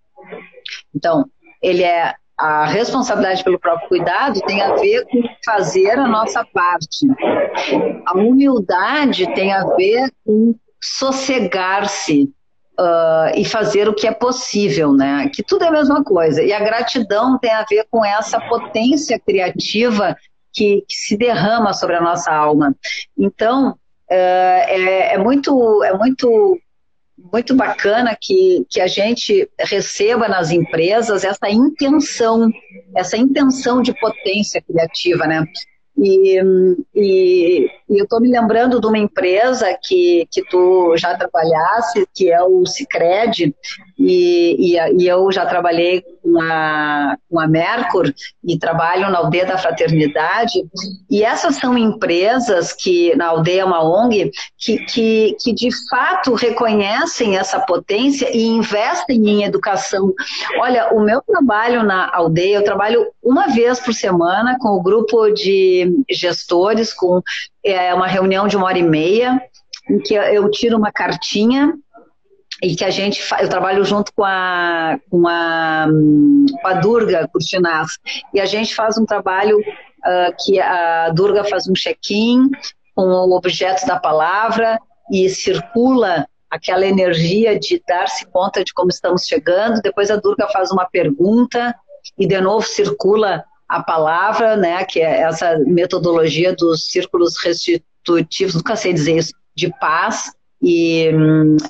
Então, 0.95 1.29
ele 1.63 1.83
é 1.83 2.15
a 2.39 2.67
responsabilidade 2.67 3.43
pelo 3.43 3.59
próprio 3.59 3.89
cuidado 3.89 4.41
tem 4.43 4.63
a 4.63 4.77
ver 4.77 5.05
com 5.07 5.21
fazer 5.45 5.99
a 5.99 6.07
nossa 6.07 6.45
parte. 6.45 7.05
A 8.07 8.17
humildade 8.17 9.27
tem 9.35 9.53
a 9.53 9.65
ver 9.75 10.13
com 10.25 10.55
sossegar-se 10.81 12.33
uh, 12.79 13.37
e 13.37 13.45
fazer 13.45 13.89
o 13.89 13.95
que 13.95 14.07
é 14.07 14.13
possível, 14.13 14.93
né? 14.93 15.29
Que 15.35 15.43
tudo 15.43 15.65
é 15.65 15.69
a 15.69 15.73
mesma 15.73 16.05
coisa. 16.05 16.41
E 16.41 16.53
a 16.53 16.61
gratidão 16.61 17.37
tem 17.39 17.51
a 17.51 17.65
ver 17.69 17.85
com 17.91 18.05
essa 18.05 18.41
potência 18.41 19.19
criativa 19.19 20.17
que, 20.59 20.85
que 20.89 20.95
se 20.97 21.17
derrama 21.17 21.73
sobre 21.73 21.95
a 21.95 22.01
nossa 22.01 22.33
alma. 22.33 22.75
Então, 23.17 23.79
é, 24.11 25.13
é, 25.15 25.19
muito, 25.19 25.85
é 25.85 25.97
muito 25.97 26.59
muito 27.33 27.55
bacana 27.55 28.17
que, 28.19 28.65
que 28.71 28.81
a 28.81 28.87
gente 28.87 29.51
receba 29.59 30.29
nas 30.29 30.53
empresas 30.53 31.25
essa 31.25 31.51
intenção, 31.51 32.49
essa 32.97 33.17
intenção 33.17 33.83
de 33.83 33.93
potência 33.99 34.63
criativa, 34.63 35.27
né? 35.27 35.45
E, 35.99 36.41
e, 36.95 37.71
e 37.89 37.99
eu 37.99 38.05
estou 38.05 38.21
me 38.21 38.31
lembrando 38.31 38.81
de 38.81 38.87
uma 38.87 38.99
empresa 38.99 39.77
que, 39.83 40.29
que 40.31 40.43
tu 40.49 40.97
já 40.97 41.17
trabalhasse, 41.17 42.07
que 42.15 42.31
é 42.31 42.41
o 42.43 42.65
Cicred, 42.67 43.55
e, 43.99 44.77
e, 44.77 45.03
e, 45.03 45.09
eu 45.09 45.31
já 45.33 45.45
trabalhei 45.45 46.05
com 46.23 46.41
a, 46.41 47.17
com 47.29 47.41
a 47.41 47.49
Mercur 47.49 48.13
e 48.45 48.57
trabalho 48.57 49.11
na 49.11 49.19
Aldeia 49.19 49.45
da 49.45 49.59
Fraternidade. 49.59 50.65
E 51.11 51.25
essas 51.25 51.57
são 51.57 51.77
empresas 51.77 52.73
que, 52.73 53.17
na 53.17 53.27
Aldeia 53.27 53.63
é 53.63 53.65
uma 53.65 53.83
ONG, 53.83 54.31
que, 54.57 54.79
que, 54.85 55.37
que 55.41 55.53
de 55.53 55.71
fato 55.89 56.35
reconhecem 56.35 57.37
essa 57.37 57.59
potência 57.59 58.31
e 58.33 58.47
investem 58.47 59.29
em 59.29 59.43
educação. 59.43 60.15
Olha, 60.61 60.95
o 60.95 61.01
meu 61.01 61.21
trabalho 61.23 61.83
na 61.83 62.09
Aldeia, 62.15 62.57
eu 62.57 62.65
trabalho 62.65 63.07
uma 63.21 63.49
vez 63.49 63.81
por 63.81 63.93
semana 63.93 64.57
com 64.61 64.69
o 64.69 64.83
grupo 64.83 65.31
de 65.31 65.88
gestores, 66.11 66.93
com 66.93 67.21
é, 67.65 67.93
uma 67.95 68.07
reunião 68.07 68.47
de 68.47 68.57
uma 68.57 68.67
hora 68.67 68.79
e 68.79 68.83
meia, 68.83 69.41
em 69.91 69.99
que 69.99 70.15
eu 70.15 70.51
tiro 70.51 70.77
uma 70.77 70.93
cartinha 70.93 71.75
e 72.63 72.75
que 72.75 72.85
a 72.85 72.91
gente 72.91 73.23
eu 73.41 73.49
trabalho 73.49 73.85
junto 73.85 74.13
com 74.13 74.25
a 74.25 74.99
com 75.09 75.29
a, 75.29 75.87
com 76.61 76.69
a 76.69 76.75
Durga 76.75 77.29
Curtinaz 77.29 77.99
e 78.35 78.41
a 78.41 78.47
gente 78.47 78.75
faz 78.75 78.99
um 78.99 79.07
trabalho 79.07 79.59
uh, 79.59 80.35
que 80.45 80.61
a 80.61 81.11
Durga 81.11 81.45
faz 81.45 81.69
um 81.69 81.73
check-in 81.73 82.51
com 82.95 83.05
o 83.05 83.37
objeto 83.37 83.87
da 83.87 83.99
palavra 83.99 84.79
e 85.11 85.29
circula 85.29 86.27
aquela 86.51 86.87
energia 86.87 87.59
de 87.59 87.83
dar-se 87.87 88.27
conta 88.27 88.65
de 88.65 88.73
como 88.73 88.89
estamos 88.89 89.25
chegando. 89.25 89.81
Depois 89.83 90.11
a 90.11 90.17
Durga 90.17 90.49
faz 90.49 90.71
uma 90.71 90.87
pergunta 90.87 91.75
e 92.19 92.27
de 92.27 92.41
novo 92.41 92.67
circula 92.67 93.45
a 93.69 93.83
palavra, 93.83 94.57
né, 94.57 94.85
que 94.85 95.01
é 95.01 95.23
essa 95.23 95.59
metodologia 95.59 96.55
dos 96.55 96.91
círculos 96.91 97.37
restitutivos, 97.43 98.55
nunca 98.55 98.77
sei 98.77 98.93
dizer 98.93 99.17
isso, 99.17 99.33
de 99.55 99.71
paz 99.79 100.33
e, 100.63 101.11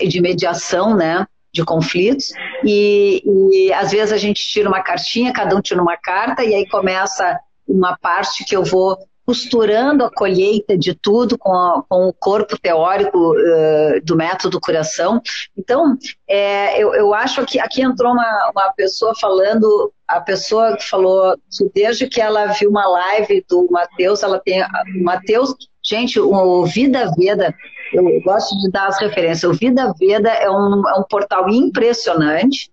e 0.01 0.07
de 0.07 0.21
mediação, 0.21 0.97
né? 0.97 1.27
de 1.53 1.65
conflitos 1.65 2.31
e, 2.63 3.23
e, 3.25 3.73
às 3.73 3.91
vezes 3.91 4.13
a 4.13 4.19
gente 4.19 4.47
tira 4.47 4.69
uma 4.69 4.83
cartinha, 4.83 5.33
cada 5.33 5.57
um 5.57 5.63
tira 5.63 5.81
uma 5.81 5.97
carta 5.97 6.45
e 6.45 6.55
aí 6.55 6.69
começa 6.69 7.41
uma 7.67 7.97
parte 7.97 8.45
que 8.45 8.55
eu 8.55 8.63
vou 8.63 8.99
costurando 9.29 10.05
a 10.05 10.11
colheita 10.11 10.75
de 10.75 10.95
tudo 10.95 11.37
com, 11.37 11.53
a, 11.53 11.83
com 11.87 12.09
o 12.09 12.15
corpo 12.15 12.59
teórico 12.59 13.35
uh, 13.35 14.01
do 14.03 14.17
método 14.17 14.59
curação. 14.59 15.21
Então, 15.55 15.99
é, 16.27 16.83
eu, 16.83 16.95
eu 16.95 17.13
acho 17.13 17.45
que 17.45 17.61
aqui 17.61 17.83
entrou 17.83 18.13
uma, 18.13 18.51
uma 18.55 18.73
pessoa 18.73 19.15
falando, 19.21 19.93
a 20.09 20.19
pessoa 20.19 20.79
que 20.79 20.89
falou 20.89 21.37
que 21.37 21.71
desde 21.75 22.09
que 22.09 22.23
ela 22.23 22.47
viu 22.47 22.71
uma 22.71 22.89
live 22.89 23.45
do 23.47 23.69
Matheus, 23.71 24.23
ela 24.23 24.41
tem. 24.41 24.65
Matheus, 25.03 25.55
gente, 25.85 26.19
o 26.19 26.65
Vida 26.65 27.13
Veda 27.15 27.55
eu 27.93 28.23
gosto 28.23 28.59
de 28.63 28.71
dar 28.71 28.87
as 28.87 28.99
referências. 28.99 29.45
O 29.45 29.55
Vida 29.55 29.93
Veda 30.01 30.31
é 30.31 30.49
um, 30.49 30.89
é 30.89 30.99
um 30.99 31.03
portal 31.03 31.51
impressionante. 31.51 32.71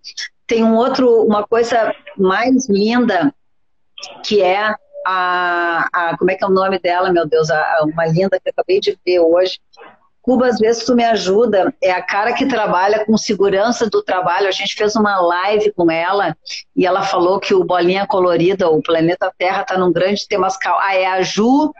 Tem 0.47 0.63
um 0.63 0.75
outro, 0.77 1.21
uma 1.21 1.45
coisa 1.45 1.93
mais 2.17 2.69
linda, 2.69 3.33
que 4.23 4.41
é 4.41 4.73
a, 5.05 5.87
a 5.93 6.17
como 6.17 6.31
é 6.31 6.35
que 6.35 6.43
é 6.43 6.47
o 6.47 6.51
nome 6.51 6.79
dela, 6.79 7.11
meu 7.11 7.27
Deus, 7.27 7.49
a, 7.49 7.83
uma 7.83 8.05
linda 8.07 8.39
que 8.39 8.49
eu 8.49 8.53
acabei 8.55 8.79
de 8.79 8.97
ver 9.05 9.19
hoje. 9.19 9.59
Cuba, 10.21 10.47
às 10.47 10.57
vezes 10.57 10.83
tu 10.83 10.95
me 10.95 11.03
ajuda, 11.03 11.71
é 11.79 11.91
a 11.91 12.01
cara 12.01 12.33
que 12.33 12.47
trabalha 12.47 13.05
com 13.05 13.15
segurança 13.15 13.87
do 13.87 14.01
trabalho. 14.01 14.47
A 14.47 14.51
gente 14.51 14.73
fez 14.73 14.95
uma 14.95 15.21
live 15.21 15.71
com 15.73 15.91
ela 15.91 16.35
e 16.75 16.83
ela 16.83 17.03
falou 17.03 17.39
que 17.39 17.53
o 17.53 17.63
Bolinha 17.63 18.07
Colorida, 18.07 18.67
o 18.67 18.81
planeta 18.81 19.31
Terra, 19.37 19.61
está 19.61 19.77
num 19.77 19.93
grande 19.93 20.27
temascal. 20.27 20.79
Ah, 20.79 20.95
é 20.95 21.05
a 21.05 21.21
Ju, 21.21 21.71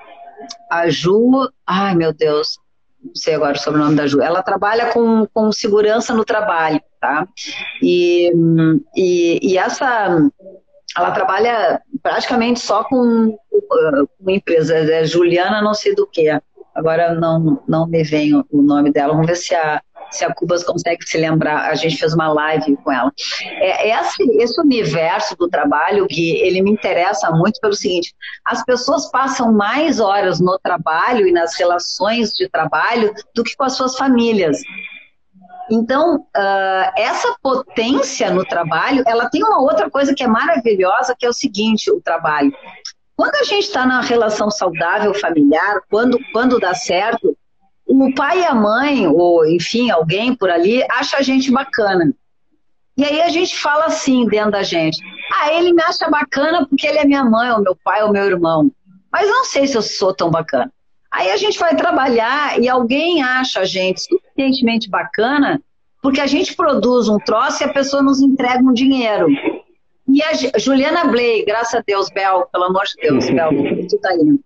a 0.69 0.88
Ju, 0.89 1.49
ai 1.65 1.95
meu 1.95 2.13
Deus, 2.13 2.59
não 3.03 3.15
sei 3.15 3.34
agora 3.34 3.57
o 3.57 3.59
sobrenome 3.59 3.95
da 3.95 4.05
Ju, 4.05 4.21
ela 4.21 4.43
trabalha 4.43 4.91
com, 4.91 5.28
com 5.34 5.51
segurança 5.51 6.13
no 6.13 6.23
trabalho, 6.23 6.80
tá? 7.01 7.28
E, 7.82 8.32
e, 8.95 9.39
e 9.41 9.57
essa, 9.57 10.19
ela 10.98 11.12
trabalha 11.12 11.82
praticamente 12.02 12.60
só 12.60 12.84
com, 12.84 13.38
com 13.50 14.32
empresa, 14.32 14.76
é 14.76 15.06
Juliana 15.06 15.62
não 15.62 15.74
sei 15.74 15.93
do 15.93 16.08
que, 16.08 16.30
agora 16.74 17.14
não, 17.14 17.62
não 17.68 17.88
me 17.88 18.04
vem 18.04 18.36
o 18.36 18.62
nome 18.62 18.91
dela, 18.91 19.14
vamos 19.14 19.28
ver 19.28 19.36
se 19.36 19.56
a, 19.56 19.82
se 20.12 20.24
a 20.24 20.34
Cubas 20.34 20.64
consegue 20.64 21.08
se 21.08 21.18
lembrar, 21.18 21.70
a 21.70 21.76
gente 21.76 21.98
fez 21.98 22.14
uma 22.14 22.32
live 22.32 22.78
com 22.78 22.91
ela. 22.91 23.12
É, 23.60 23.89
esse, 23.89 24.24
esse 24.38 24.62
universo 24.62 25.36
do 25.36 25.50
trabalho, 25.50 26.08
Gui, 26.08 26.38
ele 26.41 26.62
me 26.62 26.72
interessa 26.72 27.32
muito 27.32 27.60
pelo 27.60 27.74
seguinte, 27.74 28.14
as 28.46 28.64
pessoas 28.64 29.10
passam 29.10 29.52
mais 29.52 30.00
horas 30.00 30.39
no 30.39 30.60
trabalho 30.60 31.28
e 31.28 31.32
nas 31.32 31.58
relações 31.58 32.32
de 32.32 32.50
trabalho 32.50 33.14
do 33.34 33.43
que 33.43 33.56
com 33.56 33.64
as 33.64 33.74
suas 33.74 33.98
famílias. 33.98 34.58
Então, 35.70 36.18
uh, 36.18 36.91
essa 36.95 37.36
potência 37.41 38.30
no 38.30 38.45
trabalho, 38.45 39.03
ela 39.07 39.30
tem 39.30 39.43
uma 39.43 39.61
outra 39.61 39.89
coisa 39.89 40.13
que 40.13 40.24
é 40.24 40.28
maravilhosa, 40.28 41.16
que 41.18 41.26
é 41.26 41.30
o 41.30 41.34
seguinte, 41.34 41.91
o 41.91 42.01
trabalho. 42.01 42.53
Quando 43.16 43.36
a 43.36 43.43
gente 43.43 43.66
está 43.66 43.86
na 43.86 44.01
relação 44.01 44.51
saudável 44.51 45.13
familiar, 45.13 45.82
quando, 45.89 46.20
quando 46.32 46.59
dá 46.59 46.74
certo, 46.74 47.36
o 47.86 48.13
pai 48.13 48.41
e 48.41 48.45
a 48.45 48.53
mãe, 48.53 49.07
ou 49.07 49.45
enfim, 49.47 49.89
alguém 49.89 50.36
por 50.36 50.49
ali, 50.49 50.84
acha 50.91 51.18
a 51.18 51.22
gente 51.22 51.51
bacana. 51.51 52.13
E 52.97 53.03
aí 53.03 53.22
a 53.22 53.30
gente 53.30 53.57
fala 53.57 53.86
assim 53.86 54.28
dentro 54.28 54.51
da 54.51 54.63
gente: 54.63 54.97
ah, 55.34 55.51
ele 55.53 55.74
me 55.74 55.82
acha 55.84 56.09
bacana 56.09 56.66
porque 56.68 56.88
ele 56.88 56.99
é 56.99 57.05
minha 57.05 57.24
mãe, 57.24 57.51
ou 57.51 57.61
meu 57.61 57.76
pai, 57.84 58.03
ou 58.03 58.11
meu 58.11 58.26
irmão. 58.26 58.72
Mas 59.11 59.30
não 59.30 59.45
sei 59.45 59.68
se 59.68 59.78
eu 59.78 59.82
sou 59.82 60.13
tão 60.13 60.30
bacana. 60.30 60.72
Aí 61.16 61.32
a 61.32 61.38
gente 61.38 61.57
vai 61.57 61.76
trabalhar 61.76 62.61
e 62.61 62.68
alguém 62.68 63.24
acha 63.24 63.61
a 63.61 63.66
gente 63.66 64.01
suficientemente 64.01 64.89
bacana 64.89 65.61
porque 66.01 66.20
a 66.20 66.28
gente 66.28 66.55
produz 66.55 67.07
um 67.07 67.18
troço 67.18 67.63
e 67.63 67.66
a 67.66 67.74
pessoa 67.74 68.03
nos 68.03 68.22
entrega 68.22 68.61
um 68.63 68.74
dinheiro. 68.74 69.28
E 70.07 70.22
a 70.22 70.59
Juliana 70.59 71.05
Blay, 71.05 71.45
graças 71.45 71.76
a 71.76 71.84
Deus, 71.86 72.09
Bel, 72.09 72.47
pelo 72.51 72.66
amor 72.66 72.84
de 72.84 72.93
Deus, 73.01 73.30
Bel, 73.30 73.49
tu 73.89 73.97
tá 73.99 74.13
indo 74.13 74.39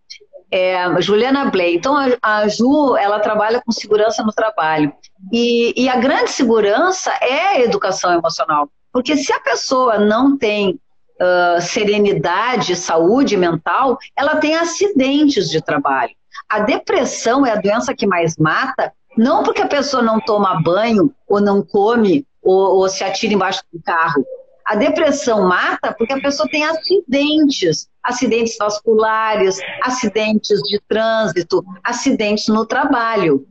é, 0.51 1.01
Juliana 1.01 1.45
Blay. 1.45 1.75
Então, 1.75 1.95
a, 1.97 2.07
a, 2.21 2.47
Ju, 2.47 2.95
ela 2.97 3.19
trabalha 3.19 3.61
com 3.65 3.71
segurança 3.71 4.23
no 4.23 4.31
trabalho. 4.31 4.93
E, 5.31 5.73
e, 5.75 5.89
a 5.89 5.97
grande 5.97 6.31
segurança 6.31 7.11
é 7.21 7.47
a 7.47 7.61
educação 7.61 8.13
emocional. 8.13 8.69
Porque 8.91 9.15
se 9.17 9.31
a 9.31 9.39
pessoa 9.39 9.99
não 9.99 10.37
tem 10.37 10.79
uh, 11.21 11.61
serenidade, 11.61 12.75
saúde 12.75 13.37
mental, 13.37 13.97
ela 14.15 14.37
tem 14.37 14.55
acidentes 14.55 15.49
de 15.49 15.61
trabalho. 15.61 16.13
A 16.49 16.59
depressão 16.61 17.45
é 17.45 17.51
a 17.51 17.61
doença 17.61 17.93
que 17.93 18.07
mais 18.07 18.35
mata, 18.37 18.91
não 19.17 19.43
porque 19.43 19.61
a 19.61 19.67
pessoa 19.67 20.01
não 20.01 20.19
toma 20.19 20.61
banho, 20.61 21.13
ou 21.27 21.39
não 21.39 21.61
come, 21.61 22.25
ou, 22.41 22.77
ou 22.77 22.89
se 22.89 23.03
atira 23.03 23.33
embaixo 23.33 23.61
do 23.71 23.81
carro, 23.83 24.25
a 24.69 24.75
depressão 24.75 25.47
mata 25.47 25.95
porque 25.97 26.13
a 26.13 26.21
pessoa 26.21 26.47
tem 26.47 26.63
acidentes, 26.63 27.89
acidentes 28.03 28.55
vasculares, 28.57 29.57
acidentes 29.83 30.61
de 30.61 30.79
trânsito, 30.87 31.63
acidentes 31.83 32.47
no 32.47 32.65
trabalho. 32.67 33.47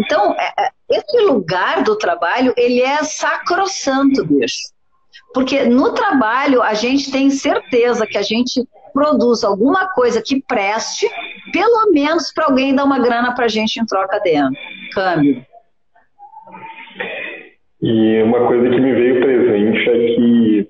Então, 0.00 0.34
é, 0.34 0.52
é, 0.58 0.70
esse 0.90 1.18
lugar 1.20 1.84
do 1.84 1.96
trabalho, 1.96 2.52
ele 2.56 2.80
é 2.80 3.02
sacrossanto, 3.04 4.24
bicho. 4.26 4.75
Porque 5.36 5.64
no 5.64 5.92
trabalho 5.92 6.62
a 6.62 6.72
gente 6.72 7.12
tem 7.12 7.28
certeza 7.28 8.06
que 8.06 8.16
a 8.16 8.22
gente 8.22 8.66
produz 8.94 9.44
alguma 9.44 9.86
coisa 9.90 10.22
que 10.22 10.40
preste, 10.40 11.06
pelo 11.52 11.92
menos 11.92 12.32
para 12.32 12.46
alguém 12.46 12.74
dar 12.74 12.84
uma 12.84 12.98
grana 12.98 13.34
para 13.34 13.44
a 13.44 13.48
gente 13.48 13.78
em 13.78 13.84
troca 13.84 14.18
dentro. 14.20 14.58
Câmbio. 14.94 15.44
E 17.82 18.22
uma 18.22 18.46
coisa 18.46 18.70
que 18.70 18.80
me 18.80 18.94
veio 18.94 19.20
presente 19.20 19.90
é 19.90 20.14
que, 20.14 20.68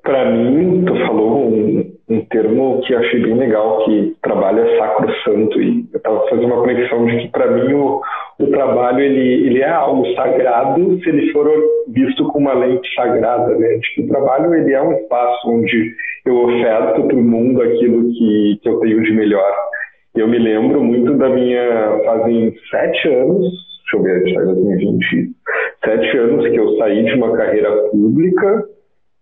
para 0.00 0.30
mim, 0.30 0.84
tu 0.84 0.94
falou 1.04 1.48
um, 1.48 1.79
um 2.10 2.24
termo 2.24 2.80
que 2.80 2.94
achei 2.94 3.22
bem 3.22 3.34
legal, 3.34 3.84
que 3.84 4.16
trabalho 4.20 4.64
é 4.64 4.78
sacro-santo. 4.78 5.62
E 5.62 5.86
eu 5.92 5.96
estava 5.96 6.28
fazendo 6.28 6.46
uma 6.46 6.60
conexão 6.60 7.06
de 7.06 7.18
que, 7.18 7.28
para 7.28 7.52
mim, 7.52 7.72
o, 7.72 8.02
o 8.40 8.46
trabalho 8.48 8.98
ele, 8.98 9.46
ele 9.46 9.60
é 9.60 9.70
algo 9.70 10.04
sagrado 10.14 11.00
se 11.00 11.08
ele 11.08 11.30
for 11.30 11.48
visto 11.88 12.26
com 12.28 12.40
uma 12.40 12.54
lente 12.54 12.92
sagrada. 12.94 13.54
Né? 13.56 13.78
Que 13.94 14.02
o 14.02 14.08
trabalho 14.08 14.52
ele 14.54 14.72
é 14.72 14.82
um 14.82 14.92
espaço 14.92 15.48
onde 15.48 15.94
eu 16.26 16.36
oferto 16.36 17.06
para 17.06 17.16
o 17.16 17.22
mundo 17.22 17.62
aquilo 17.62 18.10
que, 18.10 18.58
que 18.60 18.68
eu 18.68 18.80
tenho 18.80 19.02
de 19.02 19.12
melhor. 19.12 19.54
Eu 20.16 20.26
me 20.26 20.38
lembro 20.38 20.82
muito 20.82 21.14
da 21.16 21.28
minha. 21.28 22.00
Fazem 22.04 22.52
sete 22.70 23.08
anos 23.08 23.70
deixa 23.90 23.96
eu 23.96 24.02
ver, 24.02 24.28
está 24.28 24.42
em 24.42 24.46
2020, 24.46 25.30
sete 25.84 26.18
anos 26.18 26.48
que 26.48 26.56
eu 26.56 26.76
saí 26.76 27.04
de 27.04 27.14
uma 27.14 27.36
carreira 27.36 27.70
pública 27.90 28.64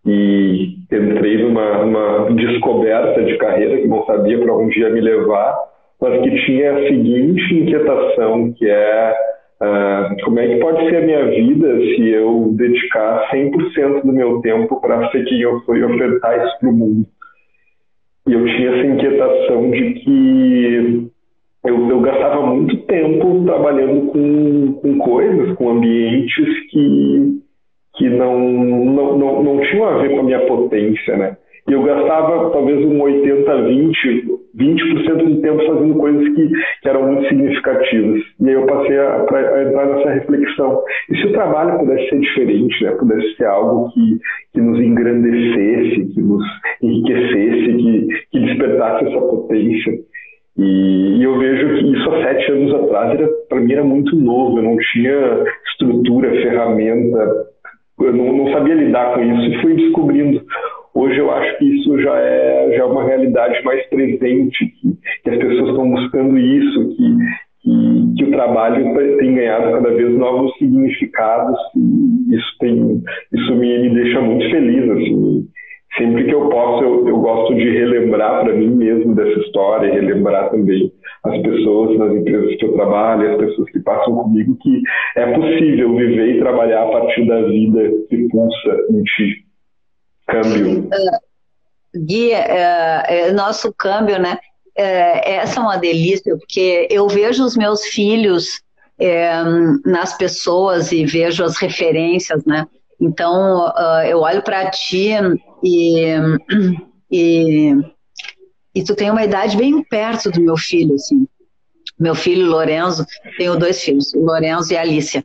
e 0.09 0.79
entrei 0.91 1.43
numa, 1.43 1.85
numa 1.85 2.31
descoberta 2.35 3.23
de 3.23 3.37
carreira 3.37 3.79
que 3.79 3.87
não 3.87 4.05
sabia 4.07 4.39
para 4.39 4.55
onde 4.55 4.81
ia 4.81 4.91
me 4.91 5.01
levar, 5.01 5.57
mas 6.01 6.23
que 6.23 6.47
tinha 6.47 6.73
a 6.73 6.83
seguinte 6.89 7.55
inquietação, 7.55 8.53
que 8.53 8.69
é 8.69 9.15
uh, 9.61 10.25
como 10.25 10.41
é 10.41 10.49
que 10.49 10.57
pode 10.57 10.89
ser 10.89 10.97
a 10.97 11.01
minha 11.03 11.27
vida 11.27 11.79
se 11.81 12.09
eu 12.09 12.53
dedicar 12.57 13.29
100% 13.31 14.03
do 14.03 14.13
meu 14.13 14.41
tempo 14.41 14.81
para 14.81 15.11
ser 15.11 15.25
quem 15.25 15.41
eu 15.41 15.61
sou 15.61 15.77
e 15.77 15.85
ofertar 15.85 16.47
isso 16.47 16.59
para 16.59 16.69
o 16.71 16.73
mundo. 16.73 17.07
E 18.27 18.33
eu 18.33 18.45
tinha 18.45 18.71
essa 18.71 18.87
inquietação 18.87 19.71
de 19.71 19.95
que 19.95 21.09
eu, 21.65 21.91
eu 21.91 22.01
gastava 22.01 22.47
muito 22.47 22.77
tempo 22.87 23.45
trabalhando 23.45 24.07
com, 24.13 24.73
com 24.75 24.99
coisas, 24.99 25.55
com 25.57 25.71
ambientes 25.71 26.71
que, 26.71 27.41
que 27.99 28.09
não, 28.09 28.39
não, 28.39 29.19
não, 29.19 29.43
não 29.43 29.61
tinham 29.61 29.89
a 29.89 29.99
ver 29.99 30.11
com 30.11 30.21
a 30.21 30.23
minha 30.23 30.47
potência, 30.47 31.17
né? 31.17 31.37
E 31.69 31.73
eu 31.73 31.83
gastava 31.83 32.49
talvez 32.51 32.83
um 32.83 32.99
80, 33.03 33.63
20, 33.63 34.25
20% 34.57 35.17
do 35.17 35.43
tempo 35.43 35.67
fazendo 35.67 35.99
coisas 35.99 36.27
que, 36.35 36.49
que 36.83 36.89
eram 36.89 37.13
muito 37.13 37.29
significativas. 37.29 38.23
E 38.41 38.49
aí 38.49 38.55
eu 38.55 38.65
passei 38.65 38.99
a, 38.99 39.17
a, 39.17 39.63
entrar 39.65 39.87
nessa 39.87 40.11
reflexão. 40.11 40.83
E 41.11 41.17
se 41.19 41.27
o 41.27 41.33
trabalho 41.33 41.79
pudesse 41.79 42.09
ser 42.09 42.21
diferente, 42.21 42.85
né? 42.85 42.93
pudesse 42.93 43.37
ser 43.37 43.45
algo 43.45 43.91
que, 43.91 44.19
que 44.55 44.61
nos 44.63 44.81
engrandecesse, 44.81 46.07
que 46.15 46.21
nos 46.23 46.43
enriquecesse, 46.81 47.77
que, 47.77 48.09
que 48.33 48.41
despertasse 48.41 49.05
essa 49.05 49.21
potência. 49.21 49.93
E, 50.57 51.19
e, 51.19 51.23
eu 51.23 51.39
vejo 51.39 51.69
que 51.75 51.93
isso 51.93 52.11
há 52.11 52.23
sete 52.25 52.51
anos 52.51 52.75
atrás, 52.75 53.31
para 53.49 53.61
mim, 53.61 53.73
era 53.73 53.85
muito 53.85 54.17
novo. 54.17 54.59
Eu 54.59 54.63
não 54.63 54.77
tinha 54.77 55.45
estrutura, 55.73 56.31
ferramenta, 56.31 57.47
eu 58.01 58.13
não, 58.13 58.33
não 58.37 58.53
sabia 58.53 58.75
lidar 58.75 59.15
com 59.15 59.23
isso 59.23 59.51
e 59.51 59.63
fui 59.63 59.75
descobrindo. 59.75 60.43
Hoje 60.95 61.19
eu 61.19 61.31
acho 61.31 61.59
que 61.59 61.65
isso 61.65 62.01
já 62.01 62.17
é, 62.19 62.75
já 62.77 62.83
é 62.83 62.85
uma 62.85 63.05
realidade 63.05 63.63
mais 63.65 63.87
presente, 63.89 64.67
que, 64.67 64.99
que 65.23 65.31
as 65.31 65.39
pessoas 65.39 65.71
estão 65.71 65.91
buscando 65.91 66.39
isso, 66.39 66.89
que, 66.97 67.17
que, 67.63 68.15
que, 68.17 68.25
o 68.25 68.31
trabalho 68.31 68.95
tem 69.19 69.35
ganhado 69.35 69.73
cada 69.73 69.91
vez 69.91 70.13
novos 70.17 70.57
significados 70.59 71.57
e 71.77 72.35
isso 72.35 72.59
tem 72.59 73.03
isso 73.33 73.55
me, 73.57 73.79
me 73.79 73.95
deixa 73.95 74.21
muito 74.21 74.51
feliz 74.51 74.91
assim 74.91 75.49
sempre 75.97 76.25
que 76.25 76.35
eu 76.35 76.49
posso 76.49 76.85
eu, 76.85 77.09
eu 77.09 77.19
gosto 77.19 77.55
de 77.55 77.71
relembrar 77.71 78.45
para 78.45 78.55
mim 78.55 78.69
mesmo 78.69 79.15
dessa 79.15 79.41
história 79.41 79.89
e 79.89 79.93
relembrar 79.93 80.51
também 80.51 80.93
as 81.25 81.41
pessoas 81.43 81.99
nas 81.99 82.13
empresas 82.13 82.57
que 82.57 82.65
eu 82.65 82.73
trabalho 82.75 83.33
as 83.33 83.39
pessoas 83.39 83.71
que 83.71 83.81
passam 83.81 84.15
comigo 84.15 84.57
que 84.61 84.83
é 85.17 85.33
possível 85.33 85.95
viver 85.97 86.37
e 86.37 86.41
trabalhar 86.41 86.85
a 86.85 86.91
partir 86.91 87.27
da 87.27 87.43
vida 87.43 87.91
que 88.09 88.29
pulsa 88.29 88.77
em 88.91 89.03
ti 89.03 89.49
Câmbio. 90.29 90.81
Uh, 90.81 91.99
Gui, 92.05 92.33
uh, 92.33 93.35
nosso 93.35 93.73
câmbio, 93.73 94.19
né? 94.19 94.39
Uh, 94.79 95.21
essa 95.25 95.59
é 95.59 95.63
uma 95.63 95.79
delícia, 95.79 96.37
porque 96.37 96.87
eu 96.91 97.09
vejo 97.09 97.45
os 97.45 97.57
meus 97.57 97.85
filhos 97.87 98.61
nas 99.85 100.19
pessoas 100.19 100.91
e 100.91 101.07
vejo 101.07 101.45
as 101.45 101.57
referências, 101.57 102.45
né? 102.45 102.67
Então, 103.01 103.73
eu 104.05 104.19
olho 104.19 104.43
para 104.43 104.69
ti 104.71 105.11
e, 105.63 106.15
e, 107.11 107.75
e 108.75 108.85
tu 108.85 108.95
tem 108.95 109.11
uma 109.11 109.25
idade 109.25 109.57
bem 109.57 109.83
perto 109.83 110.31
do 110.31 110.41
meu 110.41 110.57
filho, 110.57 110.95
assim. 110.95 111.27
Meu 111.99 112.15
filho, 112.15 112.47
Lorenzo, 112.47 113.05
tenho 113.37 113.59
dois 113.59 113.83
filhos, 113.83 114.15
o 114.15 114.21
Lorenzo 114.21 114.73
e 114.73 114.77
a 114.77 114.83
Alicia. 114.83 115.25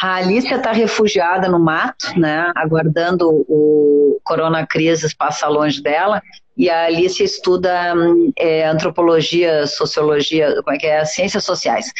A 0.00 0.16
Alicia 0.16 0.56
está 0.56 0.72
refugiada 0.72 1.48
no 1.48 1.58
mato, 1.58 2.18
né, 2.18 2.52
aguardando 2.54 3.28
o 3.48 4.20
Corona 4.24 4.66
Crisis 4.66 5.14
passar 5.14 5.48
longe 5.48 5.82
dela, 5.82 6.20
e 6.56 6.70
a 6.70 6.86
Alicia 6.86 7.24
estuda 7.24 7.94
é, 8.38 8.66
antropologia, 8.66 9.66
sociologia, 9.66 10.54
como 10.62 10.76
é 10.76 10.78
que 10.78 10.86
é, 10.86 11.04
ciências 11.04 11.44
sociais. 11.44 11.92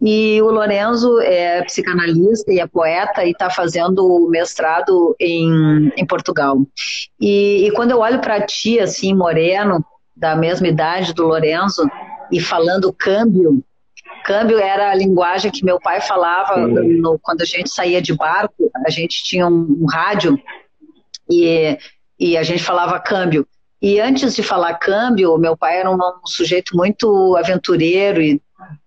E 0.00 0.40
o 0.42 0.50
Lorenzo 0.50 1.20
é 1.20 1.62
psicanalista 1.64 2.52
e 2.52 2.60
é 2.60 2.66
poeta 2.66 3.24
e 3.24 3.30
está 3.30 3.48
fazendo 3.48 4.28
mestrado 4.28 5.14
em, 5.18 5.92
em 5.96 6.06
Portugal. 6.06 6.58
E, 7.20 7.66
e 7.66 7.70
quando 7.72 7.92
eu 7.92 8.00
olho 8.00 8.20
para 8.20 8.44
ti, 8.44 8.78
assim, 8.80 9.14
moreno, 9.14 9.84
da 10.16 10.36
mesma 10.36 10.68
idade 10.68 11.14
do 11.14 11.26
Lorenzo, 11.26 11.88
e 12.30 12.40
falando 12.40 12.92
câmbio, 12.92 13.64
Câmbio 14.24 14.58
era 14.58 14.90
a 14.90 14.94
linguagem 14.94 15.50
que 15.50 15.64
meu 15.64 15.78
pai 15.78 16.00
falava 16.00 16.56
no, 16.56 17.18
quando 17.22 17.42
a 17.42 17.44
gente 17.44 17.68
saía 17.68 18.00
de 18.00 18.14
barco, 18.14 18.70
a 18.86 18.90
gente 18.90 19.22
tinha 19.22 19.46
um, 19.46 19.82
um 19.82 19.86
rádio 19.86 20.40
e, 21.30 21.78
e 22.18 22.36
a 22.36 22.42
gente 22.42 22.62
falava 22.62 22.98
câmbio. 22.98 23.46
E 23.82 24.00
antes 24.00 24.34
de 24.34 24.42
falar 24.42 24.74
câmbio, 24.74 25.36
meu 25.36 25.54
pai 25.54 25.78
era 25.78 25.90
um, 25.90 25.96
um 25.96 26.26
sujeito 26.26 26.74
muito 26.74 27.36
aventureiro 27.36 28.22
e 28.22 28.40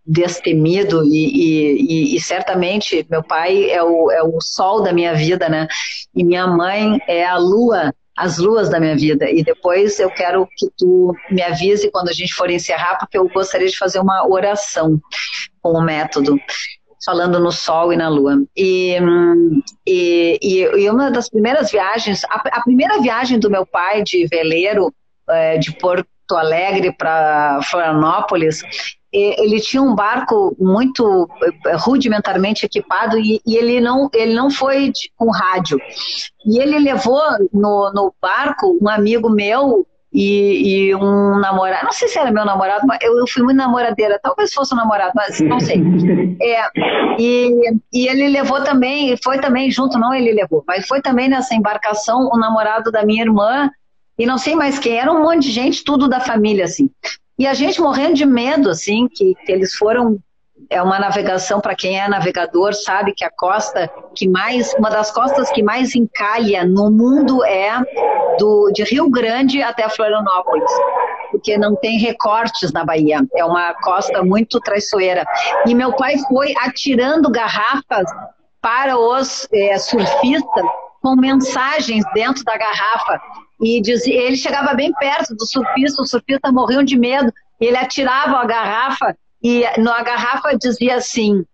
destemido 0.05 1.03
e, 1.05 2.13
e, 2.13 2.15
e, 2.15 2.21
certamente 2.21 3.05
meu 3.09 3.21
pai 3.21 3.69
é 3.69 3.83
o, 3.83 4.11
é 4.11 4.23
o 4.23 4.39
sol 4.41 4.81
da 4.81 4.93
minha 4.93 5.13
vida, 5.13 5.49
né? 5.49 5.67
E 6.15 6.23
minha 6.23 6.47
mãe 6.47 6.99
é 7.07 7.25
a 7.25 7.37
lua 7.37 7.93
as 8.17 8.39
luas 8.39 8.67
da 8.67 8.79
minha 8.79 8.97
vida. 8.97 9.29
E 9.29 9.43
depois 9.43 9.99
eu 9.99 10.09
quero 10.09 10.47
que 10.57 10.67
tu 10.75 11.13
me 11.29 11.43
avise 11.43 11.91
quando 11.91 12.09
a 12.09 12.13
gente 12.13 12.33
for 12.33 12.49
encerrar, 12.49 12.97
porque 12.97 13.15
eu 13.15 13.29
gostaria 13.29 13.67
de 13.67 13.77
fazer 13.77 13.99
uma 13.99 14.27
oração 14.27 14.99
com 15.61 15.73
o 15.73 15.81
método, 15.83 16.35
falando 17.05 17.39
no 17.39 17.51
sol 17.51 17.93
e 17.93 17.95
na 17.95 18.09
lua. 18.09 18.43
E, 18.55 18.97
e, 19.85 20.61
e 20.61 20.89
uma 20.89 21.11
das 21.11 21.29
primeiras 21.29 21.69
viagens, 21.69 22.23
a, 22.25 22.41
a, 22.57 22.63
primeira 22.63 22.99
viagem 22.99 23.37
do 23.37 23.51
meu 23.51 23.67
pai 23.67 24.01
de 24.01 24.25
veleiro 24.25 24.91
é, 25.29 25.59
de 25.59 25.71
Porto 25.73 26.07
Alegre 26.35 26.91
para 26.91 27.59
Florianópolis, 27.63 28.61
ele 29.11 29.59
tinha 29.59 29.81
um 29.81 29.95
barco 29.95 30.55
muito 30.59 31.29
eh, 31.65 31.75
rudimentarmente 31.75 32.65
equipado 32.65 33.17
e, 33.17 33.41
e 33.45 33.55
ele, 33.55 33.79
não, 33.79 34.09
ele 34.13 34.33
não 34.33 34.51
foi 34.51 34.91
de, 34.91 35.11
com 35.15 35.31
rádio. 35.31 35.79
E 36.45 36.59
ele 36.59 36.77
levou 36.77 37.21
no, 37.53 37.91
no 37.93 38.13
barco 38.21 38.77
um 38.81 38.89
amigo 38.89 39.29
meu 39.29 39.87
e, 40.13 40.89
e, 40.89 40.95
um 40.95 41.37
namorado, 41.39 41.85
não 41.85 41.91
sei 41.91 42.07
se 42.07 42.17
era 42.17 42.31
meu 42.31 42.45
namorado, 42.45 42.87
mas 42.87 42.97
eu, 43.01 43.17
eu, 43.17 43.27
fui 43.27 43.43
muito 43.43 43.57
namoradeira, 43.57 44.19
talvez 44.21 44.53
fosse 44.53 44.73
um 44.73 44.77
namorado, 44.77 45.11
mas 45.13 45.39
não 45.41 45.59
sei. 45.59 45.81
É, 46.41 46.61
e, 47.19 47.51
e 47.93 48.07
ele 48.07 48.29
levou 48.29 48.63
também, 48.63 49.15
foi 49.23 49.39
também 49.39 49.69
junto, 49.69 49.99
não 49.99 50.13
ele 50.13 50.31
levou, 50.31 50.63
mas 50.67 50.87
foi 50.87 51.01
também 51.01 51.29
nessa 51.29 51.53
embarcação 51.53 52.29
o 52.33 52.37
namorado 52.37 52.91
da 52.91 53.05
minha 53.05 53.23
irmã, 53.23 53.69
e 54.17 54.25
não 54.25 54.37
sei 54.37 54.55
mais 54.55 54.79
quem, 54.79 54.97
era 54.97 55.11
um 55.11 55.21
monte 55.21 55.43
de 55.43 55.51
gente, 55.51 55.83
tudo 55.83 56.07
da 56.07 56.19
família, 56.19 56.65
assim. 56.65 56.89
E 57.37 57.45
a 57.45 57.53
gente 57.53 57.79
morrendo 57.79 58.15
de 58.15 58.25
medo, 58.25 58.69
assim, 58.69 59.07
que, 59.07 59.35
que 59.45 59.51
eles 59.51 59.75
foram. 59.75 60.17
É 60.69 60.81
uma 60.81 60.99
navegação, 60.99 61.61
para 61.61 61.75
quem 61.75 61.99
é 61.99 62.07
navegador, 62.09 62.73
sabe 62.73 63.13
que 63.13 63.23
a 63.23 63.29
costa 63.29 63.89
que 64.15 64.27
mais. 64.27 64.73
Uma 64.73 64.89
das 64.89 65.11
costas 65.11 65.51
que 65.51 65.61
mais 65.61 65.95
encalha 65.95 66.65
no 66.65 66.89
mundo 66.89 67.45
é 67.45 67.79
do, 68.39 68.71
de 68.73 68.83
Rio 68.83 69.09
Grande 69.09 69.61
até 69.61 69.87
Florianópolis 69.87 70.71
porque 71.31 71.57
não 71.57 71.75
tem 71.75 71.99
recortes 71.99 72.71
na 72.71 72.83
Bahia. 72.83 73.19
É 73.35 73.43
uma 73.45 73.73
costa 73.75 74.23
muito 74.23 74.59
traiçoeira. 74.59 75.25
E 75.65 75.75
meu 75.75 75.93
pai 75.93 76.15
foi 76.29 76.53
atirando 76.59 77.29
garrafas 77.29 78.09
para 78.61 78.97
os 78.97 79.47
é, 79.53 79.77
surfistas 79.77 80.65
com 81.07 81.15
mensagens 81.15 82.03
dentro 82.13 82.43
da 82.43 82.57
garrafa 82.57 83.21
e 83.61 83.81
dizia, 83.81 84.21
ele 84.21 84.35
chegava 84.35 84.73
bem 84.73 84.91
perto 84.91 85.33
do 85.35 85.45
surfista, 85.45 86.01
o 86.01 86.05
surfista 86.05 86.51
morriam 86.51 86.83
de 86.83 86.97
medo, 86.97 87.31
ele 87.61 87.77
atirava 87.77 88.37
a 88.37 88.45
garrafa 88.45 89.15
e 89.41 89.63
na 89.79 90.03
garrafa 90.03 90.57
dizia 90.57 90.97
assim: 90.97 91.45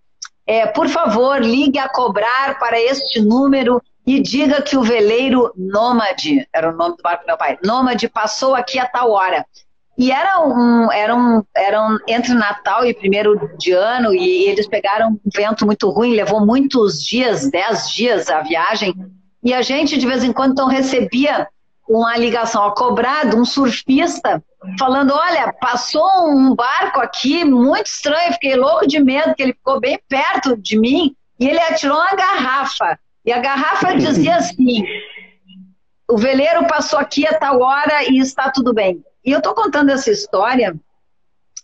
é, 0.48 0.66
por 0.66 0.90
favor, 0.90 1.40
ligue 1.40 1.78
a 1.78 1.88
cobrar 1.88 2.58
para 2.58 2.82
este 2.82 3.22
número 3.22 3.80
e 4.08 4.20
diga 4.22 4.62
que 4.62 4.76
o 4.76 4.82
veleiro 4.82 5.54
Nômade, 5.56 6.48
era 6.52 6.72
o 6.72 6.76
nome 6.76 6.98
do 6.98 7.04
barco 7.04 7.24
do 7.24 7.28
meu 7.28 7.38
pai, 7.38 7.58
Nômade 7.64 8.10
passou 8.10 8.56
aqui 8.56 8.80
a 8.80 8.88
tal 8.88 9.12
hora. 9.12 9.46
E 9.96 10.12
era 10.12 10.44
um, 10.44 10.92
era 10.92 11.16
um, 11.16 11.44
era 11.56 11.88
um, 11.88 12.00
entre 12.08 12.34
Natal 12.34 12.84
e 12.84 12.96
primeiro 12.96 13.56
de 13.60 13.72
ano, 13.72 14.12
e 14.12 14.46
eles 14.46 14.68
pegaram 14.68 15.12
um 15.12 15.20
vento 15.32 15.64
muito 15.68 15.88
ruim, 15.92 16.16
levou 16.16 16.44
muitos 16.44 17.04
dias, 17.04 17.52
dez 17.52 17.92
dias 17.92 18.28
a 18.28 18.42
viagem, 18.42 18.96
e 19.44 19.54
a 19.54 19.62
gente 19.62 19.98
de 19.98 20.08
vez 20.08 20.24
em 20.24 20.32
quando 20.32 20.54
então 20.54 20.68
recebia 20.68 21.48
uma 21.88 22.18
ligação 22.18 22.64
a 22.64 22.74
cobrar 22.74 23.30
de 23.30 23.36
um 23.36 23.44
surfista 23.44 24.42
falando, 24.80 25.14
olha, 25.14 25.52
passou 25.60 26.08
um 26.30 26.56
barco 26.56 27.02
aqui 27.02 27.44
muito 27.44 27.88
estranho, 27.88 28.34
fiquei 28.34 28.56
louco 28.56 28.88
de 28.88 29.00
medo, 29.00 29.36
que 29.36 29.44
ele 29.44 29.54
ficou 29.54 29.80
bem 29.80 30.00
perto 30.08 30.56
de 30.56 30.80
mim 30.80 31.16
e 31.38 31.48
ele 31.50 31.60
atirou 31.60 31.98
uma 31.98 32.16
garrafa. 32.16 32.98
E 33.26 33.32
a 33.32 33.40
garrafa 33.40 33.96
dizia 33.98 34.38
assim: 34.38 34.84
o 36.10 36.18
veleiro 36.18 36.66
passou 36.68 36.98
aqui 36.98 37.28
a 37.28 37.38
tal 37.38 37.60
hora 37.60 38.10
e 38.10 38.20
está 38.20 38.50
tudo 38.50 38.74
bem. 38.74 39.04
E 39.26 39.32
eu 39.32 39.40
estou 39.40 39.54
contando 39.54 39.90
essa 39.90 40.10
história 40.10 40.76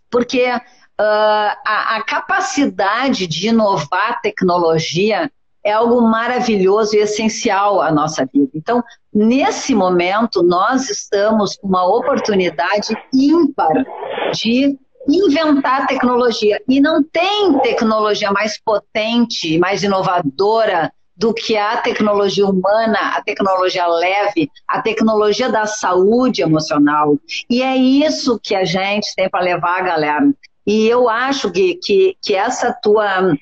porque 0.10 0.50
uh, 0.50 0.62
a, 1.00 1.98
a 1.98 2.04
capacidade 2.04 3.28
de 3.28 3.50
inovar 3.50 4.22
tecnologia 4.22 5.32
é 5.70 5.74
algo 5.74 6.02
maravilhoso 6.02 6.96
e 6.96 7.00
essencial 7.00 7.82
à 7.82 7.92
nossa 7.92 8.26
vida. 8.26 8.50
Então, 8.54 8.84
nesse 9.14 9.74
momento, 9.74 10.44
nós 10.44 10.90
estamos 10.90 11.56
com 11.56 11.68
uma 11.68 11.86
oportunidade 11.86 12.88
ímpar 13.14 13.86
de 14.34 14.78
inventar 15.08 15.88
tecnologia. 15.88 16.62
E 16.68 16.80
não 16.82 17.04
tem 17.04 17.58
tecnologia 17.60 18.32
mais 18.32 18.60
potente, 18.60 19.58
mais 19.58 19.84
inovadora 19.84 20.92
do 21.16 21.34
que 21.34 21.58
a 21.58 21.78
tecnologia 21.78 22.48
humana, 22.48 22.98
a 23.16 23.22
tecnologia 23.22 23.86
leve, 23.88 24.50
a 24.68 24.82
tecnologia 24.82 25.50
da 25.50 25.66
saúde 25.66 26.42
emocional. 26.42 27.18
E 27.50 27.62
é 27.62 27.76
isso 27.76 28.40
que 28.42 28.56
a 28.56 28.64
gente 28.64 29.14
tem 29.16 29.30
para 29.30 29.44
levar, 29.44 29.84
galera. 29.84 30.32
E 30.66 30.88
eu 30.88 31.10
acho 31.10 31.52
que, 31.52 31.76
que, 31.76 32.16
que 32.22 32.36
essa 32.36 32.72
tua 32.72 33.34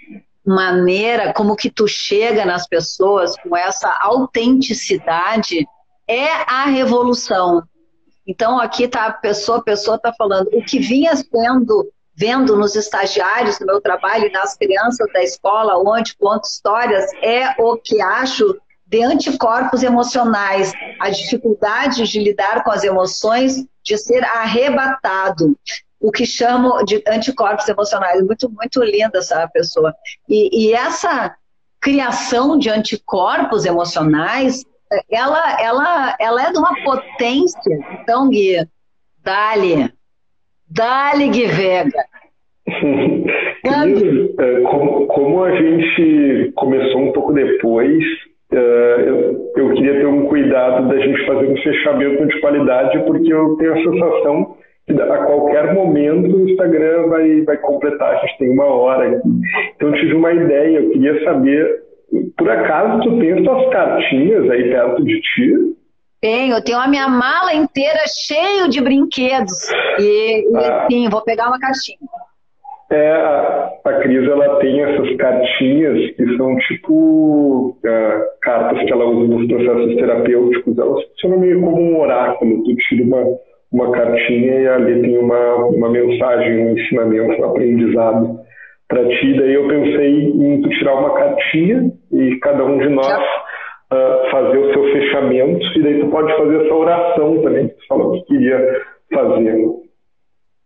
maneira 0.47 1.33
como 1.33 1.55
que 1.55 1.69
tu 1.69 1.87
chega 1.87 2.45
nas 2.45 2.65
pessoas 2.65 3.35
com 3.41 3.55
essa 3.55 3.89
autenticidade 3.99 5.67
é 6.07 6.29
a 6.47 6.65
revolução. 6.65 7.61
Então 8.25 8.57
aqui 8.59 8.87
tá 8.87 9.07
a 9.07 9.11
pessoa, 9.11 9.57
a 9.57 9.63
pessoa 9.63 9.97
está 9.97 10.13
falando 10.13 10.47
o 10.53 10.63
que 10.63 10.79
vinha 10.79 11.13
sendo 11.15 11.91
vendo 12.15 12.55
nos 12.55 12.75
estagiários 12.75 13.59
do 13.59 13.65
meu 13.65 13.79
trabalho 13.79 14.25
e 14.25 14.31
nas 14.31 14.57
crianças 14.57 15.07
da 15.13 15.21
escola, 15.21 15.77
onde 15.77 16.17
conto 16.17 16.45
histórias, 16.45 17.05
é 17.21 17.53
o 17.61 17.77
que 17.77 18.01
acho 18.01 18.57
de 18.87 19.03
anticorpos 19.03 19.83
emocionais, 19.83 20.71
a 20.99 21.09
dificuldade 21.09 22.07
de 22.07 22.19
lidar 22.19 22.63
com 22.63 22.71
as 22.71 22.83
emoções, 22.83 23.63
de 23.83 23.97
ser 23.97 24.23
arrebatado, 24.23 25.55
o 25.99 26.11
que 26.11 26.25
chamo 26.25 26.83
de 26.83 27.03
anticorpos 27.07 27.67
emocionais. 27.67 28.21
Muito, 28.23 28.49
muito 28.49 28.83
linda 28.83 29.19
essa 29.19 29.47
pessoa. 29.47 29.93
E, 30.29 30.67
e 30.67 30.73
essa 30.73 31.35
criação 31.79 32.57
de 32.57 32.69
anticorpos 32.69 33.65
emocionais, 33.65 34.63
ela, 35.09 35.61
ela, 35.61 36.15
ela 36.19 36.47
é 36.47 36.51
de 36.51 36.57
uma 36.57 36.75
potência. 36.83 37.79
Então, 38.01 38.29
Gui, 38.29 38.67
dali, 39.23 39.91
dali, 40.69 41.29
Gui 41.29 41.47
Vega. 41.47 42.05
É, 43.67 44.61
como, 44.61 45.07
como 45.07 45.43
a 45.43 45.51
gente 45.55 46.53
começou 46.55 47.01
um 47.01 47.11
pouco 47.11 47.33
depois, 47.33 48.01
é, 48.51 49.03
eu, 49.07 49.51
eu 49.57 49.73
queria 49.73 49.93
ter 49.93 50.05
um 50.05 50.27
cuidado 50.27 50.87
da 50.87 50.97
gente 50.99 51.25
fazer 51.25 51.51
um 51.51 51.57
fechamento 51.57 52.27
de 52.27 52.39
qualidade, 52.39 52.99
porque 53.05 53.33
eu 53.33 53.57
tenho 53.57 53.73
a 53.73 53.77
sensação 53.77 54.57
a 54.89 55.17
qualquer 55.25 55.73
momento 55.73 56.35
o 56.35 56.49
Instagram 56.49 57.07
vai, 57.07 57.41
vai 57.41 57.57
completar, 57.57 58.15
a 58.15 58.19
gente 58.21 58.37
tem 58.37 58.49
uma 58.49 58.65
hora. 58.65 59.21
Então 59.75 59.89
eu 59.89 59.93
tive 59.95 60.13
uma 60.13 60.31
ideia, 60.31 60.79
eu 60.79 60.91
queria 60.91 61.23
saber, 61.23 61.83
por 62.37 62.49
acaso 62.49 63.01
tu 63.01 63.19
tem 63.19 63.33
as 63.33 63.43
tuas 63.43 63.69
cartinhas 63.69 64.49
aí 64.49 64.69
perto 64.69 65.03
de 65.03 65.21
ti? 65.21 65.77
Tenho, 66.21 66.55
eu 66.55 66.63
tenho 66.63 66.79
a 66.79 66.87
minha 66.87 67.07
mala 67.07 67.53
inteira 67.53 67.99
cheio 68.07 68.69
de 68.69 68.81
brinquedos. 68.81 69.69
E, 69.99 70.45
ah. 70.55 70.87
sim, 70.89 71.09
vou 71.09 71.21
pegar 71.23 71.47
uma 71.47 71.59
caixinha. 71.59 71.97
É, 72.89 73.11
a, 73.11 73.71
a 73.83 73.93
Cris 73.99 74.27
ela 74.27 74.59
tem 74.59 74.81
essas 74.81 75.15
cartinhas 75.17 76.15
que 76.15 76.37
são 76.37 76.55
tipo 76.59 77.77
uh, 77.83 78.39
cartas 78.41 78.81
que 78.83 78.91
ela 78.91 79.05
usa 79.05 79.27
nos 79.27 79.47
processos 79.47 79.95
terapêuticos. 79.95 80.77
Elas 80.77 81.03
funcionam 81.09 81.39
meio 81.39 81.61
como 81.61 81.81
um 81.81 81.99
oráculo. 81.99 82.63
Tu 82.63 82.75
tira 82.87 83.03
uma, 83.03 83.37
uma 83.71 83.91
cartinha 83.91 84.59
e 84.59 84.67
ali 84.67 85.01
tem 85.01 85.17
uma, 85.17 85.55
uma 85.55 85.89
mensagem, 85.89 86.67
um 86.67 86.77
ensinamento, 86.77 87.41
um 87.41 87.45
aprendizado 87.45 88.39
para 88.87 89.07
ti. 89.09 89.37
Daí 89.37 89.53
eu 89.53 89.67
pensei 89.67 90.23
em 90.23 90.61
tu 90.61 90.69
tirar 90.69 90.95
uma 90.95 91.13
cartinha 91.13 91.91
e 92.11 92.35
cada 92.37 92.63
um 92.63 92.77
de 92.77 92.89
nós 92.89 93.23
uh, 93.91 94.31
fazer 94.31 94.57
o 94.57 94.73
seu 94.73 94.83
fechamento 94.93 95.65
e 95.77 95.83
daí 95.83 95.99
tu 95.99 96.07
pode 96.07 96.35
fazer 96.37 96.65
essa 96.65 96.73
oração 96.73 97.41
também 97.41 97.67
que 97.67 97.75
tu 97.75 97.87
falou 97.87 98.11
que 98.13 98.33
queria 98.33 98.85
fazer. 99.13 99.87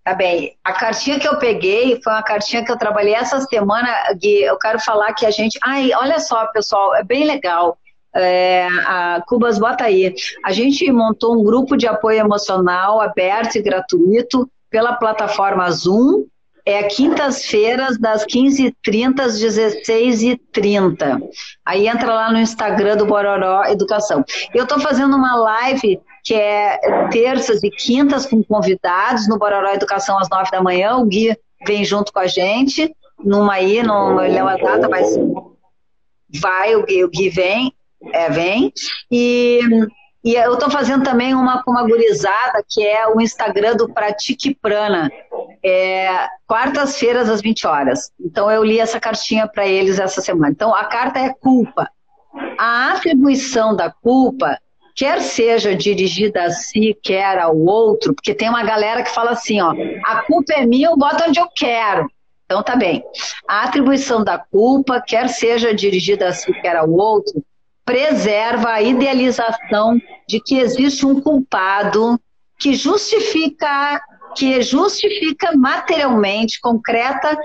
Tá 0.03 0.15
bem. 0.15 0.53
A 0.63 0.73
cartinha 0.73 1.19
que 1.19 1.27
eu 1.27 1.37
peguei 1.37 1.99
foi 2.03 2.13
uma 2.13 2.23
cartinha 2.23 2.65
que 2.65 2.71
eu 2.71 2.77
trabalhei 2.77 3.13
essa 3.13 3.39
semana, 3.41 3.87
Gui. 4.19 4.41
Eu 4.41 4.57
quero 4.57 4.79
falar 4.79 5.13
que 5.13 5.27
a 5.27 5.31
gente. 5.31 5.59
Ai, 5.63 5.91
olha 5.95 6.19
só, 6.19 6.47
pessoal, 6.47 6.95
é 6.95 7.03
bem 7.03 7.23
legal 7.23 7.77
é, 8.15 8.67
a 8.85 9.23
Cubas 9.25 9.57
bota 9.57 9.85
aí. 9.85 10.13
A 10.43 10.51
gente 10.51 10.89
montou 10.91 11.39
um 11.39 11.43
grupo 11.43 11.77
de 11.77 11.87
apoio 11.87 12.19
emocional 12.19 13.01
aberto 13.01 13.55
e 13.55 13.61
gratuito 13.61 14.49
pela 14.69 14.93
plataforma 14.93 15.69
Zoom. 15.71 16.25
É 16.63 16.83
quintas-feiras, 16.83 17.97
das 17.97 18.23
15h30 18.23 19.19
às 19.19 19.41
16h30. 19.41 21.19
Aí 21.65 21.87
entra 21.87 22.13
lá 22.13 22.31
no 22.31 22.37
Instagram 22.37 22.97
do 22.97 23.05
Bororó 23.07 23.63
Educação. 23.65 24.23
Eu 24.53 24.63
estou 24.63 24.79
fazendo 24.79 25.15
uma 25.15 25.35
live 25.35 25.99
que 26.23 26.35
é 26.35 26.77
terças 27.09 27.63
e 27.63 27.71
quintas 27.71 28.27
com 28.27 28.43
convidados 28.43 29.27
no 29.27 29.39
Bororó 29.39 29.73
Educação 29.73 30.19
às 30.19 30.29
9 30.29 30.51
da 30.51 30.61
manhã. 30.61 30.97
O 30.97 31.05
Gui 31.05 31.35
vem 31.65 31.83
junto 31.83 32.13
com 32.13 32.19
a 32.19 32.27
gente. 32.27 32.95
Numa 33.19 33.53
aí, 33.53 33.81
não 33.81 34.17
lembro 34.17 34.49
a 34.49 34.57
data, 34.57 34.87
mas 34.87 35.17
vai, 36.39 36.75
o 36.75 36.85
Gui, 36.85 37.03
o 37.03 37.09
Gui 37.09 37.29
vem 37.29 37.73
é, 38.13 38.29
vem. 38.29 38.73
E, 39.11 39.59
e 40.23 40.35
eu 40.35 40.53
estou 40.53 40.69
fazendo 40.69 41.03
também 41.03 41.33
uma 41.33 41.63
com 41.63 41.71
uma 41.71 41.83
gurizada, 41.83 42.63
que 42.67 42.85
é 42.85 43.07
o 43.07 43.21
Instagram 43.21 43.75
do 43.75 43.91
Pratique 43.93 44.55
Prana. 44.55 45.11
É, 45.63 46.27
quartas-feiras 46.47 47.29
às 47.29 47.41
20 47.41 47.67
horas. 47.67 48.11
Então 48.19 48.49
eu 48.49 48.63
li 48.63 48.79
essa 48.79 48.99
cartinha 48.99 49.47
para 49.47 49.67
eles 49.67 49.99
essa 49.99 50.21
semana. 50.21 50.51
Então 50.51 50.73
a 50.73 50.85
carta 50.85 51.19
é 51.19 51.33
culpa. 51.33 51.89
A 52.57 52.93
atribuição 52.93 53.75
da 53.75 53.91
culpa, 53.91 54.57
quer 54.95 55.21
seja 55.21 55.75
dirigida 55.75 56.43
a 56.43 56.49
si, 56.49 56.97
quer 57.01 57.37
ao 57.39 57.57
outro, 57.57 58.13
porque 58.13 58.33
tem 58.33 58.49
uma 58.49 58.63
galera 58.63 59.03
que 59.03 59.09
fala 59.09 59.31
assim, 59.31 59.61
ó, 59.61 59.73
a 60.05 60.21
culpa 60.23 60.53
é 60.53 60.65
minha, 60.65 60.89
eu 60.89 60.97
boto 60.97 61.23
onde 61.27 61.39
eu 61.39 61.47
quero. 61.55 62.09
Então 62.45 62.61
tá 62.61 62.75
bem. 62.75 63.03
A 63.47 63.63
atribuição 63.63 64.23
da 64.23 64.37
culpa, 64.37 65.01
quer 65.01 65.29
seja 65.29 65.73
dirigida 65.73 66.27
a 66.27 66.33
si, 66.33 66.51
quer 66.61 66.75
ao 66.75 66.89
outro, 66.91 67.41
preserva 67.85 68.69
a 68.69 68.81
idealização 68.81 69.99
de 70.27 70.39
que 70.39 70.57
existe 70.57 71.05
um 71.05 71.19
culpado 71.19 72.19
que 72.59 72.73
justifica 72.75 74.01
que 74.35 74.61
justifica 74.61 75.55
materialmente 75.57 76.59
concreta. 76.61 77.37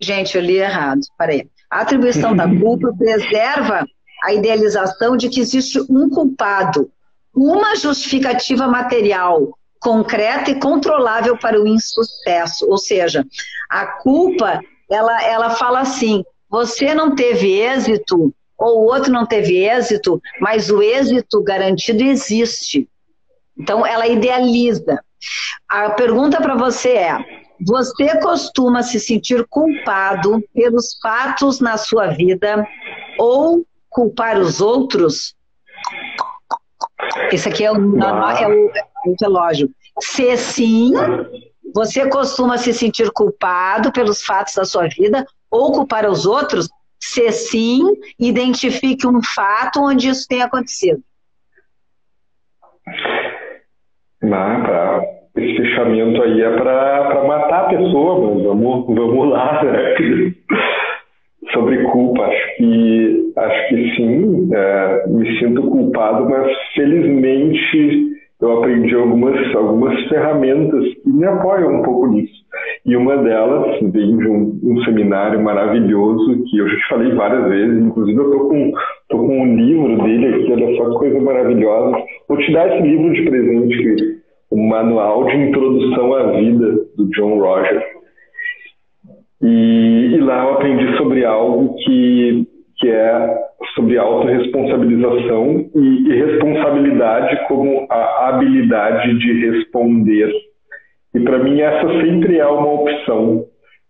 Gente 0.00 0.36
eu 0.36 0.42
li 0.42 0.56
errado 0.56 1.00
parei. 1.18 1.48
A 1.70 1.80
atribuição 1.80 2.34
da 2.34 2.48
culpa 2.48 2.92
preserva 2.96 3.86
a 4.24 4.32
idealização 4.32 5.16
de 5.16 5.28
que 5.28 5.40
existe 5.40 5.80
um 5.90 6.08
culpado 6.08 6.90
uma 7.34 7.76
justificativa 7.76 8.66
material 8.66 9.56
concreta 9.78 10.50
e 10.50 10.58
controlável 10.58 11.38
para 11.38 11.60
o 11.60 11.68
insucesso. 11.68 12.66
Ou 12.68 12.78
seja 12.78 13.24
a 13.68 13.86
culpa 13.86 14.60
ela 14.90 15.22
ela 15.22 15.50
fala 15.50 15.80
assim 15.80 16.24
você 16.48 16.94
não 16.94 17.14
teve 17.14 17.60
êxito 17.60 18.34
ou 18.58 18.80
o 18.80 18.84
outro 18.86 19.12
não 19.12 19.24
teve 19.24 19.64
êxito, 19.64 20.20
mas 20.40 20.68
o 20.68 20.82
êxito 20.82 21.42
garantido 21.42 22.02
existe. 22.02 22.88
Então, 23.56 23.86
ela 23.86 24.06
idealiza. 24.06 25.00
A 25.68 25.90
pergunta 25.90 26.40
para 26.40 26.56
você 26.56 26.90
é: 26.90 27.18
você 27.66 28.20
costuma 28.20 28.82
se 28.82 28.98
sentir 28.98 29.46
culpado 29.48 30.42
pelos 30.54 30.98
fatos 31.00 31.60
na 31.60 31.76
sua 31.76 32.08
vida 32.08 32.66
ou 33.18 33.64
culpar 33.88 34.38
os 34.38 34.60
outros? 34.60 35.34
Esse 37.32 37.48
aqui 37.48 37.64
é 37.64 37.72
o, 37.72 37.76
é 37.76 38.48
o, 38.48 38.70
é 38.70 38.82
o 39.06 39.14
relógio. 39.20 39.70
Se 40.00 40.36
sim, 40.36 40.92
você 41.74 42.08
costuma 42.08 42.58
se 42.58 42.72
sentir 42.72 43.10
culpado 43.12 43.92
pelos 43.92 44.22
fatos 44.22 44.54
da 44.54 44.64
sua 44.64 44.88
vida 44.88 45.26
ou 45.50 45.72
culpar 45.72 46.08
os 46.08 46.26
outros? 46.26 46.68
Se 47.00 47.30
sim, 47.30 47.82
identifique 48.18 49.06
um 49.06 49.20
fato 49.22 49.80
onde 49.82 50.08
isso 50.08 50.26
tenha 50.28 50.46
acontecido. 50.46 51.00
Não, 54.22 54.62
pra, 54.62 55.02
esse 55.36 55.56
fechamento 55.56 56.22
aí 56.22 56.42
é 56.42 56.56
para 56.56 57.24
matar 57.24 57.66
a 57.66 57.68
pessoa, 57.68 58.34
mas 58.34 58.44
vamos, 58.44 58.86
vamos 58.86 59.30
lá, 59.30 59.62
né? 59.62 59.94
Sobre 61.52 61.82
culpa, 61.84 62.24
acho 62.24 62.56
que, 62.56 63.32
acho 63.36 63.68
que 63.68 63.96
sim, 63.96 64.50
é, 64.52 65.06
me 65.06 65.38
sinto 65.38 65.62
culpado, 65.62 66.28
mas 66.28 66.52
felizmente 66.74 68.17
eu 68.40 68.58
aprendi 68.58 68.94
algumas, 68.94 69.54
algumas 69.56 70.00
ferramentas 70.08 70.94
que 71.02 71.08
me 71.08 71.24
apoiam 71.24 71.80
um 71.80 71.82
pouco 71.82 72.06
nisso. 72.06 72.38
E 72.86 72.96
uma 72.96 73.16
delas 73.16 73.80
vem 73.80 74.16
de 74.16 74.28
um, 74.28 74.60
um, 74.62 74.84
seminário 74.84 75.42
maravilhoso 75.42 76.44
que 76.44 76.58
eu 76.58 76.68
já 76.68 76.76
te 76.76 76.88
falei 76.88 77.12
várias 77.14 77.48
vezes, 77.48 77.84
inclusive 77.84 78.16
eu 78.16 78.30
tô 78.30 78.48
com, 78.48 78.72
tô 79.08 79.18
com 79.18 79.40
um 79.42 79.56
livro 79.56 80.02
dele 80.04 80.26
aqui, 80.28 80.52
olha 80.52 80.76
só 80.76 80.90
que 80.90 80.98
coisa 80.98 81.20
maravilhosa. 81.20 81.96
Vou 82.28 82.38
te 82.38 82.52
dar 82.52 82.68
esse 82.68 82.86
livro 82.86 83.12
de 83.12 83.22
presente, 83.22 84.18
o 84.50 84.68
Manual 84.68 85.24
de 85.26 85.36
Introdução 85.36 86.14
à 86.14 86.32
Vida, 86.32 86.78
do 86.96 87.10
John 87.10 87.40
Rogers. 87.40 87.84
E, 89.42 90.14
e 90.14 90.20
lá 90.20 90.44
eu 90.44 90.54
aprendi 90.54 90.96
sobre 90.96 91.24
algo 91.24 91.74
que, 91.84 92.46
que 92.78 92.88
é 92.88 93.38
sobre 93.74 93.98
autorresponsabilização 93.98 95.68
e, 95.74 96.12
responsabilidade 96.12 97.46
como 97.48 97.86
a 97.90 98.28
habilidade 98.28 99.18
de 99.18 99.46
responder. 99.50 100.32
E 101.14 101.20
para 101.20 101.38
mim 101.38 101.60
essa 101.60 101.88
sempre 102.00 102.38
é 102.38 102.46
uma 102.46 102.72
opção 102.72 103.44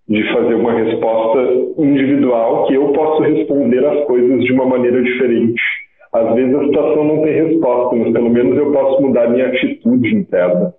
de 0.09 0.22
fazer 0.32 0.55
uma 0.55 0.72
resposta 0.72 1.39
individual 1.78 2.66
que 2.66 2.74
eu 2.74 2.93
posso 2.93 3.22
responder 3.22 3.84
as 3.84 4.07
coisas 4.07 4.43
de 4.45 4.53
uma 4.53 4.64
maneira 4.64 5.03
diferente. 5.03 5.61
Às 6.14 6.34
vezes 6.34 6.55
a 6.55 6.64
situação 6.64 7.05
não 7.05 7.22
tem 7.22 7.34
resposta, 7.34 7.95
mas 7.95 8.12
pelo 8.12 8.30
menos 8.30 8.57
eu 8.57 8.72
posso 8.72 9.03
mudar 9.03 9.28
minha 9.28 9.49
atitude 9.49 10.14
interna. 10.14 10.72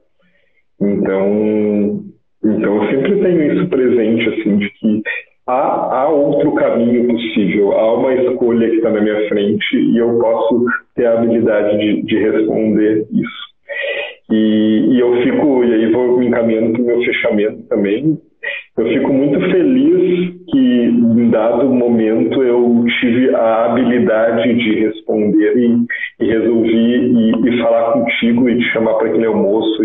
Então, 0.81 2.03
então 2.43 2.83
eu 2.83 2.89
sempre 2.89 3.21
tenho 3.21 3.53
isso 3.53 3.69
presente, 3.69 4.29
assim, 4.29 4.57
de 4.57 4.69
que 4.71 5.03
há, 5.49 6.01
há 6.01 6.09
outro 6.09 6.53
caminho 6.53 7.07
possível, 7.07 7.71
há 7.73 7.97
uma 7.97 8.13
escolha 8.13 8.69
que 8.69 8.77
está 8.77 8.91
na 8.91 9.01
minha 9.01 9.27
frente 9.27 9.75
e 9.75 9.97
eu 9.97 10.19
posso 10.19 10.65
ter 10.95 11.07
a 11.07 11.13
habilidade 11.13 11.77
de, 11.77 12.01
de 12.03 12.17
responder 12.19 13.07
isso. 13.11 13.49
E, 14.31 14.89
e, 14.91 14.99
eu 14.99 15.21
fico, 15.23 15.63
e 15.63 15.73
aí 15.73 15.91
vou 15.91 16.17
me 16.19 16.27
encaminhando 16.27 16.73
para 16.73 16.81
o 16.81 16.85
meu 16.85 17.03
fechamento 17.03 17.63
também, 17.67 18.17
eu 18.77 18.87
fico 18.87 19.11
muito 19.11 19.39
feliz 19.51 20.33
que, 20.49 20.57
em 20.57 21.29
dado 21.29 21.65
momento, 21.65 22.41
eu 22.41 22.85
tive 22.99 23.35
a 23.35 23.65
habilidade 23.65 24.53
de 24.53 24.79
responder 24.79 25.57
e, 25.57 26.23
e 26.23 26.27
resolvi 26.27 26.71
e, 26.71 27.49
e 27.49 27.61
falar 27.61 27.91
contigo 27.93 28.49
e 28.49 28.57
te 28.57 28.63
chamar 28.71 28.93
para 28.93 29.09
aquele 29.09 29.25
almoço 29.25 29.83